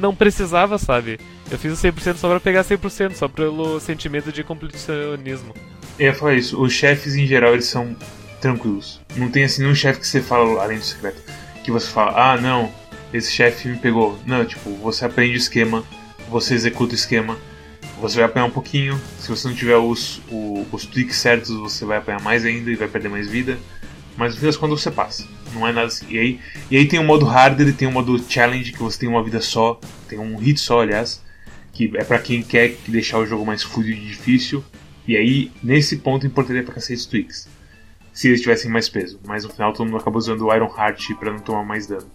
não 0.00 0.14
precisava, 0.14 0.78
sabe? 0.78 1.18
Eu 1.50 1.58
fiz 1.58 1.72
o 1.72 1.76
100% 1.76 2.16
só 2.16 2.28
pra 2.28 2.40
pegar 2.40 2.64
100%, 2.64 3.14
só 3.14 3.28
pelo 3.28 3.78
sentimento 3.80 4.32
de 4.32 4.42
completionismo. 4.42 5.54
Eu 5.98 6.06
ia 6.06 6.14
falar 6.14 6.34
isso, 6.34 6.60
os 6.60 6.72
chefes 6.72 7.16
em 7.16 7.26
geral 7.26 7.52
eles 7.52 7.66
são 7.66 7.96
tranquilos. 8.40 9.00
Não 9.16 9.30
tem 9.30 9.44
assim 9.44 9.62
nenhum 9.62 9.74
chefe 9.74 10.00
que 10.00 10.06
você 10.06 10.20
fala 10.22 10.62
além 10.62 10.78
do 10.78 10.84
secreto. 10.84 11.22
Que 11.64 11.70
você 11.70 11.88
fala, 11.88 12.32
ah 12.32 12.40
não, 12.40 12.72
esse 13.12 13.30
chefe 13.32 13.68
me 13.68 13.76
pegou. 13.76 14.18
Não, 14.26 14.44
tipo, 14.44 14.70
você 14.76 15.04
aprende 15.04 15.34
o 15.34 15.36
esquema, 15.36 15.84
você 16.28 16.54
executa 16.54 16.92
o 16.92 16.94
esquema, 16.94 17.36
você 18.00 18.16
vai 18.16 18.24
apanhar 18.24 18.46
um 18.46 18.50
pouquinho. 18.50 19.00
Se 19.18 19.28
você 19.28 19.48
não 19.48 19.54
tiver 19.54 19.76
os, 19.76 20.20
o- 20.30 20.66
os 20.72 20.86
tweaks 20.86 21.16
certos, 21.16 21.50
você 21.50 21.84
vai 21.84 21.98
apanhar 21.98 22.20
mais 22.22 22.44
ainda 22.44 22.70
e 22.70 22.76
vai 22.76 22.88
perder 22.88 23.08
mais 23.08 23.28
vida. 23.28 23.58
Mas 24.16 24.34
no 24.34 24.40
fim 24.40 24.46
das 24.46 24.56
contas 24.56 24.80
você 24.80 24.90
passa. 24.90 25.26
Não 25.54 25.66
é 25.66 25.72
nada 25.72 25.86
assim. 25.86 26.06
E 26.10 26.18
aí, 26.18 26.40
e 26.70 26.76
aí 26.76 26.86
tem 26.86 26.98
o 26.98 27.04
modo 27.04 27.24
harder 27.26 27.72
tem 27.74 27.86
o 27.88 27.92
modo 27.92 28.22
challenge, 28.28 28.72
que 28.72 28.78
você 28.82 28.98
tem 28.98 29.08
uma 29.08 29.22
vida 29.22 29.40
só, 29.40 29.80
tem 30.08 30.18
um 30.18 30.36
hit 30.36 30.58
só, 30.60 30.80
aliás. 30.82 31.22
Que 31.72 31.90
é 31.96 32.02
pra 32.04 32.18
quem 32.18 32.42
quer 32.42 32.76
deixar 32.88 33.18
o 33.18 33.26
jogo 33.26 33.46
mais 33.46 33.62
fluido 33.62 33.90
e 33.90 34.06
difícil. 34.06 34.64
E 35.06 35.16
aí, 35.16 35.50
nesse 35.62 35.96
ponto, 35.98 36.26
importaria 36.26 36.62
pra 36.62 36.74
cacete 36.74 37.08
tweaks. 37.08 37.48
Se 38.18 38.26
eles 38.26 38.40
tivessem 38.40 38.68
mais 38.68 38.88
peso. 38.88 39.20
Mas 39.24 39.44
no 39.44 39.50
final 39.50 39.72
todo 39.72 39.86
mundo 39.86 39.98
acabou 39.98 40.18
usando 40.18 40.44
o 40.44 40.52
Iron 40.52 40.66
Heart 40.76 41.14
pra 41.20 41.30
não 41.30 41.38
tomar 41.38 41.62
mais 41.62 41.86
dano. 41.86 42.10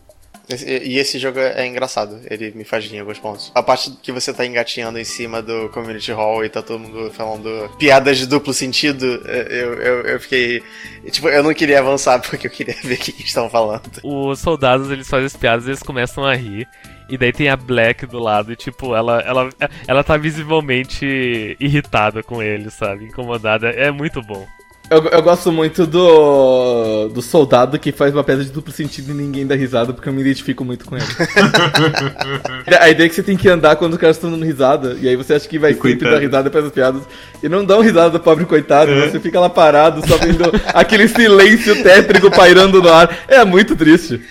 E 0.50 0.98
esse 0.98 1.18
jogo 1.18 1.40
é 1.40 1.66
engraçado, 1.66 2.20
ele 2.30 2.52
me 2.52 2.66
faz 2.66 2.84
rir 2.84 2.98
em 2.98 3.00
alguns 3.00 3.20
pontos. 3.20 3.50
A 3.56 3.64
parte 3.64 3.90
que 4.04 4.12
você 4.12 4.34
tá 4.34 4.46
engatinhando 4.46 5.00
em 5.00 5.06
cima 5.06 5.42
do 5.42 5.70
community 5.70 6.12
hall 6.12 6.44
e 6.44 6.50
tá 6.50 6.62
todo 6.62 6.82
mundo 6.82 7.10
falando 7.12 7.70
piadas 7.80 8.18
de 8.18 8.28
duplo 8.28 8.54
sentido, 8.54 9.24
é, 9.26 9.48
eu, 9.50 9.74
eu, 9.76 10.02
eu 10.02 10.20
fiquei. 10.20 10.62
Tipo, 11.10 11.30
eu 11.30 11.42
não 11.42 11.54
queria 11.54 11.80
avançar 11.80 12.20
porque 12.30 12.48
eu 12.48 12.52
queria 12.52 12.76
ver 12.84 12.96
o 12.96 12.98
que 12.98 13.12
eles 13.12 13.28
estão 13.28 13.50
falando. 13.50 13.84
os 14.04 14.40
soldados 14.40 14.92
eles 14.92 15.08
fazem 15.08 15.28
as 15.28 15.38
piadas 15.38 15.66
e 15.66 15.70
eles 15.70 15.82
começam 15.82 16.26
a 16.26 16.36
rir. 16.36 16.68
E 17.08 17.18
daí 17.18 17.32
tem 17.32 17.48
a 17.48 17.56
Black 17.56 18.06
do 18.06 18.20
lado 18.20 18.52
e, 18.52 18.56
tipo, 18.58 18.94
ela, 18.94 19.22
ela, 19.22 19.50
ela 19.88 20.04
tá 20.04 20.18
visivelmente 20.18 21.56
irritada 21.62 22.22
com 22.22 22.44
ele, 22.44 22.70
sabe? 22.70 23.06
Incomodada. 23.06 23.70
É 23.70 23.90
muito 23.92 24.22
bom. 24.22 24.46
Eu, 24.94 25.04
eu 25.10 25.22
gosto 25.24 25.52
muito 25.52 25.86
do, 25.88 27.08
do 27.10 27.22
soldado 27.22 27.80
que 27.80 27.92
faz 27.92 28.14
uma 28.14 28.24
pedra 28.24 28.44
de 28.44 28.52
duplo 28.52 28.72
sentido 28.72 29.12
e 29.12 29.14
ninguém 29.16 29.46
dá 29.48 29.56
risada, 29.56 29.92
porque 29.94 30.08
eu 30.08 30.14
me 30.14 30.22
identifico 30.22 30.64
muito 30.64 30.86
com 30.86 30.96
ele. 30.96 31.06
a 32.80 32.90
ideia 32.90 33.06
é 33.08 33.10
que 33.10 33.16
você 33.16 33.24
tem 33.24 33.36
que 33.38 33.50
andar 33.50 33.76
quando 33.76 33.94
os 33.94 34.00
caras 34.00 34.16
estão 34.18 34.30
dando 34.32 34.46
risada, 34.46 34.98
e 35.02 35.08
aí 35.08 35.16
você 35.16 35.34
acha 35.34 35.48
que 35.48 35.58
vai 35.60 35.72
sempre 35.74 35.96
Coitado. 35.96 36.12
dar 36.16 36.20
risada 36.22 36.44
depois 36.44 36.64
das 36.66 36.74
piadas, 36.74 37.02
e 37.42 37.50
não 37.50 37.66
dão 37.66 37.82
risada 37.82 38.12
do 38.12 38.20
pobre 38.20 38.46
coitado, 38.46 38.92
É. 38.92 39.08
você 39.10 39.20
fica 39.20 39.40
lá 39.40 39.50
parado, 39.50 40.06
só 40.08 40.18
vendo 40.18 40.44
aquele 40.74 41.08
silêncio 41.08 41.82
tétrico 41.84 42.30
pairando 42.32 42.82
no 42.82 42.90
ar. 42.92 43.18
É 43.28 43.44
muito 43.44 43.76
triste. 43.76 44.22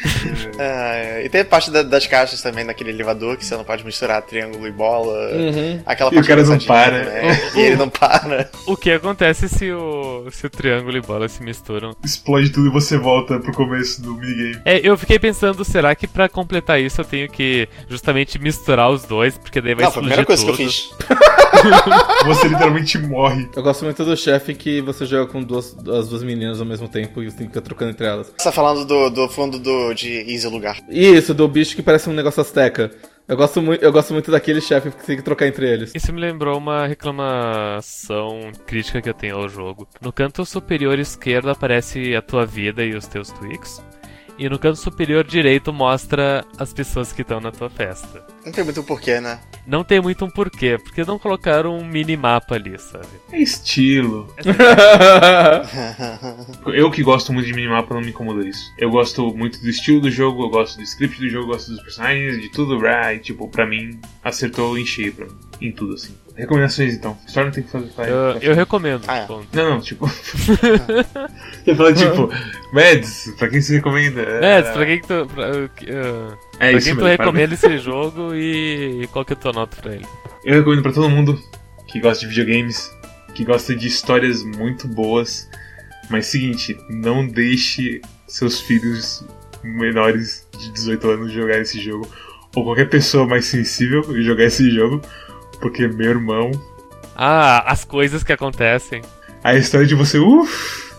É, 0.59 1.23
e 1.25 1.29
tem 1.29 1.41
a 1.41 1.45
parte 1.45 1.71
da- 1.71 1.83
das 1.83 2.07
caixas 2.07 2.41
também 2.41 2.65
naquele 2.65 2.91
elevador 2.91 3.37
que 3.37 3.45
você 3.45 3.57
não 3.57 3.65
pode 3.65 3.85
misturar 3.85 4.23
triângulo 4.23 4.67
e 4.67 4.71
bola. 4.71 5.13
Uhum. 5.33 5.81
Aquela 5.85 6.15
E 6.15 6.19
o 6.19 6.25
cara 6.25 6.43
não 6.45 6.59
para. 6.59 7.05
também. 7.05 7.41
E 7.57 7.61
ele 7.61 7.77
não 7.77 7.89
para. 7.89 8.51
O 8.67 8.77
que 8.77 8.91
acontece 8.93 9.49
se 9.49 9.71
o, 9.73 10.27
se 10.31 10.47
o 10.47 10.51
triângulo 10.53 10.97
e 10.97 11.01
bola 11.01 11.29
se 11.29 11.43
misturam? 11.43 11.97
Explode 12.05 12.51
tudo 12.51 12.69
e 12.69 12.71
você 12.71 12.97
volta 12.97 13.41
pro 13.41 13.53
começo 13.53 14.03
do 14.03 14.15
minigame. 14.15 14.61
É, 14.65 14.81
eu 14.87 14.97
fiquei 14.97 15.19
pensando, 15.19 15.65
será 15.65 15.95
que 15.95 16.07
pra 16.07 16.29
completar 16.29 16.81
isso 16.81 17.01
eu 17.01 17.05
tenho 17.05 17.29
que 17.29 17.69
justamente 17.89 18.39
misturar 18.39 18.91
os 18.91 19.05
dois? 19.05 19.37
Porque 19.39 19.61
daí 19.61 19.75
vai 19.75 19.85
não, 19.85 19.93
foi 19.93 20.03
a 20.03 20.07
explodir 20.07 20.25
primeira 20.25 20.27
coisa 20.27 20.45
que 20.45 20.51
eu 20.51 20.57
tudo. 20.57 20.71
fiz. 20.71 20.93
Você 22.27 22.49
literalmente 22.49 22.99
morre. 22.99 23.49
Eu 23.55 23.63
gosto 23.63 23.85
muito 23.85 24.05
do 24.05 24.17
chefe 24.17 24.55
que 24.55 24.81
você 24.81 25.07
joga 25.07 25.31
com 25.31 25.43
duas, 25.43 25.77
as 25.89 26.09
duas 26.09 26.23
meninas 26.23 26.61
ao 26.61 26.67
mesmo 26.67 26.89
tempo 26.89 27.23
e 27.23 27.31
você 27.31 27.37
tem 27.37 27.47
que 27.47 27.53
ficar 27.53 27.61
trocando 27.61 27.91
entre 27.91 28.07
elas. 28.07 28.33
Você 28.37 28.45
tá 28.45 28.53
falando 28.53 28.85
do, 28.85 29.11
do 29.11 29.29
fundo 29.29 29.59
do, 29.59 29.93
de 29.95 30.11
Easy 30.33 30.49
Lugar. 30.49 30.79
Isso, 30.89 31.35
do 31.35 31.47
bicho 31.47 31.77
que 31.77 31.83
parece 31.83 32.09
um 32.09 32.13
negócio 32.13 32.41
asteca. 32.41 32.91
Eu 33.29 33.37
gosto, 33.37 33.63
muito, 33.63 33.83
eu 33.83 33.93
gosto 33.93 34.13
muito 34.13 34.31
daquele 34.31 34.61
chefe 34.61 34.91
que 34.91 35.07
tem 35.07 35.17
que 35.17 35.23
trocar 35.23 35.47
entre 35.47 35.69
eles. 35.69 35.93
Isso 35.95 36.13
me 36.13 36.21
lembrou 36.21 36.59
uma 36.59 36.87
reclamação 36.87 38.51
crítica 38.67 39.01
que 39.01 39.09
eu 39.09 39.15
tenho 39.15 39.37
ao 39.37 39.49
jogo. 39.49 39.89
No 40.01 40.13
canto 40.13 40.45
superior 40.45 40.99
esquerdo 40.99 41.51
aparece 41.51 42.15
a 42.17 42.21
tua 42.21 42.45
vida 42.45 42.85
e 42.85 42.95
os 42.95 43.07
teus 43.07 43.31
tweaks. 43.31 43.83
E 44.43 44.49
no 44.49 44.59
canto 44.59 44.77
superior 44.77 45.23
direito 45.23 45.73
mostra 45.73 46.45
as 46.59 46.73
pessoas 46.73 47.13
que 47.13 47.23
estão 47.23 47.41
na 47.41 47.53
tua 47.53 47.71
festa. 47.71 48.27
Não 48.45 48.51
tem 48.51 48.65
muito 48.65 48.83
porquê, 48.83 49.21
né? 49.21 49.39
Não 49.65 49.85
tem 49.85 50.01
muito 50.01 50.25
um 50.25 50.31
porquê, 50.31 50.77
porque 50.83 51.05
não 51.05 51.17
colocaram 51.17 51.79
um 51.79 51.85
minimapa 51.85 52.57
ali, 52.57 52.77
sabe? 52.77 53.07
É 53.31 53.41
estilo. 53.41 54.35
eu 56.75 56.91
que 56.91 57.05
gosto 57.05 57.33
muito 57.33 57.47
de 57.47 57.53
minimapa 57.53 57.95
não 57.95 58.01
me 58.01 58.09
incomoda 58.09 58.45
isso. 58.45 58.73
Eu 58.77 58.91
gosto 58.91 59.33
muito 59.33 59.61
do 59.61 59.71
estilo 59.71 60.01
do 60.01 60.11
jogo, 60.11 60.43
eu 60.43 60.51
gosto 60.51 60.77
do 60.77 60.83
script 60.83 61.21
do 61.21 61.29
jogo, 61.29 61.45
eu 61.45 61.55
gosto 61.55 61.71
dos 61.71 61.81
personagens, 61.81 62.43
de 62.43 62.49
tudo, 62.49 62.81
right? 62.81 63.23
Tipo, 63.23 63.49
pra 63.49 63.65
mim, 63.65 64.01
acertou 64.25 64.77
em 64.77 64.85
cheio 64.85 65.15
pra 65.15 65.27
mim. 65.27 65.37
Em 65.61 65.71
tudo, 65.71 65.95
assim. 65.95 66.17
Recomendações 66.37 66.95
então. 66.95 67.17
História 67.27 67.47
não 67.47 67.55
tem 67.55 67.63
que 67.63 67.71
fazer. 67.71 67.91
Vai, 67.97 68.11
Eu, 68.11 68.39
eu 68.41 68.55
recomendo. 68.55 69.03
Ah, 69.07 69.19
é. 69.19 69.27
ponto. 69.27 69.47
Não, 69.53 69.71
não, 69.71 69.81
tipo. 69.81 70.07
Você 71.65 71.75
fala 71.75 71.93
tipo, 71.93 72.31
Mads, 72.73 73.35
pra 73.39 73.49
quem 73.49 73.61
você 73.61 73.77
recomenda? 73.77 74.23
É, 74.23 74.63
pra 74.63 74.87
quem 74.87 75.01
que 75.01 75.07
tu, 75.07 75.27
pra, 75.27 75.51
uh, 75.51 75.69
que, 75.77 75.87
É 75.89 76.71
pra 76.71 76.73
isso 76.73 76.87
quem 76.87 76.97
tu 76.97 77.05
recomenda 77.05 77.55
esse 77.55 77.79
jogo 77.79 78.35
e, 78.35 79.03
e 79.03 79.07
qual 79.09 79.25
que 79.25 79.33
é 79.33 79.37
a 79.37 79.39
tua 79.39 79.53
nota 79.53 79.77
pra 79.81 79.95
ele? 79.95 80.07
Eu 80.45 80.55
recomendo 80.57 80.83
pra 80.83 80.93
todo 80.93 81.09
mundo 81.09 81.39
que 81.87 82.01
gosta 82.01 82.27
de 82.27 82.35
videogames, 82.35 82.91
que 83.35 83.45
gosta 83.45 83.77
de 83.77 83.87
histórias 83.87 84.43
muito 84.43 84.89
boas. 84.89 85.49
Mas 86.11 86.27
seguinte, 86.27 86.77
não 86.91 87.27
deixe 87.27 88.01
seus 88.27 88.61
filhos 88.61 89.25
menores 89.63 90.49
de 90.59 90.73
18 90.73 91.11
anos 91.11 91.33
jogar 91.33 91.61
esse 91.61 91.81
jogo. 91.81 92.09
Ou 92.57 92.65
qualquer 92.65 92.89
pessoa 92.89 93.27
mais 93.27 93.45
sensível 93.45 94.03
jogar 94.23 94.45
esse 94.45 94.71
jogo. 94.71 95.01
Porque 95.63 95.89
meu 95.89 96.11
irmão, 96.11 96.51
Ah, 97.17 97.63
as 97.73 97.85
coisas 97.85 98.23
que 98.23 98.33
acontecem. 98.33 99.01
a 99.43 99.55
história 99.55 99.87
de 99.87 99.95
você, 99.95 100.19
uff, 100.19 100.93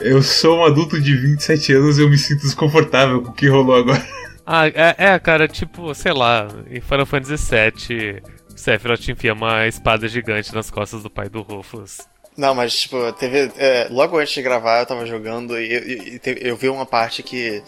eu 0.00 0.22
sou 0.22 0.58
um 0.58 0.64
adulto 0.64 1.00
de 1.00 1.14
27 1.16 1.72
anos 1.74 1.98
e 1.98 2.02
eu 2.02 2.10
me 2.10 2.18
sinto 2.18 2.42
desconfortável 2.42 3.22
com 3.22 3.30
o 3.30 3.34
que 3.34 3.46
rolou 3.48 3.76
agora. 3.76 4.04
Ah, 4.50 4.66
é, 4.66 4.94
é, 4.96 5.18
cara, 5.18 5.46
tipo, 5.46 5.94
sei 5.94 6.10
lá, 6.14 6.48
em 6.70 6.80
Final 6.80 7.04
Fantasy 7.04 7.36
VII, 7.54 8.22
Sephiroth 8.56 9.06
enfia 9.10 9.34
uma 9.34 9.66
espada 9.66 10.08
gigante 10.08 10.54
nas 10.54 10.70
costas 10.70 11.02
do 11.02 11.10
pai 11.10 11.28
do 11.28 11.42
Rufus. 11.42 11.98
Não, 12.34 12.54
mas, 12.54 12.72
tipo, 12.74 13.12
teve. 13.12 13.52
é, 13.58 13.88
logo 13.90 14.16
antes 14.16 14.32
de 14.32 14.40
gravar, 14.40 14.80
eu 14.80 14.86
tava 14.86 15.04
jogando 15.04 15.58
e, 15.60 15.66
e- 15.66 16.14
e 16.14 16.18
teve- 16.18 16.40
eu 16.48 16.56
vi 16.56 16.70
uma 16.70 16.86
parte 16.86 17.22
que. 17.22 17.62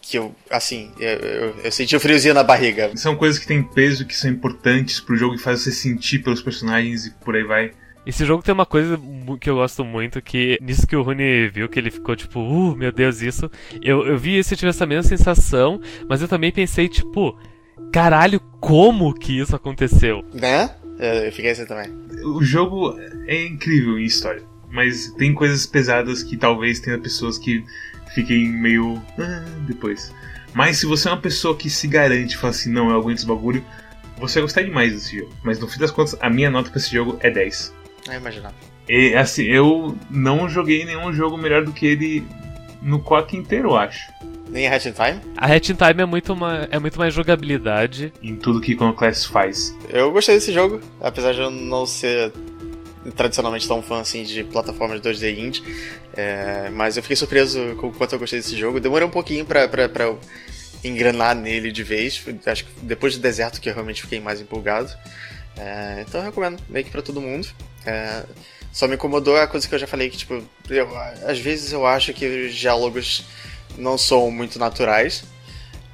Que 0.00 0.18
eu, 0.18 0.34
assim, 0.50 0.90
eu, 0.98 1.08
eu, 1.08 1.54
eu 1.64 1.72
senti 1.72 1.94
o 1.94 2.00
friozinho 2.00 2.34
na 2.34 2.42
barriga. 2.42 2.90
São 2.96 3.14
coisas 3.16 3.38
que 3.38 3.46
têm 3.46 3.62
peso, 3.62 4.06
que 4.06 4.16
são 4.16 4.30
importantes 4.30 5.00
pro 5.00 5.16
jogo 5.16 5.34
e 5.34 5.38
faz 5.38 5.60
você 5.60 5.70
sentir 5.70 6.20
pelos 6.20 6.42
personagens 6.42 7.06
e 7.06 7.10
por 7.10 7.36
aí 7.36 7.44
vai. 7.44 7.72
Esse 8.06 8.24
jogo 8.24 8.42
tem 8.42 8.52
uma 8.52 8.66
coisa 8.66 8.98
que 9.40 9.50
eu 9.50 9.56
gosto 9.56 9.84
muito, 9.84 10.22
que 10.22 10.58
nisso 10.62 10.86
que 10.86 10.96
o 10.96 11.02
Rune 11.02 11.48
viu, 11.48 11.68
que 11.68 11.78
ele 11.78 11.90
ficou 11.90 12.16
tipo, 12.16 12.40
uh, 12.40 12.74
meu 12.74 12.90
Deus, 12.90 13.20
isso. 13.20 13.50
Eu, 13.82 14.06
eu 14.06 14.18
vi 14.18 14.38
isso 14.38 14.54
e 14.54 14.56
tive 14.56 14.70
essa 14.70 14.86
mesma 14.86 15.02
sensação, 15.02 15.80
mas 16.08 16.22
eu 16.22 16.28
também 16.28 16.50
pensei, 16.50 16.88
tipo, 16.88 17.38
caralho, 17.92 18.40
como 18.58 19.12
que 19.12 19.38
isso 19.38 19.54
aconteceu? 19.54 20.24
Né? 20.32 20.74
Eu, 20.98 21.24
eu 21.24 21.32
fiquei 21.32 21.50
assim 21.50 21.66
também. 21.66 21.90
O 22.24 22.42
jogo 22.42 22.96
é 23.26 23.46
incrível 23.46 23.98
em 23.98 24.04
história, 24.04 24.42
mas 24.70 25.12
tem 25.12 25.34
coisas 25.34 25.66
pesadas 25.66 26.22
que 26.22 26.36
talvez 26.38 26.80
tenha 26.80 26.98
pessoas 26.98 27.36
que 27.36 27.62
fiquem 28.14 28.48
meio. 28.48 29.02
"Ah", 29.18 29.44
depois. 29.66 30.12
Mas 30.52 30.78
se 30.78 30.86
você 30.86 31.08
é 31.08 31.12
uma 31.12 31.20
pessoa 31.20 31.56
que 31.56 31.70
se 31.70 31.86
garante 31.86 32.34
e 32.34 32.36
fala 32.36 32.50
assim, 32.50 32.70
não, 32.72 32.90
eu 32.90 32.96
aguento 32.96 33.18
esse 33.18 33.26
bagulho, 33.26 33.64
você 34.18 34.34
vai 34.34 34.42
gostar 34.42 34.62
demais 34.62 34.92
desse 34.92 35.18
jogo. 35.18 35.32
Mas 35.44 35.58
no 35.60 35.68
fim 35.68 35.78
das 35.78 35.90
contas, 35.92 36.16
a 36.20 36.28
minha 36.28 36.50
nota 36.50 36.70
pra 36.70 36.78
esse 36.78 36.90
jogo 36.92 37.16
é 37.20 37.30
10. 37.30 37.72
Eu 38.08 38.14
imaginava. 38.14 38.54
E 38.88 39.14
assim, 39.14 39.44
eu 39.44 39.96
não 40.10 40.48
joguei 40.48 40.84
nenhum 40.84 41.12
jogo 41.12 41.36
melhor 41.38 41.64
do 41.64 41.72
que 41.72 41.86
ele 41.86 42.26
no 42.82 42.98
quadro 42.98 43.36
inteiro, 43.36 43.68
eu 43.70 43.76
acho. 43.76 44.10
Nem 44.48 44.66
a 44.66 44.74
Hatch 44.74 44.86
in 44.86 44.92
Time? 44.92 45.20
A 45.36 45.46
Hat 45.46 45.70
in 45.70 45.76
Time 45.76 46.02
é 46.02 46.04
muito, 46.06 46.34
ma- 46.34 46.66
é 46.68 46.78
muito 46.80 46.98
mais 46.98 47.14
jogabilidade. 47.14 48.12
Em 48.20 48.34
tudo 48.34 48.60
que 48.60 48.72
Iconoclast 48.72 49.28
faz. 49.28 49.76
Eu 49.88 50.10
gostei 50.10 50.34
desse 50.34 50.52
jogo, 50.52 50.80
apesar 51.00 51.32
de 51.32 51.40
eu 51.40 51.50
não 51.52 51.86
ser 51.86 52.32
tradicionalmente 53.16 53.66
tão 53.66 53.82
fã 53.82 54.00
assim 54.00 54.22
de 54.22 54.44
plataformas 54.44 55.00
2D 55.00 55.38
indie. 55.38 55.62
É, 56.14 56.68
mas 56.70 56.96
eu 56.96 57.02
fiquei 57.02 57.16
surpreso 57.16 57.76
com 57.80 57.88
o 57.88 57.92
quanto 57.92 58.14
eu 58.14 58.18
gostei 58.18 58.38
desse 58.40 58.56
jogo. 58.56 58.80
Demorei 58.80 59.06
um 59.06 59.10
pouquinho 59.10 59.44
pra, 59.44 59.66
pra, 59.68 59.88
pra 59.88 60.04
eu 60.04 60.18
engrenar 60.84 61.34
nele 61.34 61.70
de 61.72 61.82
vez. 61.82 62.22
Acho 62.46 62.64
que 62.64 62.70
depois 62.82 63.16
do 63.16 63.20
deserto 63.22 63.60
que 63.60 63.68
eu 63.68 63.74
realmente 63.74 64.02
fiquei 64.02 64.20
mais 64.20 64.40
empolgado. 64.40 64.90
É, 65.56 66.04
então 66.06 66.20
eu 66.20 66.26
recomendo, 66.26 66.62
meio 66.68 66.84
que 66.84 66.90
pra 66.90 67.02
todo 67.02 67.20
mundo. 67.20 67.48
É, 67.86 68.22
só 68.72 68.86
me 68.86 68.94
incomodou 68.94 69.36
a 69.36 69.46
coisa 69.46 69.66
que 69.68 69.74
eu 69.74 69.78
já 69.78 69.86
falei, 69.86 70.08
que 70.10 70.16
tipo, 70.18 70.42
eu- 70.68 70.88
às 71.26 71.38
vezes 71.38 71.72
eu 71.72 71.84
acho 71.86 72.12
que 72.14 72.46
os 72.46 72.54
diálogos 72.54 73.24
não 73.76 73.98
são 73.98 74.30
muito 74.30 74.58
naturais. 74.58 75.24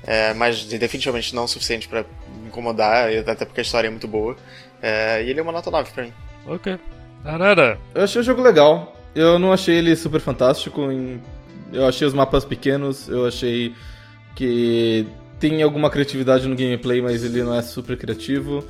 É, 0.04 0.32
mas 0.34 0.62
definitivamente 0.64 1.34
não 1.34 1.44
o 1.44 1.48
suficiente 1.48 1.88
me 1.92 2.04
incomodar, 2.46 3.08
até 3.26 3.44
porque 3.44 3.60
a 3.60 3.62
história 3.62 3.88
é 3.88 3.90
muito 3.90 4.06
boa. 4.06 4.36
É, 4.80 5.22
e 5.24 5.30
ele 5.30 5.40
é 5.40 5.42
uma 5.42 5.50
nota 5.52 5.70
9 5.70 5.90
pra 5.90 6.04
mim. 6.04 6.12
Ok. 6.46 6.78
Arara. 7.26 7.78
Eu 7.94 8.04
achei 8.04 8.20
o 8.20 8.24
jogo 8.24 8.42
legal. 8.42 8.94
Eu 9.14 9.38
não 9.38 9.52
achei 9.52 9.76
ele 9.76 9.94
super 9.96 10.20
fantástico. 10.20 10.80
em- 10.90 11.20
Eu 11.72 11.86
achei 11.86 12.06
os 12.06 12.14
mapas 12.14 12.44
pequenos. 12.44 13.08
Eu 13.08 13.26
achei 13.26 13.74
que 14.34 15.06
tem 15.40 15.62
alguma 15.62 15.90
criatividade 15.90 16.46
no 16.46 16.54
gameplay, 16.54 17.00
mas 17.02 17.24
ele 17.24 17.42
não 17.42 17.54
é 17.54 17.60
super 17.62 17.96
criativo. 17.96 18.64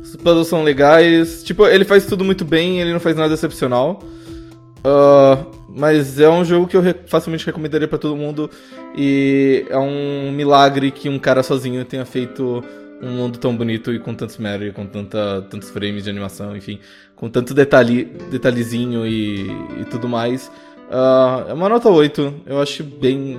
Os 0.00 0.16
puzzles 0.16 0.46
são 0.48 0.62
legais. 0.62 1.42
Tipo, 1.42 1.66
ele 1.66 1.84
faz 1.84 2.06
tudo 2.06 2.24
muito 2.24 2.44
bem, 2.44 2.80
ele 2.80 2.92
não 2.92 3.00
faz 3.00 3.16
nada 3.16 3.34
excepcional. 3.34 4.00
Ah, 4.84 5.44
mas 5.68 6.18
é 6.18 6.28
um 6.30 6.44
jogo 6.44 6.66
que 6.66 6.76
eu 6.76 6.80
re- 6.80 6.94
facilmente 7.06 7.44
recomendaria 7.44 7.86
pra 7.88 7.98
todo 7.98 8.16
mundo. 8.16 8.50
E 8.96 9.66
é 9.68 9.76
um 9.78 10.32
milagre 10.32 10.90
que 10.90 11.08
um 11.08 11.18
cara 11.18 11.42
sozinho 11.42 11.84
tenha 11.84 12.04
feito 12.06 12.64
um 13.02 13.10
mundo 13.10 13.38
tão 13.38 13.56
bonito 13.56 13.92
e 13.92 13.98
com 13.98 14.14
tantos 14.14 14.38
méritos, 14.38 14.74
com 14.74 14.86
tanta, 14.86 15.42
tantos 15.50 15.70
frames 15.70 16.04
de 16.04 16.10
animação, 16.10 16.56
enfim, 16.56 16.78
com 17.14 17.28
tanto 17.28 17.54
detalhe, 17.54 18.04
detalhezinho 18.30 19.06
e, 19.06 19.50
e 19.80 19.84
tudo 19.90 20.08
mais. 20.08 20.50
Ah, 20.90 21.46
é 21.48 21.52
uma 21.52 21.68
nota 21.68 21.88
8. 21.88 22.42
Eu 22.46 22.60
acho 22.60 22.82
bem, 22.82 23.38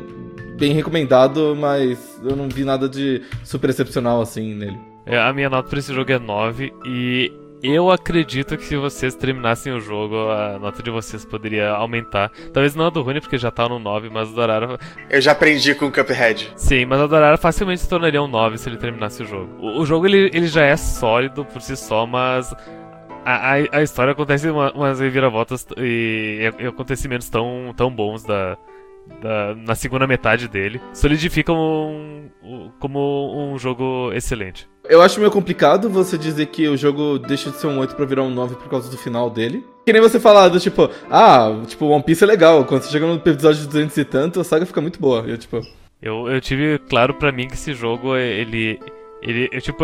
bem 0.58 0.74
recomendado, 0.74 1.56
mas 1.60 2.20
eu 2.24 2.36
não 2.36 2.48
vi 2.48 2.64
nada 2.64 2.88
de 2.88 3.22
super 3.44 3.70
excepcional 3.70 4.22
assim 4.22 4.54
nele. 4.54 4.78
É, 5.06 5.18
A 5.18 5.34
minha 5.34 5.50
nota 5.50 5.70
pra 5.70 5.80
esse 5.80 5.94
jogo 5.94 6.12
é 6.12 6.20
9 6.20 6.74
e 6.86 7.32
eu 7.62 7.92
acredito 7.92 8.58
que 8.58 8.64
se 8.64 8.78
vocês 8.78 9.16
terminassem 9.16 9.74
o 9.74 9.80
jogo, 9.80 10.30
a 10.30 10.58
nota 10.58 10.82
de 10.82 10.90
vocês 10.90 11.26
poderia 11.26 11.70
aumentar. 11.72 12.32
Talvez 12.54 12.74
não 12.74 12.88
a 12.88 12.90
do 12.90 13.02
Rune, 13.02 13.20
porque 13.20 13.38
já 13.38 13.52
tá 13.52 13.68
no 13.68 13.80
9, 13.80 14.10
mas 14.10 14.30
a 14.30 14.32
do 14.32 14.42
Arara. 14.42 14.80
Eu 15.10 15.20
já 15.20 15.34
aprendi 15.34 15.76
com 15.76 15.88
o 15.88 15.92
Cuphead. 15.92 16.52
Sim, 16.56 16.86
mas 16.86 17.02
a 17.02 17.08
do 17.08 17.16
Arara 17.16 17.38
facilmente 17.38 17.82
se 17.82 17.90
tornaria 17.90 18.22
um 18.22 18.28
9 18.28 18.58
se 18.58 18.70
ele 18.70 18.78
terminasse 18.78 19.24
o 19.24 19.26
jogo. 19.26 19.50
O, 19.60 19.82
o 19.82 19.86
jogo 19.86 20.08
ele, 20.08 20.30
ele 20.34 20.48
já 20.48 20.64
é 20.64 20.78
sólido 20.78 21.44
por 21.46 21.62
si 21.62 21.76
só, 21.76 22.06
mas. 22.06 22.54
A, 23.26 23.56
a, 23.56 23.80
a 23.80 23.84
história 23.84 24.14
acontece 24.14 24.50
uma, 24.50 24.72
umas 24.72 25.00
reviravoltas 25.00 25.68
e, 25.78 26.50
e 26.58 26.66
acontecimentos 26.66 27.30
tão, 27.30 27.74
tão 27.76 27.92
bons 27.92 28.24
da, 28.24 28.58
da- 29.22 29.56
na 29.56 29.76
segunda 29.76 30.06
metade 30.08 30.48
dele. 30.48 30.80
Solidificam 30.94 31.56
um- 31.58 32.30
um- 32.44 32.72
como 32.80 33.54
um 33.54 33.58
jogo 33.58 34.12
excelente. 34.14 34.68
Eu 34.90 35.02
acho 35.02 35.20
meio 35.20 35.32
complicado 35.32 35.90
você 35.90 36.18
dizer 36.18 36.48
que 36.48 36.68
o 36.68 36.76
jogo 36.78 37.20
deixa 37.20 37.52
de 37.52 37.58
ser 37.58 37.68
um 37.68 37.78
8 37.80 37.96
pra 37.96 38.06
virar 38.06 38.24
um 38.24 38.30
9 38.30 38.56
por 38.56 38.70
causa 38.70 38.90
do 38.90 38.98
final 38.98 39.30
dele. 39.30 39.64
Que 39.86 39.94
nem 39.94 40.02
você 40.02 40.20
falar 40.20 40.48
do 40.50 40.60
tipo, 40.60 40.90
ah, 41.12 41.62
tipo, 41.68 41.86
One 41.88 42.04
Piece 42.04 42.24
é 42.24 42.28
legal. 42.28 42.66
Quando 42.66 42.82
você 42.84 42.92
chega 42.92 43.06
no 43.06 43.16
episódio 43.16 43.62
de 43.62 43.68
200 43.68 43.98
e 43.98 44.06
tanto, 44.06 44.40
a 44.40 44.44
saga 44.44 44.66
fica 44.66 44.82
muito 44.82 45.00
boa. 45.00 45.24
Eu, 45.28 45.38
tipo, 45.38 45.62
Eu, 46.02 46.28
eu 46.30 46.40
tive 46.42 46.80
claro 46.90 47.14
pra 47.14 47.32
mim 47.32 47.48
que 47.48 47.54
esse 47.56 47.74
jogo, 47.74 48.16
ele. 48.16 48.80
ele 49.22 49.50
eu, 49.52 49.62
tipo, 49.62 49.84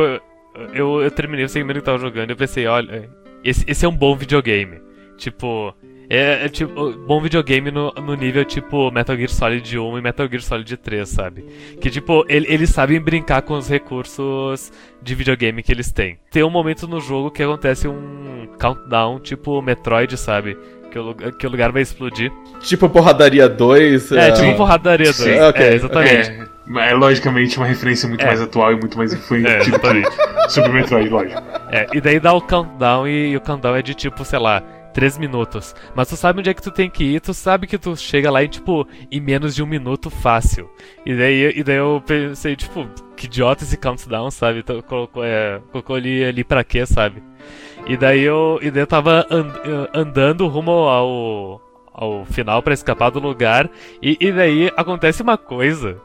eu, 0.74 1.02
eu 1.02 1.12
terminei 1.12 1.44
o 1.46 1.50
segmento 1.50 1.74
que 1.74 1.80
eu 1.90 1.94
tava 1.94 1.98
jogando 2.00 2.30
e 2.30 2.34
eu 2.34 2.38
pensei, 2.38 2.66
olha, 2.68 3.10
esse, 3.44 3.66
esse 3.68 3.86
é 3.86 3.90
um 3.90 3.96
bom 3.96 4.16
videogame. 4.16 4.80
Tipo. 5.18 5.74
É, 6.10 6.46
é 6.46 6.50
tipo, 6.50 6.92
bom 7.08 7.20
videogame 7.22 7.72
no, 7.72 7.92
no 7.92 8.16
nível 8.16 8.46
tipo 8.46 8.92
Metal 8.92 9.16
Gear 9.16 9.30
Solid 9.30 9.78
1 9.80 9.98
e 9.98 10.02
Metal 10.02 10.28
Gear 10.30 10.42
Solid 10.42 10.78
3, 10.78 11.08
sabe? 11.10 11.46
Que 11.82 11.90
tipo, 11.90 12.26
ele- 12.30 12.46
eles 12.50 12.70
sabem 12.70 13.00
brincar 13.02 13.42
com 13.42 13.56
os 13.56 13.68
recursos 13.70 14.72
de 15.02 15.16
videogame 15.16 15.64
que 15.64 15.72
eles 15.72 15.92
têm. 15.92 16.18
Tem 16.32 16.44
um 16.44 16.50
momento 16.50 16.88
no 16.88 17.00
jogo 17.00 17.32
que 17.32 17.42
acontece 17.44 17.88
um 17.88 18.48
countdown, 18.60 19.20
tipo 19.20 19.62
Metroid, 19.62 20.16
sabe? 20.18 20.58
Que 20.92 21.00
o, 21.00 21.14
que 21.14 21.46
o 21.46 21.50
lugar 21.50 21.72
vai 21.74 21.82
explodir. 21.82 22.32
tipo 22.62 22.88
Porradaria 22.90 23.50
2. 23.50 24.12
É, 24.14 24.30
ah, 24.30 24.32
tipo 24.32 24.56
porradaria 24.56 25.12
Sim. 25.12 25.26
2. 25.26 25.42
Ok, 25.42 25.62
é, 25.66 25.74
exatamente. 25.74 26.32
É, 26.78 26.90
é 26.90 26.94
logicamente 26.94 27.58
uma 27.58 27.66
referência 27.66 28.08
muito 28.08 28.22
É. 28.22 28.28
mais 28.28 28.42
atual 28.42 28.72
e 28.72 28.76
muito 28.78 28.98
mais 28.98 29.12
influente 29.14 29.48
É, 29.48 29.60
tipo. 29.60 29.78
Super 30.50 30.72
Metroid, 30.72 31.10
lógico. 31.10 31.42
É, 31.70 31.88
e 31.94 32.00
daí 32.00 32.18
dá 32.20 32.32
o 32.32 32.40
countdown 32.42 33.08
e, 33.08 33.32
e 33.32 33.36
o 33.38 33.42
countdown 33.42 33.76
é 33.76 33.82
de 33.82 33.94
tipo, 33.94 34.24
sei 34.24 34.40
lá, 34.40 34.64
3 34.96 35.18
minutos. 35.18 35.76
Mas 35.94 36.08
tu 36.08 36.16
sabe 36.16 36.40
onde 36.40 36.50
é 36.50 36.54
que 36.54 36.62
tu 36.62 36.72
tem 36.72 36.90
que 36.90 37.04
ir, 37.04 37.20
tu 37.20 37.34
sabe 37.34 37.68
que 37.68 37.78
tu 37.78 37.98
chega 37.98 38.32
lá 38.32 38.44
em 38.44 38.48
tipo, 38.48 38.88
em 39.12 39.20
menos 39.20 39.54
de 39.54 39.62
um 39.62 39.66
minuto 39.68 40.10
fácil. 40.10 40.70
E 41.06 41.14
daí, 41.14 41.54
e 41.54 41.64
daí 41.64 41.76
eu 41.76 42.02
pensei, 42.08 42.56
tipo, 42.56 42.88
que 43.18 43.26
idiota 43.26 43.66
esse 43.66 43.76
countdown, 43.76 44.32
sabe? 44.32 44.60
Então, 44.60 44.82
colocou, 44.82 45.24
é, 45.24 45.62
colocou 45.70 45.98
ali, 45.98 46.24
ali 46.24 46.46
pra 46.46 46.64
quê, 46.64 46.86
sabe? 46.86 47.22
E 47.86 47.98
daí 47.98 48.22
eu, 48.22 48.58
e 48.62 48.72
daí 48.72 48.84
eu 48.84 48.88
tava 48.88 49.28
eh, 49.30 49.90
andando 49.94 50.48
rumo 50.48 50.72
ao, 50.72 51.62
ao 51.94 52.26
final 52.26 52.64
pra 52.64 52.74
escapar 52.74 53.12
do 53.12 53.20
lugar. 53.20 53.70
E, 54.02 54.18
e 54.20 54.32
daí 54.32 54.72
acontece 54.78 55.22
uma 55.22 55.38
coisa 55.38 56.02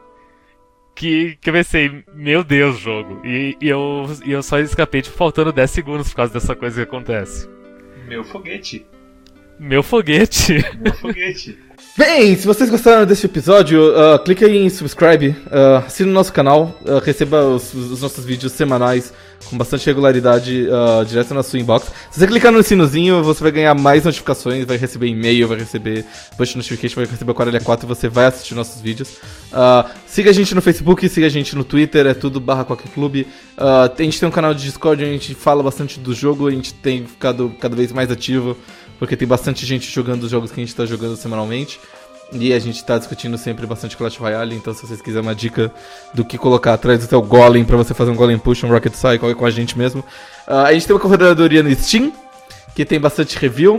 que, 0.93 1.37
que 1.39 1.49
eu 1.49 1.53
pensei, 1.53 2.03
meu 2.13 2.43
Deus, 2.43 2.77
jogo. 2.77 3.21
E, 3.25 3.55
e 3.61 3.69
eu, 3.69 4.05
e 4.25 4.33
eu 4.33 4.43
só 4.43 4.59
escapei, 4.59 5.01
tipo, 5.01 5.15
faltando 5.15 5.53
10 5.53 5.71
segundos 5.71 6.09
por 6.09 6.17
causa 6.17 6.33
dessa 6.33 6.53
coisa 6.55 6.75
que 6.75 6.89
acontece. 6.89 7.60
Meu 8.11 8.25
foguete. 8.25 8.85
Meu 9.57 9.81
foguete. 9.81 10.65
Meu 10.83 10.93
foguete. 10.93 11.57
Bem, 11.97 12.35
se 12.35 12.45
vocês 12.45 12.69
gostaram 12.69 13.05
desse 13.05 13.25
episódio, 13.25 13.79
uh, 13.81 14.19
clique 14.19 14.43
aí 14.43 14.57
em 14.57 14.69
subscribe, 14.69 15.29
uh, 15.29 15.77
assine 15.87 16.09
o 16.09 16.13
nosso 16.13 16.33
canal, 16.33 16.77
uh, 16.81 16.99
receba 16.99 17.45
os, 17.45 17.73
os, 17.73 18.01
nossos 18.01 18.25
vídeos 18.25 18.51
semanais 18.51 19.13
com 19.49 19.57
bastante 19.57 19.85
regularidade 19.85 20.67
uh, 20.67 21.05
direto 21.05 21.33
na 21.33 21.43
sua 21.43 21.59
inbox. 21.59 21.87
Se 22.09 22.19
você 22.19 22.27
clicar 22.27 22.51
no 22.51 22.61
sinozinho, 22.63 23.23
você 23.23 23.41
vai 23.41 23.51
ganhar 23.51 23.73
mais 23.73 24.03
notificações, 24.03 24.65
vai 24.65 24.77
receber 24.77 25.07
e-mail, 25.07 25.47
vai 25.47 25.57
receber 25.57 26.05
push 26.37 26.55
notification, 26.55 26.95
vai 26.95 27.05
receber 27.05 27.31
o 27.31 27.35
Quarelha 27.35 27.59
4 27.59 27.85
e 27.85 27.87
você 27.87 28.07
vai 28.07 28.25
assistir 28.25 28.55
nossos 28.55 28.81
vídeos. 28.81 29.09
Uh, 29.51 29.89
siga 30.05 30.29
a 30.29 30.33
gente 30.33 30.53
no 30.55 30.61
Facebook, 30.61 31.07
siga 31.09 31.27
a 31.27 31.29
gente 31.29 31.55
no 31.55 31.63
Twitter, 31.63 32.05
é 32.05 32.13
tudo 32.13 32.39
barra 32.39 32.63
qualquer 32.63 32.91
clube. 32.91 33.27
Uh, 33.57 33.91
a 33.97 34.01
gente 34.01 34.19
tem 34.19 34.27
um 34.27 34.31
canal 34.31 34.53
de 34.53 34.63
Discord 34.63 35.03
onde 35.03 35.09
a 35.09 35.17
gente 35.17 35.35
fala 35.35 35.61
bastante 35.61 35.99
do 35.99 36.13
jogo, 36.13 36.47
a 36.47 36.51
gente 36.51 36.73
tem 36.73 37.05
ficado 37.05 37.53
cada 37.59 37.75
vez 37.75 37.91
mais 37.91 38.09
ativo 38.09 38.55
porque 39.01 39.17
tem 39.17 39.27
bastante 39.27 39.65
gente 39.65 39.89
jogando 39.91 40.21
os 40.25 40.29
jogos 40.29 40.51
que 40.51 40.59
a 40.59 40.63
gente 40.63 40.69
está 40.69 40.85
jogando 40.85 41.17
semanalmente. 41.17 41.79
E 42.31 42.53
a 42.53 42.59
gente 42.59 42.77
está 42.77 42.97
discutindo 42.97 43.37
sempre 43.37 43.65
bastante 43.65 43.97
Clash 43.97 44.15
Royale, 44.17 44.55
então 44.55 44.73
se 44.73 44.87
vocês 44.87 45.01
quiserem 45.01 45.27
uma 45.27 45.35
dica 45.35 45.71
do 46.13 46.23
que 46.23 46.37
colocar 46.37 46.73
atrás 46.73 46.99
do 46.99 47.05
seu 47.05 47.21
Golem 47.21 47.65
para 47.65 47.75
você 47.75 47.93
fazer 47.93 48.09
um 48.09 48.15
Golem 48.15 48.37
Push, 48.37 48.63
um 48.63 48.69
Rocket 48.69 48.93
Cycle 48.93 49.35
com 49.35 49.45
a 49.45 49.51
gente 49.51 49.77
mesmo. 49.77 49.99
Uh, 50.47 50.53
a 50.53 50.73
gente 50.73 50.87
tem 50.87 50.95
uma 50.95 51.01
corredoria 51.01 51.61
no 51.61 51.75
Steam, 51.75 52.13
que 52.73 52.85
tem 52.85 52.99
bastante 52.99 53.37
review. 53.37 53.75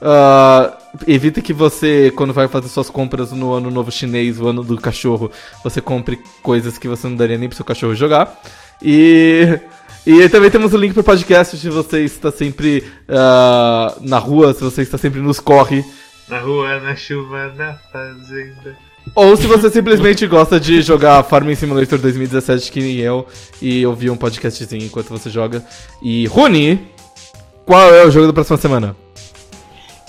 Uh, 0.00 0.72
evita 1.06 1.40
que 1.40 1.52
você, 1.52 2.12
quando 2.14 2.32
vai 2.32 2.46
fazer 2.46 2.68
suas 2.68 2.88
compras 2.88 3.32
no 3.32 3.52
ano 3.52 3.70
novo 3.72 3.90
chinês, 3.90 4.40
o 4.40 4.46
ano 4.46 4.62
do 4.62 4.76
cachorro, 4.80 5.30
você 5.64 5.80
compre 5.80 6.20
coisas 6.42 6.78
que 6.78 6.86
você 6.86 7.08
não 7.08 7.16
daria 7.16 7.36
nem 7.36 7.48
pro 7.48 7.56
seu 7.56 7.64
cachorro 7.64 7.94
jogar. 7.94 8.40
E 8.80 9.58
e 10.06 10.28
também 10.28 10.48
temos 10.48 10.72
o 10.72 10.76
link 10.76 10.94
pro 10.94 11.02
podcast 11.02 11.56
se 11.56 11.68
você 11.68 12.04
está 12.04 12.30
sempre 12.30 12.84
uh, 13.08 14.00
na 14.00 14.18
rua, 14.18 14.54
se 14.54 14.60
você 14.60 14.82
está 14.82 14.96
sempre 14.96 15.20
nos 15.20 15.40
corre. 15.40 15.84
Na 16.28 16.40
rua, 16.40 16.80
na 16.80 16.96
chuva, 16.96 17.52
na 17.56 17.74
fazenda. 17.92 18.76
Ou 19.14 19.36
se 19.36 19.46
você 19.46 19.70
simplesmente 19.70 20.26
gosta 20.26 20.58
de 20.58 20.82
jogar 20.82 21.22
Farming 21.22 21.54
Simulator 21.54 21.98
2017 21.98 22.72
que 22.72 22.80
nem 22.80 22.96
eu 22.96 23.26
e 23.62 23.86
ouvir 23.86 24.10
um 24.10 24.16
podcastzinho 24.16 24.84
enquanto 24.84 25.08
você 25.08 25.30
joga. 25.30 25.64
E 26.02 26.26
Rune, 26.26 26.88
qual 27.64 27.94
é 27.94 28.04
o 28.04 28.10
jogo 28.10 28.26
da 28.26 28.32
próxima 28.32 28.56
semana? 28.56 28.96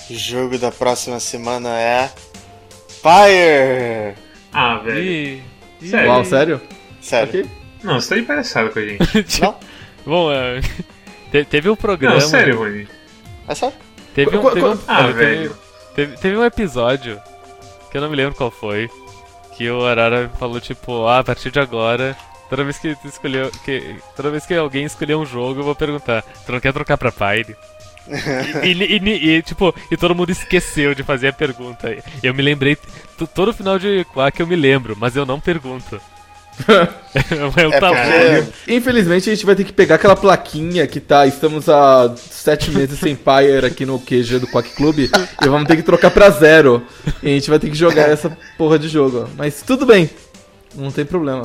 O 0.10 0.14
jogo 0.16 0.58
da 0.58 0.72
próxima 0.72 1.20
semana 1.20 1.70
é 1.80 2.10
Fire! 2.90 4.16
Ah, 4.52 4.80
velho. 4.80 5.00
E... 5.04 5.44
Sério? 5.90 6.10
Uau, 6.10 6.26
sério? 6.26 6.62
Sério. 7.00 7.50
Não, 7.84 8.02
você 8.02 8.16
tá 8.16 8.20
emprestado 8.22 8.72
com 8.72 8.80
a 8.80 8.82
gente. 8.82 9.00
Não? 9.42 9.56
Bom, 10.06 10.32
é, 10.32 10.60
te- 11.32 11.46
teve 11.46 11.70
um 11.70 11.76
programa. 11.76 12.16
Não, 12.16 12.22
sério, 12.28 12.58
Rony. 12.58 12.88
É 13.48 13.54
sério? 13.54 13.76
Teve 14.16 14.36
um, 14.36 14.50
teve, 14.50 14.66
um, 14.66 14.80
Ah, 14.88 15.04
teve- 15.04 15.14
velho. 15.14 15.58
Teve, 15.98 16.16
teve 16.18 16.38
um 16.38 16.46
episódio 16.46 17.20
que 17.92 17.98
eu 17.98 18.02
não 18.02 18.10
me 18.10 18.16
lembro 18.16 18.36
qual 18.36 18.52
foi. 18.52 18.88
Que 19.56 19.68
o 19.72 19.84
Arara 19.84 20.30
falou 20.38 20.62
tipo, 20.62 21.08
ah, 21.08 21.18
a 21.18 21.24
partir 21.24 21.50
de 21.50 21.60
agora, 21.60 22.16
toda 22.48 22.64
vez 22.64 22.78
que 22.78 22.96
tu 22.98 23.08
escolheu. 23.08 23.50
Que, 23.66 23.96
toda 24.16 24.30
vez 24.30 24.46
que 24.46 24.54
alguém 24.54 24.86
escolher 24.86 25.16
um 25.16 25.26
jogo, 25.26 25.60
eu 25.62 25.64
vou 25.64 25.74
perguntar, 25.74 26.22
tu 26.46 26.52
não 26.52 26.60
quer 26.60 26.72
trocar 26.72 26.96
pra 26.98 27.12
Pyre? 27.12 27.56
e, 28.64 28.68
e- 28.72 29.00
e- 29.00 29.30
e, 29.38 29.42
tipo, 29.42 29.74
e 29.92 29.98
todo 29.98 30.14
mundo 30.14 30.30
esqueceu 30.30 30.94
de 30.94 31.02
fazer 31.02 31.30
a 31.30 31.34
pergunta. 31.34 31.90
Eu 32.22 32.34
me 32.36 32.44
lembrei. 32.44 32.78
Todo 33.34 33.52
final 33.52 33.80
de 33.80 34.06
Quack 34.14 34.40
eu 34.40 34.46
me 34.48 34.56
lembro, 34.56 34.96
mas 34.96 35.16
eu 35.16 35.26
não 35.26 35.40
pergunto. 35.40 36.00
é 37.16 37.76
É 37.76 37.80
porque. 37.80 38.72
Infelizmente 38.74 39.30
a 39.30 39.34
gente 39.34 39.46
vai 39.46 39.56
ter 39.56 39.64
que 39.64 39.74
pegar 39.74 39.96
aquela 39.96 40.16
plaquinha 40.16 40.86
que 40.88 41.00
tá. 41.00 41.26
Estamos 41.28 41.70
há 41.70 42.14
sete 42.18 42.72
meses 42.72 43.00
sem 43.00 43.16
Pyre 43.16 43.66
aqui 43.66 43.86
no 43.86 44.00
QG 44.00 44.40
do 44.40 44.48
Quack 44.48 44.70
Club 44.76 45.00
e 45.00 45.48
vamos 45.48 45.68
ter 45.68 45.76
que 45.76 45.84
trocar 45.84 46.12
pra 46.12 46.30
zero. 46.30 46.82
E 47.22 47.28
a 47.28 47.34
gente 47.34 47.50
vai 47.50 47.60
ter 47.60 47.70
que 47.70 47.78
jogar 47.78 48.10
essa 48.10 48.36
porra 48.58 48.80
de 48.80 48.88
jogo. 48.88 49.30
Mas 49.38 49.62
tudo 49.62 49.86
bem. 49.86 50.10
Não 50.76 50.92
tem 50.92 51.06
problema. 51.06 51.44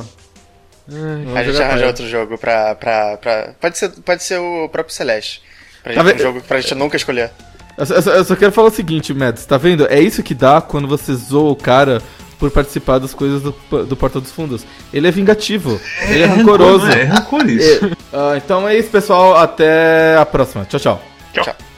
Vamos 0.87 1.35
A 1.37 1.43
gente 1.43 1.61
arranja 1.61 1.87
outro 1.87 2.07
jogo 2.07 2.37
pra, 2.37 2.75
pra, 2.75 3.17
pra. 3.17 3.53
Pode 3.59 3.77
ser, 3.77 3.89
pode 3.89 4.23
ser 4.23 4.39
o 4.39 4.67
próprio 4.69 4.93
Celeste. 4.93 5.41
Pra 5.81 5.93
Tá 5.93 6.03
gente, 6.03 6.15
um 6.15 6.23
jogo 6.23 6.41
pra 6.41 6.59
gente 6.61 6.75
nunca 6.75 6.97
escolher. 6.97 7.31
Eu 7.77 7.85
só, 7.85 7.93
eu 7.95 8.01
só- 8.01 8.11
eu 8.11 8.23
só 8.25 8.35
quero 8.35 8.51
falar 8.51 8.67
o 8.67 8.71
seguinte, 8.71 9.13
Mads, 9.13 9.45
tá 9.45 9.57
vendo? 9.57 9.87
É 9.87 9.99
isso 9.99 10.21
que 10.21 10.33
dá 10.35 10.61
quando 10.61 10.87
você 10.87 11.13
zoa 11.15 11.51
o 11.51 11.55
cara 11.55 12.01
por 12.43 12.51
participar 12.51 12.99
das 12.99 13.13
coisas 13.13 13.41
do, 13.41 13.55
do 13.85 13.95
Porta 13.95 14.19
dos 14.19 14.29
Fundos. 14.29 14.65
Ele 14.93 15.07
é 15.07 15.11
vingativo, 15.11 15.79
ele 16.09 16.23
é 16.23 16.25
rancoroso. 16.25 16.85
É, 16.87 16.99
é 16.99 17.03
rancor 17.05 17.49
isso. 17.49 17.85
É, 17.85 17.91
ah, 18.11 18.33
então 18.35 18.67
é 18.67 18.77
isso, 18.77 18.89
pessoal. 18.89 19.37
Até 19.37 20.17
a 20.17 20.25
próxima. 20.25 20.65
Tchau, 20.65 20.77
tchau. 20.77 21.01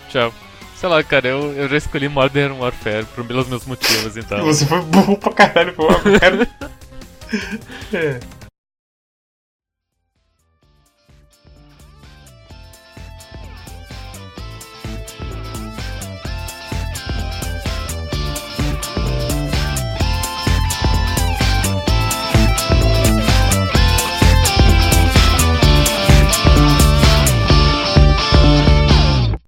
Tchau. 0.10 0.34
Sei 0.76 0.90
lá, 0.90 1.04
cara, 1.04 1.28
eu, 1.28 1.54
eu 1.54 1.70
já 1.70 1.78
escolhi 1.78 2.10
Modern 2.10 2.54
Warfare 2.60 3.06
por- 3.14 3.24
pelos 3.26 3.48
meus 3.48 3.64
motivos, 3.66 4.18
então. 4.18 4.44
Você 4.44 4.66
foi 4.66 4.82
burro 4.82 5.16
pra 5.20 5.34
caralho, 5.34 5.72
pô. 5.74 5.86
Cara. 6.20 6.48
É. 7.94 8.20